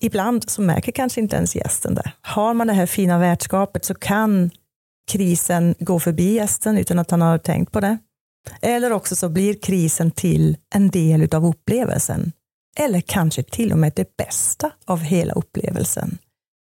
ibland 0.00 0.50
så 0.50 0.62
märker 0.62 0.92
kanske 0.92 1.20
inte 1.20 1.36
ens 1.36 1.56
gästen 1.56 1.94
det. 1.94 2.12
Har 2.20 2.54
man 2.54 2.66
det 2.66 2.72
här 2.72 2.86
fina 2.86 3.18
värdskapet 3.18 3.84
så 3.84 3.94
kan 3.94 4.50
krisen 5.10 5.74
gå 5.78 6.00
förbi 6.00 6.34
gästen 6.34 6.78
utan 6.78 6.98
att 6.98 7.10
han 7.10 7.20
har 7.20 7.38
tänkt 7.38 7.72
på 7.72 7.80
det. 7.80 7.98
Eller 8.60 8.92
också 8.92 9.16
så 9.16 9.28
blir 9.28 9.54
krisen 9.54 10.10
till 10.10 10.56
en 10.74 10.90
del 10.90 11.34
av 11.34 11.46
upplevelsen. 11.46 12.32
Eller 12.76 13.00
kanske 13.00 13.42
till 13.42 13.72
och 13.72 13.78
med 13.78 13.92
det 13.96 14.16
bästa 14.16 14.70
av 14.84 15.00
hela 15.00 15.32
upplevelsen. 15.32 16.18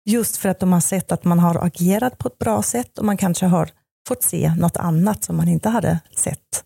Just 0.08 0.36
för 0.36 0.48
att 0.48 0.60
de 0.60 0.72
har 0.72 0.80
sett 0.80 1.12
att 1.12 1.24
man 1.24 1.38
har 1.38 1.64
agerat 1.64 2.18
på 2.18 2.28
ett 2.28 2.38
bra 2.38 2.62
sätt 2.62 2.98
och 2.98 3.04
man 3.04 3.16
kanske 3.16 3.46
har 3.46 3.70
fått 4.08 4.22
se 4.22 4.54
något 4.58 4.76
annat 4.76 5.24
som 5.24 5.36
man 5.36 5.48
inte 5.48 5.68
hade 5.68 6.00
sett 6.16 6.64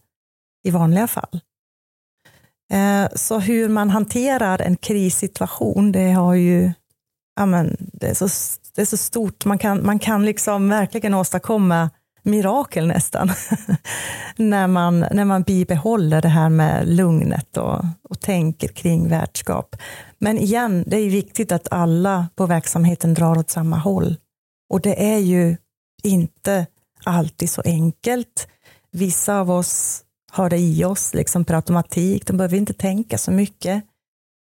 i 0.64 0.70
vanliga 0.70 1.06
fall. 1.06 1.40
Eh, 2.72 3.08
så 3.14 3.38
hur 3.38 3.68
man 3.68 3.90
hanterar 3.90 4.58
en 4.62 4.76
krissituation, 4.76 5.92
det 5.92 6.10
har 6.10 6.34
ju 6.34 6.72
ja 7.36 7.46
men, 7.46 7.76
det, 7.78 8.08
är 8.08 8.14
så, 8.14 8.28
det 8.74 8.82
är 8.82 8.86
så 8.86 8.96
stort. 8.96 9.44
Man 9.44 9.58
kan, 9.58 9.86
man 9.86 9.98
kan 9.98 10.24
liksom 10.24 10.68
verkligen 10.68 11.14
åstadkomma 11.14 11.90
mirakel 12.22 12.86
nästan. 12.86 13.30
när, 14.36 14.66
man, 14.66 15.00
när 15.00 15.24
man 15.24 15.42
bibehåller 15.42 16.22
det 16.22 16.28
här 16.28 16.48
med 16.48 16.88
lugnet 16.88 17.56
och, 17.56 17.84
och 18.08 18.20
tänker 18.20 18.68
kring 18.68 19.08
värdskap. 19.08 19.76
Men 20.18 20.38
igen, 20.38 20.84
det 20.86 20.96
är 20.96 21.10
viktigt 21.10 21.52
att 21.52 21.72
alla 21.72 22.28
på 22.36 22.46
verksamheten 22.46 23.14
drar 23.14 23.38
åt 23.38 23.50
samma 23.50 23.76
håll. 23.76 24.16
Och 24.70 24.80
det 24.80 25.12
är 25.12 25.18
ju 25.18 25.56
inte 26.02 26.66
alltid 27.04 27.50
så 27.50 27.62
enkelt. 27.64 28.48
Vissa 28.92 29.40
av 29.40 29.50
oss 29.50 30.02
har 30.32 30.50
det 30.50 30.58
i 30.58 30.84
oss 30.84 31.14
liksom 31.14 31.44
per 31.44 31.54
automatik. 31.54 32.26
De 32.26 32.36
behöver 32.36 32.56
inte 32.56 32.72
tänka 32.72 33.18
så 33.18 33.30
mycket. 33.30 33.84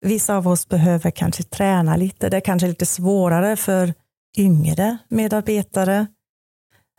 Vissa 0.05 0.37
av 0.37 0.47
oss 0.47 0.67
behöver 0.67 1.11
kanske 1.11 1.43
träna 1.43 1.95
lite. 1.95 2.29
Det 2.29 2.37
är 2.37 2.41
kanske 2.41 2.67
lite 2.67 2.85
svårare 2.85 3.55
för 3.55 3.93
yngre 4.37 4.97
medarbetare. 5.07 6.07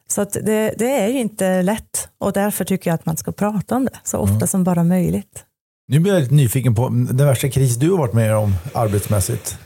Så 0.09 0.25
det, 0.25 0.75
det 0.79 0.91
är 1.01 1.09
ju 1.09 1.21
inte 1.21 1.63
lätt 1.63 2.09
och 2.19 2.33
därför 2.33 2.65
tycker 2.65 2.91
jag 2.91 2.95
att 2.95 3.07
man 3.07 3.17
ska 3.17 3.33
prata 3.33 3.77
om 3.77 3.85
det 3.85 3.99
så 4.05 4.19
ofta 4.19 4.35
mm. 4.35 4.47
som 4.47 4.65
bara 4.65 4.85
möjligt. 4.85 5.45
Nu 5.89 5.99
blir 6.01 6.13
jag 6.13 6.23
lite 6.23 6.35
nyfiken 6.35 6.75
på 6.75 6.89
den 6.89 7.27
värsta 7.27 7.49
kris 7.49 7.77
du 7.77 7.91
har 7.91 7.99
varit 7.99 8.15
med 8.15 8.37
om 8.37 8.55
arbetsmässigt. 8.75 9.59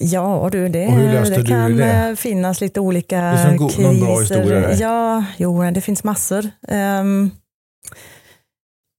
Ja 0.00 0.48
du, 0.52 0.68
det, 0.68 0.86
det 1.36 1.48
kan 1.48 1.76
det? 1.76 2.08
eh, 2.08 2.14
finnas 2.14 2.60
lite 2.60 2.80
olika 2.80 3.32
Finns 3.32 3.42
det 3.44 3.56
någon 3.56 3.68
kriser. 3.68 3.82
någon 3.82 4.00
bra 4.00 4.20
historia 4.20 4.60
där? 4.60 4.76
Ja, 4.80 5.24
jo, 5.36 5.70
det 5.70 5.80
finns 5.80 6.04
massor. 6.04 6.50
Ehm, 6.68 7.30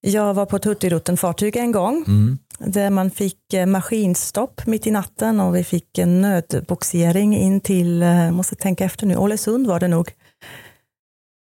jag 0.02 0.34
var 0.34 0.46
på 0.46 0.56
ett 0.56 0.66
Hurtigruten-fartyg 0.66 1.56
en 1.58 1.72
gång 1.72 2.04
Mm 2.08 2.38
där 2.58 2.90
man 2.90 3.12
fick 3.12 3.54
eh, 3.54 3.66
maskinstopp 3.66 4.66
mitt 4.66 4.88
i 4.88 4.92
natten 4.92 5.40
och 5.40 5.56
vi 5.56 5.64
fick 5.64 5.98
en 5.98 6.22
nödboxering 6.22 7.38
in 7.38 7.60
till, 7.60 8.04
eh, 8.04 8.32
måste 8.32 8.56
tänka 8.56 8.86
efter 8.86 9.06
nu, 9.06 9.18
Ålesund 9.18 9.68
var 9.68 9.80
det 9.80 9.88
nog. 9.88 10.12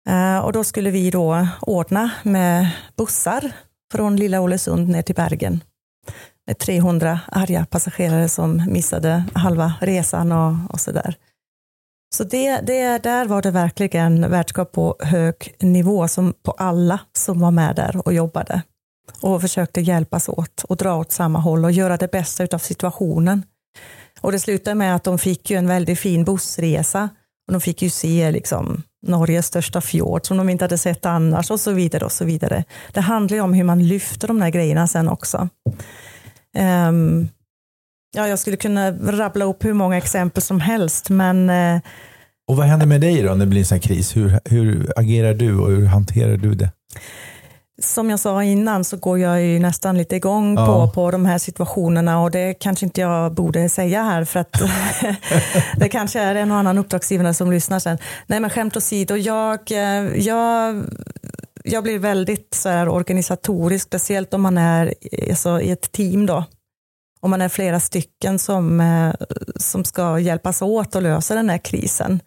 Eh, 0.08 0.38
och 0.38 0.52
då 0.52 0.64
skulle 0.64 0.90
vi 0.90 1.10
då 1.10 1.48
ordna 1.60 2.10
med 2.22 2.70
bussar 2.96 3.52
från 3.92 4.16
lilla 4.16 4.40
Ålesund 4.40 4.88
ner 4.88 5.02
till 5.02 5.14
Bergen. 5.14 5.60
Med 6.46 6.58
300 6.58 7.20
arga 7.26 7.66
passagerare 7.66 8.28
som 8.28 8.62
missade 8.68 9.24
halva 9.34 9.74
resan 9.80 10.32
och, 10.32 10.72
och 10.72 10.80
sådär. 10.80 11.16
Så 12.14 12.24
det, 12.24 12.60
det, 12.60 13.02
där 13.02 13.26
var 13.26 13.42
det 13.42 13.50
verkligen 13.50 14.30
värdskap 14.30 14.72
på 14.72 14.96
hög 15.00 15.54
nivå 15.60 16.08
som 16.08 16.34
på 16.42 16.50
alla 16.50 17.00
som 17.12 17.40
var 17.40 17.50
med 17.50 17.76
där 17.76 18.06
och 18.06 18.12
jobbade 18.12 18.62
och 19.20 19.40
försökte 19.40 19.80
hjälpas 19.80 20.28
åt 20.28 20.64
och 20.68 20.76
dra 20.76 20.96
åt 20.96 21.12
samma 21.12 21.38
håll 21.38 21.64
och 21.64 21.72
göra 21.72 21.96
det 21.96 22.10
bästa 22.10 22.46
av 22.52 22.58
situationen. 22.58 23.42
Och 24.20 24.32
det 24.32 24.38
slutade 24.38 24.74
med 24.74 24.96
att 24.96 25.04
de 25.04 25.18
fick 25.18 25.50
ju 25.50 25.56
en 25.56 25.68
väldigt 25.68 25.98
fin 25.98 26.24
bussresa 26.24 27.08
och 27.46 27.52
de 27.52 27.60
fick 27.60 27.82
ju 27.82 27.90
se 27.90 28.30
liksom 28.30 28.82
Norges 29.06 29.46
största 29.46 29.80
fjord 29.80 30.26
som 30.26 30.36
de 30.36 30.48
inte 30.48 30.64
hade 30.64 30.78
sett 30.78 31.06
annars 31.06 31.50
och 31.50 31.60
så 31.60 31.72
vidare 31.72 32.04
och 32.04 32.12
så 32.12 32.24
vidare. 32.24 32.64
Det 32.92 33.00
handlar 33.00 33.36
ju 33.36 33.42
om 33.42 33.54
hur 33.54 33.64
man 33.64 33.86
lyfter 33.86 34.28
de 34.28 34.40
där 34.40 34.48
grejerna 34.48 34.86
sen 34.86 35.08
också. 35.08 35.48
Um, 36.88 37.28
ja, 38.16 38.28
jag 38.28 38.38
skulle 38.38 38.56
kunna 38.56 38.90
rabbla 38.92 39.44
upp 39.44 39.64
hur 39.64 39.72
många 39.72 39.96
exempel 39.96 40.42
som 40.42 40.60
helst, 40.60 41.10
men 41.10 41.50
uh, 41.50 41.80
Och 42.48 42.56
vad 42.56 42.66
händer 42.66 42.86
med 42.86 43.00
dig 43.00 43.22
då 43.22 43.28
när 43.28 43.38
det 43.38 43.46
blir 43.46 43.60
en 43.60 43.66
sån 43.66 43.76
här 43.76 43.82
kris? 43.82 44.16
Hur, 44.16 44.40
hur 44.44 44.92
agerar 44.96 45.34
du 45.34 45.58
och 45.58 45.70
hur 45.70 45.86
hanterar 45.86 46.36
du 46.36 46.54
det? 46.54 46.70
Som 47.82 48.10
jag 48.10 48.20
sa 48.20 48.42
innan 48.42 48.84
så 48.84 48.96
går 48.96 49.18
jag 49.18 49.42
ju 49.42 49.58
nästan 49.58 49.98
lite 49.98 50.16
igång 50.16 50.54
Ja. 50.54 50.66
på, 50.66 50.92
på 50.92 51.10
de 51.10 51.26
här 51.26 51.38
situationerna 51.38 52.20
och 52.20 52.30
det 52.30 52.54
kanske 52.54 52.86
inte 52.86 53.00
jag 53.00 53.34
borde 53.34 53.68
säga 53.68 54.02
här 54.02 54.24
för 54.24 54.40
att 54.40 54.62
det 55.76 55.88
kanske 55.88 56.20
är 56.20 56.34
en 56.34 56.50
och 56.50 56.56
annan 56.56 56.78
uppdragsgivare 56.78 57.34
som 57.34 57.50
lyssnar 57.50 57.78
sen. 57.78 57.98
Nej 58.26 58.40
men 58.40 58.50
skämt 58.50 58.76
åsido, 58.76 59.16
jag, 59.16 59.72
eh, 59.72 60.16
jag, 60.26 60.84
jag 61.64 61.82
blir 61.82 61.98
väldigt 61.98 62.54
så 62.54 62.68
här 62.68 62.88
organisatorisk, 62.88 63.86
speciellt 63.86 64.34
om 64.34 64.42
man 64.42 64.58
är 64.58 64.94
alltså, 65.30 65.60
i 65.60 65.70
ett 65.70 65.92
team 65.92 66.26
då. 66.26 66.44
Om 67.20 67.30
man 67.30 67.42
är 67.42 67.48
flera 67.48 67.80
stycken 67.80 68.38
som, 68.38 68.80
eh, 68.80 69.12
som 69.56 69.84
ska 69.84 70.18
hjälpas 70.18 70.62
åt 70.62 70.96
att 70.96 71.02
lösa 71.02 71.34
den 71.34 71.50
här 71.50 71.58
krisen. 71.58 72.20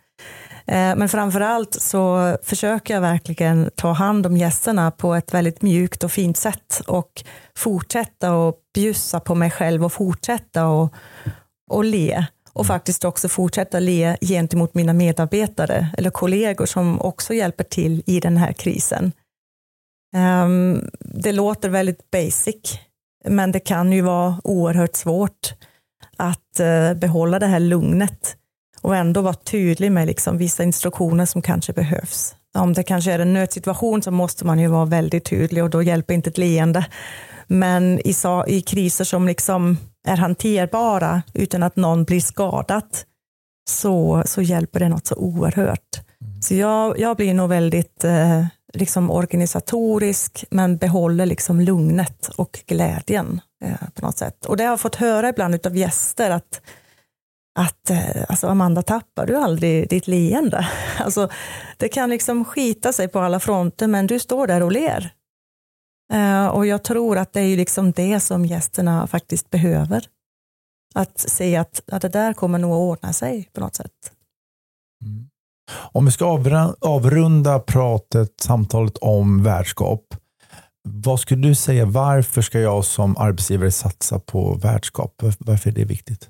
Men 0.67 0.99
Men 0.99 1.09
framförallt 1.09 1.73
så 1.73 2.37
försöker 2.43 2.93
jag 2.93 3.01
verkligen 3.01 3.69
ta 3.75 3.91
hand 3.91 4.25
om 4.25 4.37
gästerna 4.37 4.91
på 4.91 5.15
ett 5.15 5.33
väldigt 5.33 5.61
mjukt 5.61 6.03
och 6.03 6.11
fint 6.11 6.37
sätt 6.37 6.81
och 6.87 7.23
fortsätta 7.57 8.33
och 8.33 8.55
bjussa 8.73 9.19
på 9.19 9.35
mig 9.35 9.51
själv 9.51 9.85
och 9.85 9.93
fortsätta 9.93 10.67
och, 10.67 10.93
och 11.71 11.85
le 11.85 12.25
och 12.53 12.65
faktiskt 12.67 13.05
också 13.05 13.29
fortsätta 13.29 13.79
le 13.79 14.17
gentemot 14.21 14.73
mina 14.73 14.93
medarbetare 14.93 15.87
eller 15.97 16.09
kollegor 16.09 16.65
som 16.65 17.01
också 17.01 17.33
hjälper 17.33 17.63
till 17.63 18.03
i 18.05 18.19
den 18.19 18.37
här 18.37 18.53
krisen. 18.53 19.11
Ehm, 20.15 20.89
det 20.99 21.31
låter 21.31 21.69
väldigt 21.69 22.11
basic, 22.11 22.79
men 23.25 23.51
det 23.51 23.59
kan 23.59 23.91
ju 23.93 24.01
vara 24.01 24.41
oerhört 24.43 24.95
svårt 24.95 25.53
att 26.17 26.59
eh, 26.59 26.93
behålla 26.93 27.39
det 27.39 27.47
här 27.47 27.59
lugnet 27.59 28.37
och 28.81 28.95
ändå 28.95 29.21
vara 29.21 29.33
tydlig 29.33 29.91
med 29.91 30.07
liksom 30.07 30.37
vissa 30.37 30.63
instruktioner 30.63 31.25
som 31.25 31.41
kanske 31.41 31.73
behövs. 31.73 32.35
Om 32.57 32.73
det 32.73 32.83
kanske 32.83 33.11
är 33.11 33.19
en 33.19 33.33
nödsituation 33.33 34.01
så 34.01 34.11
måste 34.11 34.45
man 34.45 34.59
ju 34.59 34.67
vara 34.67 34.85
väldigt 34.85 35.25
tydlig 35.25 35.63
och 35.63 35.69
då 35.69 35.83
hjälper 35.83 36.13
inte 36.13 36.29
ett 36.29 36.37
leende. 36.37 36.85
Men 37.47 37.99
i, 37.99 38.13
i 38.47 38.61
kriser 38.61 39.03
som 39.03 39.27
liksom 39.27 39.77
är 40.07 40.17
hanterbara 40.17 41.21
utan 41.33 41.63
att 41.63 41.75
någon 41.75 42.03
blir 42.03 42.21
skadad 42.21 42.97
så, 43.69 44.23
så 44.25 44.41
hjälper 44.41 44.79
det 44.79 44.89
något 44.89 45.07
så 45.07 45.15
oerhört. 45.15 46.01
Så 46.41 46.55
jag, 46.55 46.99
jag 46.99 47.17
blir 47.17 47.33
nog 47.33 47.49
väldigt 47.49 48.03
eh, 48.03 48.45
liksom 48.73 49.11
organisatorisk 49.11 50.45
men 50.49 50.77
behåller 50.77 51.25
liksom 51.25 51.61
lugnet 51.61 52.27
och 52.35 52.59
glädjen 52.67 53.41
eh, 53.63 53.89
på 53.95 54.05
något 54.05 54.17
sätt. 54.17 54.45
Och 54.45 54.57
det 54.57 54.63
har 54.63 54.69
jag 54.69 54.79
fått 54.79 54.95
höra 54.95 55.29
ibland 55.29 55.65
av 55.65 55.77
gäster 55.77 56.31
att 56.31 56.61
att 57.57 57.89
eh, 57.89 58.23
alltså 58.29 58.47
Amanda, 58.47 58.81
tappar 58.81 59.25
du 59.25 59.35
aldrig 59.37 59.89
ditt 59.89 60.07
leende? 60.07 60.67
Alltså, 60.99 61.29
det 61.77 61.89
kan 61.89 62.09
liksom 62.09 62.45
skita 62.45 62.93
sig 62.93 63.07
på 63.07 63.19
alla 63.19 63.39
fronter, 63.39 63.87
men 63.87 64.07
du 64.07 64.19
står 64.19 64.47
där 64.47 64.63
och 64.63 64.71
ler. 64.71 65.13
Eh, 66.13 66.47
och 66.47 66.65
jag 66.65 66.83
tror 66.83 67.17
att 67.17 67.33
det 67.33 67.41
är 67.41 67.57
liksom 67.57 67.91
det 67.91 68.19
som 68.19 68.45
gästerna 68.45 69.07
faktiskt 69.07 69.49
behöver. 69.49 70.05
Att 70.95 71.19
se 71.19 71.55
att, 71.55 71.81
att 71.91 72.01
det 72.01 72.09
där 72.09 72.33
kommer 72.33 72.59
nog 72.59 72.71
att 72.71 72.77
ordna 72.99 73.13
sig 73.13 73.49
på 73.53 73.59
något 73.61 73.75
sätt. 73.75 73.91
Mm. 75.05 75.29
Om 75.73 76.05
vi 76.05 76.11
ska 76.11 76.25
avrunda 76.81 77.59
pratet, 77.59 78.33
samtalet 78.41 78.97
om 78.97 79.43
värdskap. 79.43 80.03
Vad 80.89 81.19
skulle 81.19 81.47
du 81.47 81.55
säga, 81.55 81.85
varför 81.85 82.41
ska 82.41 82.59
jag 82.59 82.85
som 82.85 83.17
arbetsgivare 83.17 83.71
satsa 83.71 84.19
på 84.19 84.53
värdskap? 84.53 85.13
Varför- 85.21 85.43
Varför 85.45 85.69
är 85.69 85.73
det 85.73 85.85
viktigt? 85.85 86.29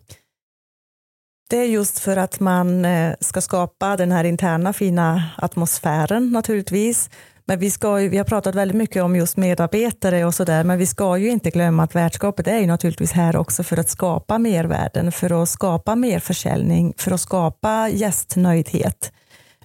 Det 1.50 1.58
är 1.58 1.66
just 1.66 2.00
för 2.00 2.18
att 2.18 2.40
man 2.40 2.86
eh, 2.86 3.14
ska 3.20 3.42
skapa 3.42 3.98
den 3.98 4.12
här 4.12 4.24
interna 4.24 4.74
fina 4.74 5.24
atmosfären 5.38 6.32
naturligtvis. 6.32 7.10
Men 7.46 7.60
vi, 7.60 7.72
ska 7.72 8.02
ju, 8.02 8.10
vi 8.10 8.18
har 8.18 8.26
pratat 8.26 8.56
väldigt 8.56 8.78
mycket 8.78 9.04
om 9.04 9.16
just 9.16 9.38
medarbetare 9.38 10.26
och 10.26 10.34
sådär, 10.34 10.64
men 10.64 10.78
vi 10.78 10.86
ska 10.86 11.18
ju 11.18 11.30
inte 11.30 11.50
glömma 11.50 11.84
att 11.84 11.96
värdskapet 11.96 12.48
är 12.48 12.60
ju 12.60 12.68
naturligtvis 12.68 13.12
här 13.12 13.36
också 13.36 13.64
för 13.64 13.78
att 13.78 13.90
skapa 13.90 14.38
mervärden, 14.38 15.12
för 15.12 15.44
att 15.44 15.50
skapa 15.50 15.96
mer 15.96 16.20
försäljning, 16.20 16.94
för 16.98 17.12
att 17.12 17.22
skapa 17.22 17.90
gästnöjdhet. 17.90 19.12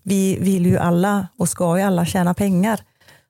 Vi 0.03 0.39
vill 0.41 0.67
ju 0.67 0.79
alla 0.79 1.29
och 1.39 1.49
ska 1.49 1.79
ju 1.79 1.83
alla 1.83 2.07
tjäna 2.07 2.35
pengar. 2.35 2.81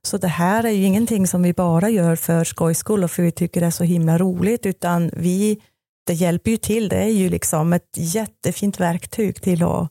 Så 0.02 0.18
det 0.18 0.28
här 0.28 0.64
är 0.64 0.70
ju 0.70 0.84
ingenting 0.84 1.26
som 1.26 1.42
vi 1.42 1.52
bara 1.52 1.88
gör 1.88 2.16
för 2.16 2.44
skojs 2.44 2.78
skull 2.78 3.04
och 3.04 3.10
för 3.10 3.22
vi 3.22 3.32
tycker 3.32 3.60
det 3.60 3.66
är 3.66 3.70
så 3.70 3.84
himla 3.84 4.18
roligt, 4.18 4.66
utan 4.66 5.10
vi, 5.16 5.60
det 6.06 6.12
hjälper 6.14 6.50
ju 6.50 6.56
till. 6.56 6.88
Det 6.88 6.96
är 6.96 7.08
ju 7.12 7.28
liksom 7.28 7.72
ett 7.72 7.90
jättefint 7.96 8.80
verktyg 8.80 9.42
till 9.42 9.62
att 9.62 9.90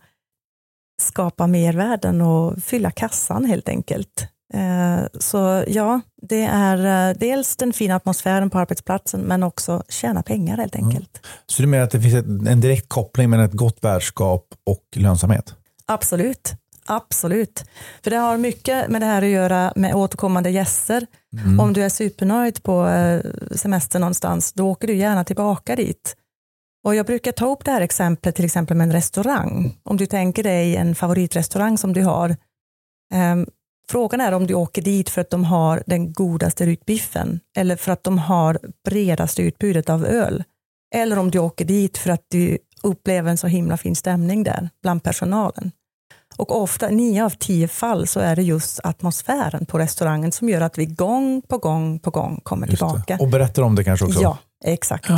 skapa 1.01 1.47
mervärden 1.47 2.21
och 2.21 2.63
fylla 2.63 2.91
kassan 2.91 3.45
helt 3.45 3.69
enkelt. 3.69 4.27
Eh, 4.53 4.99
Så 5.19 5.63
ja, 5.67 6.01
det 6.21 6.43
är 6.43 7.09
eh, 7.09 7.17
dels 7.17 7.55
den 7.55 7.73
fina 7.73 7.95
atmosfären 7.95 8.49
på 8.49 8.59
arbetsplatsen 8.59 9.21
men 9.21 9.43
också 9.43 9.83
tjäna 9.89 10.23
pengar 10.23 10.57
helt 10.57 10.75
enkelt. 10.75 11.25
Så 11.45 11.61
du 11.61 11.67
menar 11.67 11.83
att 11.83 11.91
det 11.91 12.01
finns 12.01 12.47
en 12.47 12.61
direkt 12.61 12.89
koppling 12.89 13.29
mellan 13.29 13.45
ett 13.45 13.53
gott 13.53 13.77
värdskap 13.81 14.47
och 14.65 14.83
lönsamhet? 14.95 15.55
Absolut. 15.85 16.53
Absolut. 16.91 17.65
För 18.03 18.11
det 18.11 18.17
har 18.17 18.37
mycket 18.37 18.89
med 18.89 19.01
det 19.01 19.05
här 19.05 19.21
att 19.21 19.29
göra 19.29 19.73
med 19.75 19.95
återkommande 19.95 20.49
gäster. 20.49 21.07
Om 21.59 21.73
du 21.73 21.83
är 21.83 21.89
supernöjd 21.89 22.63
på 22.63 22.87
eh, 22.87 23.21
semester 23.55 23.99
någonstans, 23.99 24.53
då 24.53 24.69
åker 24.69 24.87
du 24.87 24.95
gärna 24.95 25.23
tillbaka 25.23 25.75
dit. 25.75 26.15
Och 26.83 26.95
jag 26.95 27.05
brukar 27.05 27.31
ta 27.31 27.51
upp 27.51 27.65
det 27.65 27.71
här 27.71 27.81
exemplet 27.81 28.35
till 28.35 28.45
exempel 28.45 28.77
med 28.77 28.87
en 28.87 28.93
restaurang. 28.93 29.77
Om 29.83 29.97
du 29.97 30.05
tänker 30.05 30.43
dig 30.43 30.75
en 30.75 30.95
favoritrestaurang 30.95 31.77
som 31.77 31.93
du 31.93 32.03
har. 32.03 32.35
Ehm, 33.13 33.47
frågan 33.89 34.21
är 34.21 34.31
om 34.31 34.47
du 34.47 34.53
åker 34.53 34.81
dit 34.81 35.09
för 35.09 35.21
att 35.21 35.29
de 35.29 35.45
har 35.45 35.83
den 35.85 36.13
godaste 36.13 36.65
ryggbiffen 36.65 37.39
eller 37.57 37.75
för 37.75 37.91
att 37.91 38.03
de 38.03 38.17
har 38.17 38.59
bredaste 38.85 39.41
utbudet 39.41 39.89
av 39.89 40.05
öl. 40.05 40.43
Eller 40.95 41.19
om 41.19 41.31
du 41.31 41.39
åker 41.39 41.65
dit 41.65 41.97
för 41.97 42.09
att 42.09 42.25
du 42.27 42.57
upplever 42.83 43.31
en 43.31 43.37
så 43.37 43.47
himla 43.47 43.77
fin 43.77 43.95
stämning 43.95 44.43
där 44.43 44.69
bland 44.81 45.03
personalen. 45.03 45.71
Och 46.41 46.61
ofta, 46.61 46.87
nio 46.89 47.25
av 47.25 47.29
tio 47.29 47.67
fall, 47.67 48.07
så 48.07 48.19
är 48.19 48.35
det 48.35 48.41
just 48.43 48.79
atmosfären 48.83 49.65
på 49.65 49.79
restaurangen 49.79 50.31
som 50.31 50.49
gör 50.49 50.61
att 50.61 50.77
vi 50.77 50.85
gång 50.85 51.41
på 51.47 51.57
gång 51.57 51.99
på 51.99 52.11
gång 52.11 52.39
kommer 52.43 52.67
Just 52.67 52.77
tillbaka. 52.77 53.17
det. 53.17 53.23
Och 53.23 53.29
berättar 53.29 53.61
om 53.63 53.75
det 53.75 53.83
kanske 53.83 54.05
också? 54.05 54.21
Ja, 54.21 54.37
exakt. 54.65 55.09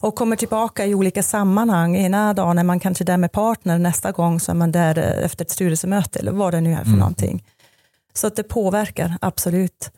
Och 0.00 0.14
kommer 0.14 0.36
tillbaka 0.36 0.86
i 0.86 0.94
olika 0.94 1.22
sammanhang. 1.22 1.96
Ena 1.96 2.34
dagen 2.34 2.58
är 2.58 2.64
man 2.64 2.80
kanske 2.80 3.04
där 3.04 3.16
med 3.16 3.32
partner, 3.32 3.78
nästa 3.78 4.12
gång 4.12 4.40
så 4.40 4.50
är 4.50 4.54
man 4.56 4.72
där 4.72 4.98
eh, 4.98 5.24
efter 5.24 5.44
ett 5.44 5.50
styrelsemöte 5.50 6.18
eller 6.18 6.32
vad 6.32 6.54
det 6.54 6.60
nu 6.60 6.72
är 6.72 6.76
för 6.76 6.86
Mm. 6.86 6.98
någonting. 6.98 7.44
Så 8.14 8.26
att 8.26 8.36
det 8.36 8.42
påverkar, 8.42 9.16
absolut. 9.20 9.90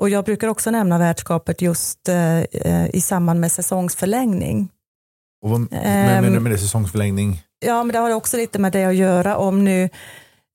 Och 0.00 0.08
jag 0.08 0.24
brukar 0.24 0.48
också 0.48 0.70
nämna 0.70 0.98
värdskapet 0.98 1.62
just 1.62 2.08
eh, 2.08 2.86
i 2.96 3.00
samband 3.00 3.40
med 3.40 3.52
säsongsförlängning. 3.52 4.68
Och 5.44 5.50
vad 5.50 5.60
Ehm. 5.60 5.68
menar 6.22 6.30
du 6.30 6.40
med 6.40 6.52
det? 6.52 6.58
Säsongsförlängning? 6.58 7.42
Ja, 7.66 7.84
men 7.84 7.92
det 7.92 7.98
har 7.98 8.10
också 8.10 8.36
lite 8.36 8.58
med 8.58 8.72
det 8.72 8.84
att 8.84 8.94
göra 8.94 9.36
om 9.36 9.64
nu 9.64 9.88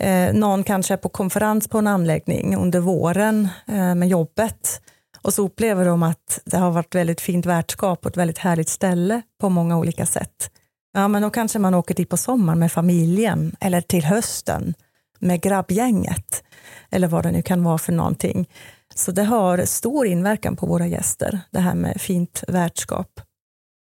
eh, 0.04 0.34
någon 0.34 0.64
kanske 0.64 0.94
är 0.94 0.98
på 0.98 1.10
konferens 1.10 1.68
på 1.68 1.78
en 1.78 1.88
anläggning 1.88 2.56
under 2.56 2.80
våren 2.80 3.48
eh, 3.68 3.96
med 3.96 4.08
jobbet 4.08 4.82
och 5.22 5.34
så 5.34 5.46
upplever 5.46 5.86
de 5.86 6.04
att 6.04 6.40
det 6.46 6.58
har 6.58 6.72
varit 6.72 6.96
väldigt 6.96 7.22
fint 7.22 7.46
värdskap 7.46 8.06
och 8.06 8.12
ett 8.12 8.18
väldigt 8.18 8.38
härligt 8.38 8.70
ställe 8.70 9.22
på 9.42 9.50
många 9.50 9.78
olika 9.78 10.06
sätt. 10.06 10.52
Ja, 10.94 11.08
men 11.08 11.22
då 11.22 11.30
kanske 11.30 11.60
man 11.60 11.74
åker 11.74 11.96
dit 11.96 12.10
på 12.10 12.18
sommaren 12.18 12.60
med 12.60 12.72
familjen 12.72 13.56
eller 13.60 13.82
till 13.82 14.06
hösten 14.06 14.74
med 15.20 15.42
grabbgänget 15.42 16.44
eller 16.90 17.08
vad 17.08 17.24
det 17.24 17.32
nu 17.32 17.42
kan 17.42 17.64
vara 17.64 17.78
för 17.78 17.94
någonting. 17.94 18.50
Så 18.96 19.12
det 19.12 19.24
har 19.24 19.66
stor 19.66 20.08
inverkan 20.08 20.56
på 20.56 20.66
våra 20.66 20.88
gäster, 20.88 21.40
det 21.52 21.60
här 21.60 21.76
med 21.76 22.02
fint 22.02 22.44
värdskap. 22.48 23.22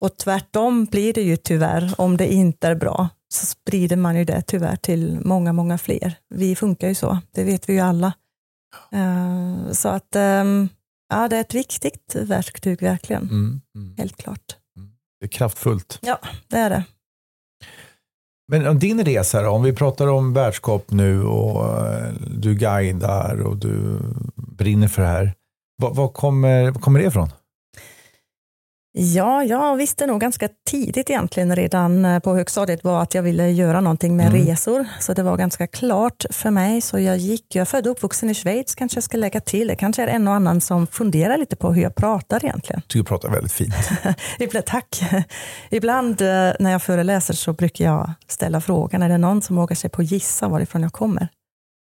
Och 0.01 0.17
tvärtom 0.17 0.85
blir 0.85 1.13
det 1.13 1.21
ju 1.21 1.37
tyvärr, 1.37 1.93
om 1.97 2.17
det 2.17 2.33
inte 2.33 2.67
är 2.67 2.75
bra, 2.75 3.09
så 3.33 3.45
sprider 3.45 3.95
man 3.95 4.17
ju 4.17 4.25
det 4.25 4.41
tyvärr 4.41 4.75
till 4.75 5.19
många, 5.25 5.53
många 5.53 5.77
fler. 5.77 6.13
Vi 6.29 6.55
funkar 6.55 6.87
ju 6.87 6.95
så, 6.95 7.17
det 7.31 7.43
vet 7.43 7.69
vi 7.69 7.73
ju 7.73 7.79
alla. 7.79 8.13
Uh, 8.93 9.71
så 9.71 9.89
att 9.89 10.15
um, 10.15 10.69
ja, 11.09 11.27
det 11.27 11.37
är 11.37 11.41
ett 11.41 11.53
viktigt 11.53 12.15
verktyg 12.15 12.81
verkligen, 12.81 13.23
mm, 13.23 13.61
mm. 13.75 13.95
helt 13.97 14.17
klart. 14.17 14.55
Mm. 14.77 14.89
Det 15.19 15.25
är 15.25 15.29
kraftfullt. 15.29 15.99
Ja, 16.01 16.19
det 16.47 16.57
är 16.57 16.69
det. 16.69 16.83
Men 18.51 18.67
om 18.67 18.79
din 18.79 19.05
resa 19.05 19.41
då, 19.41 19.49
om 19.49 19.63
vi 19.63 19.73
pratar 19.73 20.07
om 20.07 20.33
värdskap 20.33 20.91
nu 20.91 21.23
och 21.23 21.87
eh, 21.87 22.13
du 22.37 22.55
guidar 22.55 23.41
och 23.41 23.57
du 23.57 23.99
brinner 24.35 24.87
för 24.87 25.01
det 25.01 25.07
här. 25.07 25.33
Vad, 25.77 25.95
vad 25.95 26.13
kommer, 26.13 26.71
vad 26.71 26.81
kommer 26.81 26.99
det 26.99 27.05
ifrån? 27.05 27.29
Ja, 28.91 29.43
jag 29.43 29.75
visste 29.75 30.07
nog 30.07 30.21
ganska 30.21 30.49
tidigt 30.69 31.09
egentligen 31.09 31.55
redan 31.55 32.05
eh, 32.05 32.19
på 32.19 32.35
högstadiet 32.35 32.83
var 32.83 33.01
att 33.01 33.13
jag 33.13 33.23
ville 33.23 33.49
göra 33.49 33.81
någonting 33.81 34.17
med 34.17 34.27
mm. 34.27 34.45
resor. 34.45 34.85
Så 34.99 35.13
det 35.13 35.23
var 35.23 35.37
ganska 35.37 35.67
klart 35.67 36.25
för 36.29 36.51
mig. 36.51 36.81
Så 36.81 36.99
jag 36.99 37.17
gick, 37.17 37.55
jag 37.55 37.61
är 37.61 37.65
född 37.65 37.87
och 37.87 37.91
uppvuxen 37.91 38.29
i 38.29 38.33
Schweiz 38.33 38.75
kanske 38.75 38.97
jag 38.97 39.03
ska 39.03 39.17
lägga 39.17 39.41
till. 39.41 39.67
Det 39.67 39.75
kanske 39.75 40.03
är 40.03 40.07
en 40.07 40.27
och 40.27 40.33
annan 40.33 40.61
som 40.61 40.87
funderar 40.87 41.37
lite 41.37 41.55
på 41.55 41.73
hur 41.73 41.81
jag 41.81 41.95
pratar 41.95 42.45
egentligen. 42.45 42.81
Du 42.87 43.03
pratar 43.03 43.29
väldigt 43.29 43.51
fint. 43.51 43.73
Tack. 44.65 45.01
Ibland 45.69 46.21
eh, 46.21 46.27
när 46.59 46.71
jag 46.71 46.83
föreläser 46.83 47.33
så 47.33 47.53
brukar 47.53 47.85
jag 47.85 48.13
ställa 48.27 48.61
frågan, 48.61 49.03
är 49.03 49.09
det 49.09 49.17
någon 49.17 49.41
som 49.41 49.55
vågar 49.55 49.75
sig 49.75 49.89
på 49.89 50.01
att 50.01 50.11
gissa 50.11 50.47
varifrån 50.47 50.83
jag 50.83 50.93
kommer? 50.93 51.27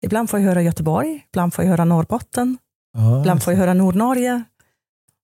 Ibland 0.03 0.29
får 0.29 0.39
jag 0.39 0.47
höra 0.47 0.61
Göteborg, 0.61 1.25
ibland 1.33 1.53
får 1.53 1.63
jag 1.63 1.69
höra 1.69 1.85
Norrbotten, 1.85 2.57
ah, 2.97 3.19
ibland 3.19 3.43
får 3.43 3.53
jag 3.53 3.59
höra 3.59 3.73
Nordnorge, 3.73 4.43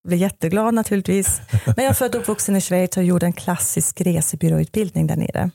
blir 0.08 0.18
jätteglad 0.18 0.74
naturligtvis. 0.74 1.42
Men 1.66 1.76
jag 1.86 1.86
är 1.86 1.94
född 1.94 2.16
och 2.16 2.22
uppvuxen 2.22 2.56
i 2.56 2.62
Schweiz 2.62 2.98
och 2.98 3.04
gjorde 3.04 3.26
en 3.26 3.34
klassisk 3.34 4.02
resebyråutbildning 4.02 5.08
där 5.08 5.16
nere. 5.16 5.52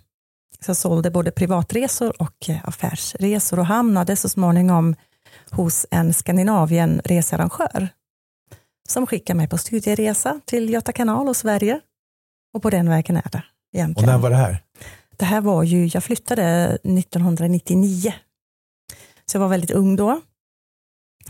Så 0.60 0.70
jag 0.70 0.76
sålde 0.76 1.10
både 1.10 1.30
privatresor 1.30 2.22
och 2.22 2.48
eh, 2.48 2.68
affärsresor 2.68 3.58
och 3.58 3.66
hamnade 3.66 4.16
så 4.16 4.28
småningom 4.28 4.96
hos 5.50 5.86
en 5.90 6.14
Skandinavien-researrangör 6.14 7.88
som 8.88 9.06
skickade 9.06 9.36
mig 9.36 9.48
på 9.48 9.58
studieresa 9.58 10.40
till 10.44 10.70
Göta 10.70 10.92
kanal 10.92 11.28
och 11.28 11.36
Sverige. 11.36 11.80
Och 12.54 12.62
på 12.62 12.70
den 12.70 12.88
vägen 12.88 13.16
är 13.16 13.28
det. 13.32 13.42
Egentligen. 13.74 14.08
Och 14.08 14.14
när 14.14 14.22
var 14.22 14.30
det 14.30 14.36
här? 14.36 14.62
Det 15.16 15.24
här 15.24 15.40
var 15.40 15.62
ju, 15.62 15.86
jag 15.86 16.04
flyttade 16.04 16.78
1999. 16.84 18.12
Så 19.26 19.36
jag 19.36 19.40
var 19.40 19.48
väldigt 19.48 19.70
ung 19.70 19.96
då. 19.96 20.20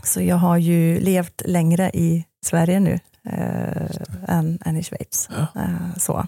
Så 0.03 0.21
jag 0.21 0.35
har 0.35 0.57
ju 0.57 0.99
levt 0.99 1.41
längre 1.45 1.91
i 1.93 2.25
Sverige 2.45 2.79
nu 2.79 2.99
eh, 3.29 3.87
än, 4.27 4.59
än 4.65 4.77
i 4.77 4.83
Schweiz. 4.83 5.29
Ja. 5.31 5.61
Eh, 5.61 5.97
så. 5.97 6.27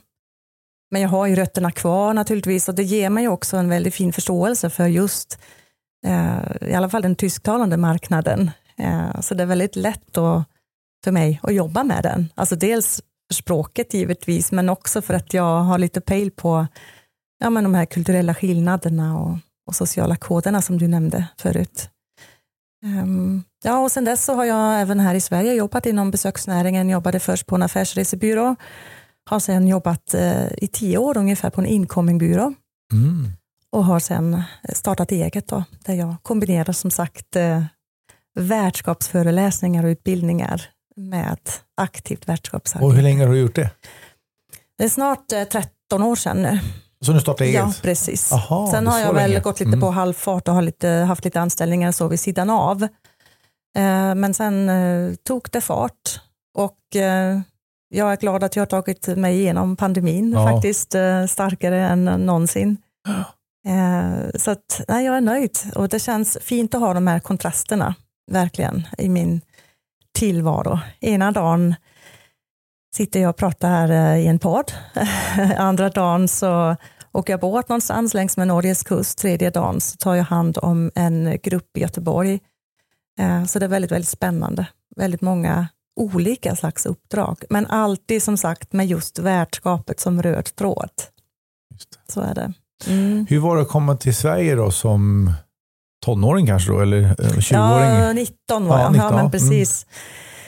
Men 0.92 1.02
jag 1.02 1.10
har 1.10 1.28
ju 1.28 1.36
rötterna 1.36 1.72
kvar 1.72 2.14
naturligtvis 2.14 2.70
och 2.70 2.76
det 2.76 2.84
ger 2.84 3.10
mig 3.10 3.28
också 3.28 3.58
en 3.58 3.70
väldigt 3.70 3.96
fin 3.96 4.14
förståelse 4.14 4.70
för 4.70 4.88
just 4.88 5.40
eh, 6.06 6.70
i 6.70 6.74
alla 6.74 6.90
fall 6.90 7.02
den 7.02 7.16
tysktalande 7.16 7.78
marknaden. 7.78 8.52
Eh, 8.78 9.22
så 9.22 9.36
det 9.36 9.44
är 9.44 9.48
väldigt 9.48 9.76
lätt 9.76 10.04
då 10.12 10.44
för 11.04 11.12
mig 11.12 11.40
att 11.44 11.54
jobba 11.54 11.84
med 11.84 12.04
den. 12.04 12.30
Alltså 12.36 12.56
dels 12.56 13.02
för 13.28 13.36
språket 13.36 13.94
givetvis, 13.94 14.52
men 14.52 14.70
också 14.70 15.02
för 15.02 15.14
att 15.14 15.34
jag 15.34 15.62
har 15.62 15.78
lite 15.78 16.02
pejl 16.02 16.32
på 16.32 16.68
ja, 17.40 17.50
men 17.50 17.64
de 17.64 17.76
här 17.76 17.86
kulturella 17.86 18.34
skillnaderna 18.34 19.20
och, 19.20 19.38
och 19.68 19.76
sociala 19.76 20.16
koderna 20.16 20.62
som 20.62 20.78
du 20.78 20.88
nämnde 20.88 21.28
förut. 21.38 21.90
Um, 22.86 23.44
ja, 23.64 23.80
och 23.80 23.92
sen 23.92 24.06
dess 24.06 24.26
så 24.26 24.34
har 24.34 24.46
jag 24.46 24.82
även 24.82 25.00
här 25.00 25.16
i 25.16 25.22
Sverige 25.22 25.54
jobbat 25.54 25.86
inom 25.86 26.12
besöksnäringen, 26.12 26.90
jobbade 26.90 27.20
först 27.20 27.46
på 27.46 27.56
en 27.56 27.64
affärsresebyrå, 27.64 28.56
har 29.30 29.40
sen 29.40 29.68
jobbat 29.68 30.16
uh, 30.16 30.48
i 30.58 30.68
tio 30.68 30.98
år 30.98 31.18
ungefär 31.18 31.50
på 31.50 31.62
en 31.62 31.68
incomingbyrå 31.68 32.54
mm. 32.94 33.32
och 33.72 33.86
har 33.86 34.00
sen 34.00 34.44
startat 34.74 35.12
eget 35.12 35.48
då, 35.48 35.64
där 35.86 35.94
jag 35.94 36.16
kombinerar 36.22 36.74
som 36.74 36.92
sagt 36.92 37.36
uh, 37.36 37.64
värdskapsföreläsningar 38.40 39.84
och 39.84 39.90
utbildningar 39.90 40.62
med 40.96 41.40
aktivt 41.78 42.28
värdskapsarbete. 42.28 42.86
Och 42.86 42.94
hur 42.94 43.02
länge 43.02 43.26
har 43.26 43.34
du 43.34 43.40
gjort 43.40 43.56
det? 43.56 43.70
Det 44.78 44.84
är 44.84 44.90
snart 44.90 45.32
uh, 45.34 45.40
eh, 45.40 45.48
13 45.48 46.04
år 46.04 46.16
sedan 46.16 46.42
nu. 46.42 46.60
Så 47.06 47.14
nu 47.14 47.20
startar 47.20 47.46
eget? 47.46 47.56
Ja, 47.56 47.74
precis. 47.82 48.32
Aha, 48.32 48.72
Sen 48.72 48.88
har 48.88 49.00
jag 49.00 49.14
väl 49.14 49.30
länge. 49.30 49.42
gått 49.42 49.60
lite 49.60 49.68
mm. 49.68 49.80
på 49.80 49.92
halvfart 49.92 50.48
och 50.48 50.54
har 50.54 50.62
lite, 50.62 50.90
haft 50.90 51.26
lite 51.26 51.42
anställningar 51.42 51.92
så 51.92 52.08
vid 52.08 52.20
sidan 52.20 52.50
av. 52.50 52.84
Eh, 53.78 54.16
men 54.16 54.34
sen 54.34 54.70
eh, 54.70 55.14
tog 55.16 55.48
det 55.52 55.62
fart 55.62 56.22
och 56.58 56.96
eh, 56.96 57.40
jag 57.90 58.12
är 58.12 58.18
glad 58.18 58.44
att 58.44 58.56
jag 58.56 58.62
har 58.62 58.68
tagit 58.68 59.08
mig 59.08 59.40
igenom 59.40 59.76
pandemin 59.76 60.32
ja. 60.32 60.52
faktiskt 60.52 60.96
starkare 61.28 61.88
än 61.88 62.06
någonsin. 62.06 62.78
Så 64.36 64.52
att, 64.52 64.82
nej, 64.88 65.06
jag 65.06 65.18
är 65.18 65.22
nöjd 65.22 65.58
och 65.76 65.90
det 65.90 66.00
känns 66.00 66.38
fint 66.42 66.76
att 66.76 66.82
ha 66.82 66.94
de 66.94 67.08
här 67.08 67.20
kontrasterna 67.20 67.96
verkligen 68.32 68.88
i 68.98 69.10
min 69.10 69.42
tillvaro. 70.18 70.80
Ena 71.00 71.32
dagen 71.32 71.76
sitter 72.96 73.20
jag 73.20 73.30
och 73.30 73.38
pratar 73.38 73.70
här 73.70 74.16
i 74.16 74.28
en 74.28 74.40
podd. 74.40 74.74
Andra 75.58 75.90
dagen 75.90 76.28
så 76.28 76.76
åker 77.16 77.34
jag 77.34 77.40
båt 77.40 77.70
någonstans 77.70 78.14
längs 78.14 78.38
med 78.38 78.48
Norges 78.48 78.84
kust. 78.84 79.18
Tredje 79.18 79.50
dagen 79.50 79.82
så 79.82 79.98
tar 79.98 80.16
jag 80.16 80.24
hand 80.24 80.58
om 80.62 80.92
en 80.96 81.38
grupp 81.44 81.78
i 81.78 81.82
Göteborg. 81.82 82.40
Eh, 83.20 83.46
så 83.46 83.60
det 83.60 83.66
är 83.66 83.70
väldigt, 83.70 83.92
väldigt 83.92 84.10
spännande. 84.10 84.68
Väldigt 84.96 85.22
många 85.22 85.68
olika 86.00 86.56
slags 86.56 86.86
uppdrag, 86.86 87.44
men 87.50 87.66
alltid 87.66 88.24
som 88.24 88.38
sagt 88.38 88.74
med 88.74 88.88
just 88.88 89.20
värdskapet 89.20 90.00
som 90.00 90.24
röd 90.24 90.56
tråd. 90.56 90.90
Så 92.08 92.22
är 92.22 92.36
det. 92.36 92.54
Mm. 92.88 93.26
Hur 93.30 93.40
var 93.40 93.56
det 93.56 93.62
att 93.62 93.70
komma 93.70 93.98
till 93.98 94.16
Sverige 94.16 94.56
då 94.56 94.72
som 94.72 95.32
tonåring 96.06 96.48
kanske 96.48 96.72
då, 96.72 96.80
eller 96.80 97.02
20-åring? 97.02 97.90
Eh, 97.90 98.04
ja, 98.04 98.14
19 98.14 98.68
var 98.68 98.80
jag. 98.80 98.86
Ja, 98.86 98.90
19. 98.90 99.10
ja 99.10 99.16
men 99.16 99.32
precis. 99.32 99.86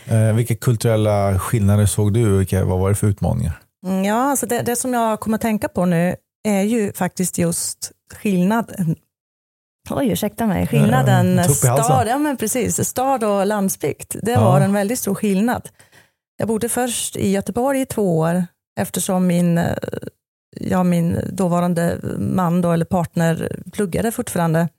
Mm. 0.05 0.30
Eh, 0.30 0.36
vilka 0.36 0.55
kulturella 0.55 1.39
skillnader 1.39 1.86
såg 1.86 2.13
du? 2.13 2.38
Vilka, 2.38 2.65
vad 2.65 2.80
var 2.80 2.89
det 2.89 2.95
för 2.95 3.07
utmaningar? 3.07 3.59
Mm, 3.86 4.03
ja, 4.03 4.15
alltså 4.15 4.45
det, 4.45 4.61
det 4.61 4.76
som 4.76 4.93
jag 4.93 5.20
kommer 5.20 5.36
att 5.36 5.41
tänka 5.41 5.68
på 5.68 5.86
nu 5.86 6.15
är 6.48 6.62
ju 6.62 6.93
faktiskt 6.93 7.38
just 7.38 7.91
skillnaden 8.14 8.95
Oj, 9.89 10.12
ursäkta 10.12 10.48
mig. 10.48 10.68
Skillnaden 10.68 11.39
äh, 11.39 11.48
stad, 11.48 12.08
ja, 12.08 12.18
men 12.18 12.38
precis, 12.38 12.88
stad 12.89 13.24
och 13.24 13.45
landsbygd, 13.45 14.16
det 14.22 14.32
ja. 14.32 14.43
var 14.43 14.62
en 14.62 14.74
väldigt 14.74 15.00
stor 15.00 15.16
skillnad. 15.16 15.70
Jag 16.38 16.48
bodde 16.48 16.70
först 16.70 17.16
i 17.16 17.30
Göteborg 17.30 17.82
i 17.82 17.86
två 17.86 18.18
år 18.20 18.45
eftersom 18.80 19.28
min, 19.28 19.62
ja, 20.60 20.84
min 20.84 21.20
dåvarande 21.32 22.00
man 22.18 22.62
då, 22.62 22.72
eller 22.72 22.86
partner 22.86 23.60
pluggade 23.72 24.12
fortfarande. 24.12 24.70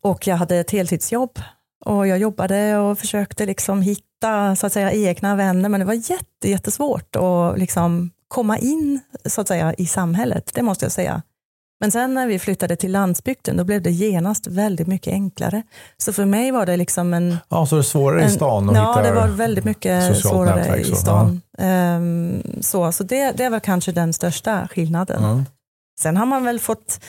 Och 0.00 0.26
jag 0.26 0.36
hade 0.36 0.56
ett 0.56 0.70
heltidsjobb 0.70 1.38
och 1.84 2.06
jag 2.06 2.18
jobbade 2.18 2.76
och 2.78 2.98
försökte 2.98 3.46
liksom 3.46 3.82
hitta 3.82 4.56
så 4.56 4.66
att 4.66 4.72
säga, 4.72 4.92
egna 4.92 5.36
vänner 5.36 5.68
men 5.68 5.80
det 5.80 5.86
var 5.86 6.10
jätte, 6.10 6.50
jättesvårt 6.50 7.16
att 7.16 7.58
liksom 7.58 8.10
komma 8.34 8.58
in 8.58 9.00
så 9.24 9.40
att 9.40 9.48
säga, 9.48 9.74
i 9.74 9.86
samhället, 9.86 10.50
det 10.54 10.62
måste 10.62 10.84
jag 10.84 10.92
säga. 10.92 11.22
Men 11.80 11.90
sen 11.90 12.14
när 12.14 12.26
vi 12.26 12.38
flyttade 12.38 12.76
till 12.76 12.92
landsbygden, 12.92 13.56
då 13.56 13.64
blev 13.64 13.82
det 13.82 13.90
genast 13.90 14.46
väldigt 14.46 14.86
mycket 14.86 15.12
enklare. 15.12 15.62
Så 15.96 16.12
för 16.12 16.24
mig 16.24 16.50
var 16.50 16.66
det 16.66 16.76
liksom 16.76 17.14
en... 17.14 17.36
Ja, 17.48 17.66
så 17.66 17.74
det 17.74 17.80
är 17.80 17.82
svårare 17.82 18.22
en, 18.22 18.28
i 18.28 18.30
stan 18.30 18.70
att 18.70 18.76
Ja, 18.76 19.02
det 19.02 19.12
var 19.12 19.28
väldigt 19.28 19.64
mycket 19.64 20.16
svårare 20.16 20.80
i 20.80 20.84
stan. 20.84 21.40
Ja. 21.58 21.96
Um, 21.96 22.42
så 22.60 22.92
så 22.92 23.04
det, 23.04 23.32
det 23.32 23.48
väl 23.48 23.60
kanske 23.60 23.92
den 23.92 24.12
största 24.12 24.68
skillnaden. 24.68 25.24
Mm. 25.24 25.44
Sen 26.00 26.16
har 26.16 26.26
man 26.26 26.44
väl 26.44 26.60
fått 26.60 27.00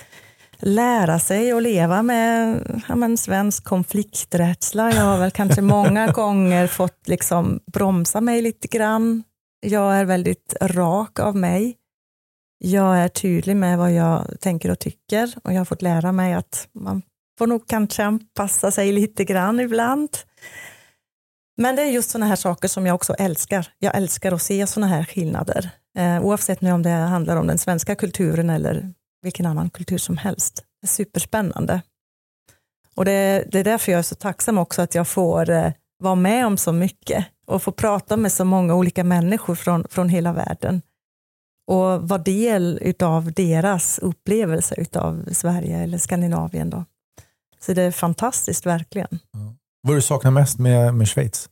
lära 0.60 1.20
sig 1.20 1.52
att 1.52 1.64
leva 1.64 2.04
med 2.04 2.60
ja, 2.88 2.96
men, 2.96 3.18
svensk 3.18 3.64
konflikträdsla. 3.64 4.92
Jag 4.92 5.04
har 5.04 5.18
väl 5.18 5.32
kanske 5.32 5.62
många 5.76 6.08
gånger 6.08 6.68
fått 6.68 7.08
liksom 7.08 7.60
bromsa 7.74 8.22
mig 8.22 8.42
lite 8.42 8.68
grann 8.68 9.24
jag 9.66 9.96
är 9.96 10.06
väldigt 10.06 10.56
rak 10.62 11.20
av 11.20 11.36
mig. 11.36 11.78
Jag 12.58 12.98
är 12.98 13.08
tydlig 13.08 13.58
med 13.58 13.78
vad 13.78 13.94
jag 13.94 14.40
tänker 14.40 14.72
och 14.72 14.80
tycker 14.80 15.36
och 15.44 15.54
jag 15.54 15.58
har 15.58 15.66
fått 15.66 15.82
lära 15.82 16.12
mig 16.12 16.34
att 16.34 16.68
man 16.74 17.02
får 17.38 17.48
nog 17.48 17.68
kanske 17.68 18.04
anpassa 18.04 18.72
sig 18.72 18.92
lite 18.92 19.24
grann 19.24 19.60
ibland. 19.60 20.10
Men 21.58 21.76
det 21.76 21.82
är 21.82 21.86
just 21.86 22.10
sådana 22.10 22.26
här 22.26 22.36
saker 22.36 22.68
som 22.68 22.86
jag 22.86 22.96
också 22.96 23.14
älskar. 23.14 23.68
Jag 23.80 23.96
älskar 23.98 24.32
att 24.32 24.42
se 24.42 24.68
sådana 24.68 24.88
här 24.88 25.04
skillnader. 25.04 25.70
Eh, 25.98 26.26
oavsett 26.26 26.62
nu 26.62 26.72
om 26.72 26.84
det 26.84 26.90
handlar 26.90 27.36
om 27.36 27.48
den 27.48 27.58
svenska 27.58 27.96
kulturen 27.96 28.50
eller 28.50 28.94
vilken 29.22 29.46
annan 29.46 29.70
kultur 29.70 29.98
som 29.98 30.18
helst. 30.18 30.64
Det 30.82 30.86
är 30.86 30.90
superspännande. 30.90 31.82
Och 32.96 33.06
det, 33.06 33.46
det 33.52 33.60
är 33.60 33.64
därför 33.64 33.92
jag 33.92 34.00
är 34.00 34.04
så 34.04 34.16
tacksam 34.16 34.58
också 34.58 34.82
att 34.82 34.96
jag 34.96 35.08
får 35.08 35.50
eh, 35.50 35.72
vara 36.00 36.16
med 36.16 36.46
om 36.48 36.58
så 36.58 36.72
mycket 36.72 37.26
och 37.48 37.64
få 37.64 37.72
prata 37.72 38.18
med 38.18 38.32
så 38.32 38.46
många 38.46 38.76
olika 38.76 39.04
människor 39.04 39.56
från, 39.56 39.86
från 39.90 40.10
hela 40.10 40.34
världen. 40.34 40.82
och 41.68 42.10
vara 42.10 42.22
del 42.22 42.94
av 43.00 43.32
deras 43.34 44.00
upplevelse 44.00 44.86
av 44.94 45.26
Sverige 45.32 45.78
eller 45.78 45.98
Skandinavien. 45.98 46.70
Då. 46.70 46.86
Så 47.60 47.74
det 47.74 47.82
är 47.82 47.92
fantastiskt 47.92 48.66
verkligen. 48.66 49.20
Vad 49.82 49.98
du 49.98 50.02
saknar 50.02 50.32
mest 50.32 50.60
med, 50.60 50.94
med 50.94 51.08
Schweiz? 51.08 51.50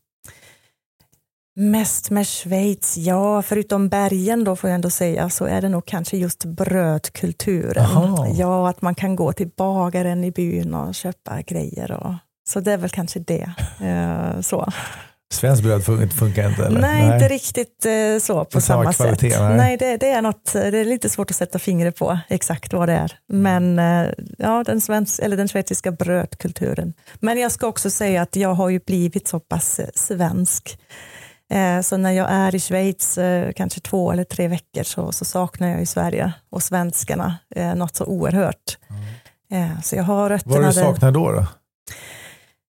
Mest 1.55 2.09
med 2.09 2.27
Schweiz, 2.27 2.97
ja, 2.97 3.41
förutom 3.41 3.89
bergen 3.89 4.43
då 4.43 4.55
får 4.55 4.69
jag 4.69 4.75
ändå 4.75 4.89
säga, 4.89 5.29
så 5.29 5.45
är 5.45 5.61
det 5.61 5.69
nog 5.69 5.85
kanske 5.85 6.17
just 6.17 6.45
brödkulturen. 6.45 7.85
Aha. 7.85 8.27
Ja, 8.27 8.69
att 8.69 8.81
man 8.81 8.95
kan 8.95 9.15
gå 9.15 9.33
till 9.33 9.49
bagaren 9.57 10.23
i 10.23 10.31
byn 10.31 10.73
och 10.73 10.95
köpa 10.95 11.41
grejer. 11.41 11.91
Och, 11.91 12.13
så 12.49 12.59
det 12.59 12.73
är 12.73 12.77
väl 12.77 12.89
kanske 12.89 13.19
det. 13.19 13.49
Eh, 13.81 14.41
så. 14.41 14.71
Svenskt 15.33 15.63
bröd 15.63 15.81
fun- 15.81 16.09
funkar 16.09 16.49
inte 16.49 16.65
eller? 16.65 16.81
Nej, 16.81 17.13
inte 17.13 17.27
riktigt 17.27 17.85
eh, 17.85 18.19
så 18.21 18.45
på 18.45 18.61
samma 18.61 18.83
samma 18.83 18.93
kvalitet, 18.93 19.31
sätt. 19.31 19.39
nej. 19.41 19.57
Nej, 19.57 19.77
det, 19.77 19.97
det, 19.97 20.09
är 20.09 20.21
något, 20.21 20.53
det 20.53 20.77
är 20.77 20.85
lite 20.85 21.09
svårt 21.09 21.29
att 21.31 21.35
sätta 21.37 21.59
fingret 21.59 21.95
på 21.95 22.19
exakt 22.29 22.73
vad 22.73 22.89
det 22.89 22.93
är. 22.93 23.17
Men 23.27 23.79
eh, 23.79 24.07
ja, 24.37 24.63
den, 24.65 24.81
svensk, 24.81 25.19
eller 25.19 25.37
den 25.37 25.47
schweiziska 25.47 25.91
brödkulturen. 25.91 26.93
Men 27.19 27.39
jag 27.39 27.51
ska 27.51 27.67
också 27.67 27.89
säga 27.89 28.21
att 28.21 28.35
jag 28.35 28.53
har 28.53 28.69
ju 28.69 28.79
blivit 28.79 29.27
så 29.27 29.39
pass 29.39 29.79
eh, 29.79 29.87
svensk. 29.95 30.79
Eh, 31.53 31.81
Så 31.81 31.97
när 31.97 32.11
jag 32.11 32.27
är 32.31 32.55
i 32.55 32.59
Schweiz, 32.59 33.17
eh, 33.17 33.51
kanske 33.55 33.79
två 33.79 34.11
eller 34.11 34.23
tre 34.23 34.47
veckor, 34.47 34.83
så, 34.83 35.11
så 35.11 35.25
saknar 35.25 35.67
jag 35.69 35.79
ju 35.79 35.85
Sverige 35.85 36.33
och 36.51 36.63
svenskarna 36.63 37.35
något 37.75 37.95
så 37.95 38.05
oerhört. 38.05 38.77
Eh, 39.51 39.81
Så 39.83 39.95
jag 39.95 40.03
har 40.03 40.29
rötterna 40.29 40.55
Vad 40.55 40.65
du 40.69 40.73
saknar 40.73 41.11
då? 41.11 41.31
då? 41.31 41.45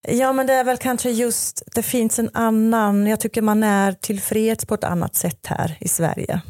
Ja, 0.08 0.32
men 0.32 0.46
det 0.46 0.52
är 0.52 0.64
väl 0.64 0.76
kanske 0.76 1.10
just, 1.10 1.62
det 1.74 1.82
finns 1.82 2.18
en 2.18 2.30
annan, 2.34 3.06
jag 3.06 3.20
tycker 3.20 3.42
man 3.42 3.62
är 3.62 3.92
tillfreds 3.92 4.66
på 4.66 4.74
ett 4.74 4.84
annat 4.84 5.14
sätt 5.14 5.46
här 5.46 5.76
i 5.80 5.88
Sverige. 5.88 6.40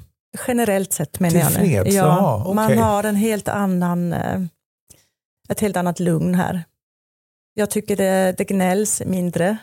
Generellt 0.48 0.92
sett 0.92 1.20
menar 1.20 1.40
jag 1.40 1.62
nu. 1.62 1.72
Ja, 1.72 1.84
Jaha, 1.86 2.42
okej. 2.42 2.55
man 2.55 2.78
har 2.78 3.05
en 3.05 3.16
helt 3.16 3.48
annan, 3.48 4.12
eh, 4.12 4.40
ett 5.48 5.61
helt 5.61 5.76
annat 5.76 6.00
lugn 6.00 6.34
här. 6.34 6.62
Jag 7.57 7.70
tycker 7.70 7.96
det, 7.96 8.34
det 8.38 8.44
gnälls 8.44 9.02
mindre, 9.07 9.57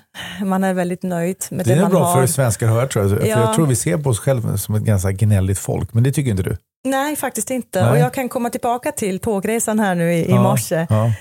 man 0.45 0.63
är 0.63 0.73
väldigt 0.73 1.03
nöjd 1.03 1.37
med 1.51 1.65
Det 1.65 1.73
det, 1.73 1.77
är 1.77 1.81
man 1.81 1.91
bra 1.91 2.03
har. 2.03 2.21
för 2.21 2.27
svenskar 2.27 2.67
att 2.67 2.73
höra 2.73 2.87
tror 2.87 3.09
jag. 3.09 3.19
För 3.21 3.27
Ja. 3.27 3.39
jag 3.39 3.55
tror 3.55 3.65
vi 3.67 3.75
ser 3.75 3.97
på 3.97 4.09
oss 4.09 4.19
själva 4.19 4.57
som 4.57 4.75
ett 4.75 4.83
ganska 4.83 5.11
gnälligt 5.11 5.59
folk, 5.59 5.93
men 5.93 6.03
det 6.03 6.11
tycker 6.11 6.31
inte 6.31 6.43
du? 6.43 6.57
Nej, 6.83 7.15
faktiskt 7.15 7.51
inte. 7.51 7.81
Nej. 7.81 7.91
Och 7.91 7.97
jag 7.97 8.13
kan 8.13 8.29
komma 8.29 8.49
tillbaka 8.49 8.91
till 8.91 9.19
tågresan 9.19 9.79
här 9.79 9.95
nu 9.95 10.13
i, 10.13 10.17
i 10.25 10.29
Ja, 10.29 10.43
morse. 10.43 10.87
Ja. 10.89 11.11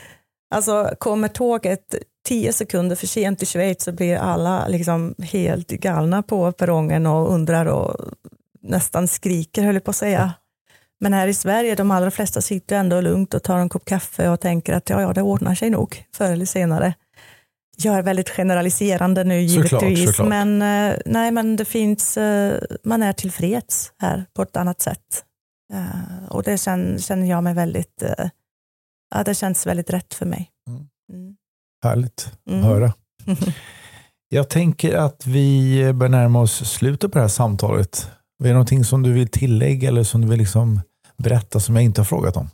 Alltså 0.55 0.91
kommer 0.99 1.29
tåget 1.29 1.95
tio 2.29 2.53
sekunder 2.53 2.97
för 2.97 3.07
sent 3.07 3.39
till 3.39 3.49
Schweiz 3.49 3.85
så 3.85 3.93
blir 3.93 4.16
alla 4.16 4.68
liksom 4.68 5.14
helt 5.18 5.68
galna 5.68 6.23
på 6.23 6.53
perrongen 6.53 7.07
och 7.07 7.33
undrar 7.33 7.66
och 7.66 7.97
nästan 8.62 9.09
skriker 9.09 9.62
höll 9.62 9.75
jag 9.75 9.85
på 9.85 9.91
att 9.91 9.97
säga. 9.97 10.33
Men 11.01 11.12
här 11.12 11.29
i 11.29 11.35
Sverige, 11.35 11.75
de 11.75 11.91
allra 11.91 12.11
flesta 12.11 12.41
sitter 12.41 12.77
ändå 12.77 13.01
lugnt 13.01 13.35
och 13.35 13.43
tar 13.43 13.59
en 13.59 13.68
kopp 13.68 13.85
kaffe 13.85 14.29
och 14.29 14.41
tänker 14.41 14.73
att 14.73 14.91
ja, 14.91 15.01
ja, 15.03 15.12
det 15.12 15.23
ordnar 15.23 15.55
sig 15.55 15.71
nog 15.71 16.05
förr 16.14 16.33
eller 16.33 16.47
senare. 16.47 16.95
Jag 17.77 17.95
är 17.95 18.03
väldigt 18.03 18.31
generaliserande 18.31 19.25
nu 19.25 19.49
Såklart, 19.49 19.83
givetvis, 19.83 20.09
såklart. 20.09 20.29
men 20.29 20.62
eh, 20.62 20.99
nej, 21.07 21.31
men 21.31 21.57
det 21.57 21.64
finns, 21.64 22.16
eh, 22.16 22.61
man 22.85 23.03
är 23.03 23.12
tillfreds 23.12 23.93
här 23.99 24.25
på 24.35 24.43
ett 24.43 24.57
annat 24.57 24.81
sätt. 24.81 25.25
Eh, 25.73 26.29
och 26.31 26.43
det 26.43 26.59
känner, 26.59 27.25
jag 27.25 27.45
mig 27.45 27.55
väldigt, 27.55 28.03
ja, 29.14 29.23
det 29.25 29.35
känns 29.35 29.66
väldigt 29.66 29.91
rätt 29.91 30.14
för 30.14 30.27
mig. 30.27 30.51
Härligt 31.83 32.33
Mm. 32.51 32.61
att 32.61 32.66
höra. 32.66 32.93
Jag 34.33 34.49
tänker 34.49 34.97
att 34.97 35.26
vi 35.26 35.93
börjar 35.93 36.11
närma 36.11 36.41
oss 36.41 36.70
slutet 36.70 37.12
på 37.12 37.18
det 37.18 37.22
här 37.22 37.28
samtalet. 37.28 38.11
Är 38.43 38.47
det 38.47 38.53
någonting 38.53 38.85
som 38.85 39.03
du 39.03 39.12
vill 39.12 39.28
tillägga 39.28 39.89
eller 39.89 40.03
som 40.03 40.20
du 40.20 40.28
vill 40.28 40.39
liksom 40.39 40.81
berätta 41.16 41.61
som 41.61 41.76
jag 41.76 41.85
inte 41.85 42.01
har 42.01 42.07
frågat 42.07 42.37
om? 42.37 42.51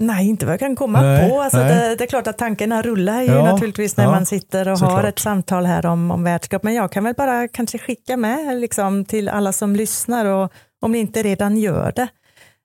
Nej, 0.00 0.28
inte 0.28 0.46
vad 0.46 0.52
jag 0.52 0.60
kan 0.60 0.76
komma 0.76 1.02
Nej, 1.02 1.30
på. 1.30 1.40
Alltså 1.40 1.58
det, 1.58 1.96
det 1.98 2.04
är 2.04 2.08
klart 2.08 2.26
att 2.26 2.38
tankarna 2.38 2.82
rullar 2.82 3.22
ju 3.22 3.28
Ja, 3.32 3.44
naturligtvis 3.52 3.96
när 3.96 4.04
ja, 4.04 4.10
man 4.10 4.26
sitter 4.26 4.68
och 4.68 4.78
har 4.78 5.04
ett 5.04 5.18
samtal 5.18 5.66
här 5.66 5.86
om, 5.86 6.10
om 6.10 6.24
värdskap. 6.24 6.62
Men 6.62 6.74
jag 6.74 6.92
kan 6.92 7.04
väl 7.04 7.14
bara 7.14 7.48
kanske 7.48 7.78
skicka 7.78 8.16
med 8.16 8.60
liksom, 8.60 9.04
till 9.04 9.28
alla 9.28 9.52
som 9.52 9.76
lyssnar 9.76 10.24
och 10.24 10.52
om 10.82 10.92
ni 10.92 10.98
inte 10.98 11.22
redan 11.22 11.56
gör 11.56 11.92
det. 11.96 12.08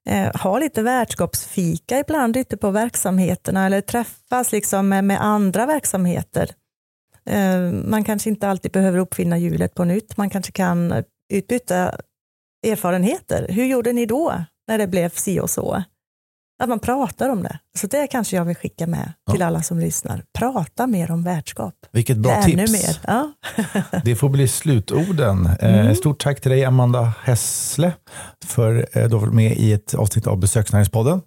Eh, 0.09 0.41
ha 0.41 0.59
lite 0.59 0.81
värdskapsfika 0.81 1.99
ibland 1.99 2.37
ute 2.37 2.57
på 2.57 2.71
verksamheterna 2.71 3.65
eller 3.65 3.81
träffas 3.81 4.51
liksom 4.51 4.89
med, 4.89 5.03
med 5.03 5.21
andra 5.21 5.65
verksamheter. 5.65 6.51
Eh, 7.25 7.59
man 7.71 8.03
kanske 8.03 8.29
inte 8.29 8.47
alltid 8.47 8.71
behöver 8.71 8.99
uppfinna 8.99 9.37
hjulet 9.37 9.75
på 9.75 9.83
nytt. 9.83 10.17
Man 10.17 10.29
kanske 10.29 10.51
kan 10.51 11.03
utbyta 11.33 11.95
erfarenheter. 12.67 13.47
Hur 13.49 13.65
gjorde 13.65 13.93
ni 13.93 14.05
då 14.05 14.43
när 14.67 14.77
det 14.77 14.87
blev 14.87 15.09
si 15.09 15.39
och 15.39 15.49
så? 15.49 15.83
Att 16.63 16.69
man 16.69 16.79
pratar 16.79 17.29
om 17.29 17.43
det. 17.43 17.59
Så 17.77 17.87
det 17.87 18.07
kanske 18.07 18.35
jag 18.35 18.45
vill 18.45 18.55
skicka 18.55 18.87
med 18.87 19.13
till 19.31 19.41
alla 19.41 19.61
som 19.61 19.79
lyssnar. 19.79 20.23
Prata 20.37 20.87
mer 20.87 21.11
om 21.11 21.23
värdskap. 21.23 21.73
Vilket 21.91 22.17
bra 22.17 22.31
Ännu 22.31 22.67
tips. 22.67 22.71
mer. 22.71 22.97
Ja. 23.07 23.31
Det 24.03 24.15
får 24.15 24.29
bli 24.29 24.47
slutorden. 24.47 25.45
Eh, 25.45 25.79
Mm. 25.79 25.95
Stort 25.95 26.19
tack 26.23 26.41
till 26.41 26.51
dig 26.51 26.65
Amanda 26.65 27.13
Hässle 27.23 27.93
för 28.45 28.81
att 28.81 29.09
du 29.09 29.15
har 29.15 29.19
varit 29.21 29.33
med 29.33 29.57
i 29.57 29.73
ett 29.73 29.93
avsnitt 29.93 30.27
av 30.27 30.37
Besöksnäringspodden. 30.37 31.21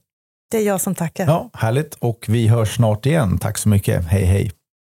Det 0.50 0.56
är 0.58 0.62
jag 0.66 0.80
som 0.80 0.94
tackar. 0.94 1.26
Ja, 1.26 1.50
härligt 1.54 1.94
och 1.94 2.24
vi 2.28 2.48
hörs 2.48 2.76
snart 2.76 3.06
igen. 3.06 3.38
Tack 3.38 3.58
så 3.58 3.68
mycket. 3.68 4.04
Hej 4.04 4.24
hej. 4.24 4.52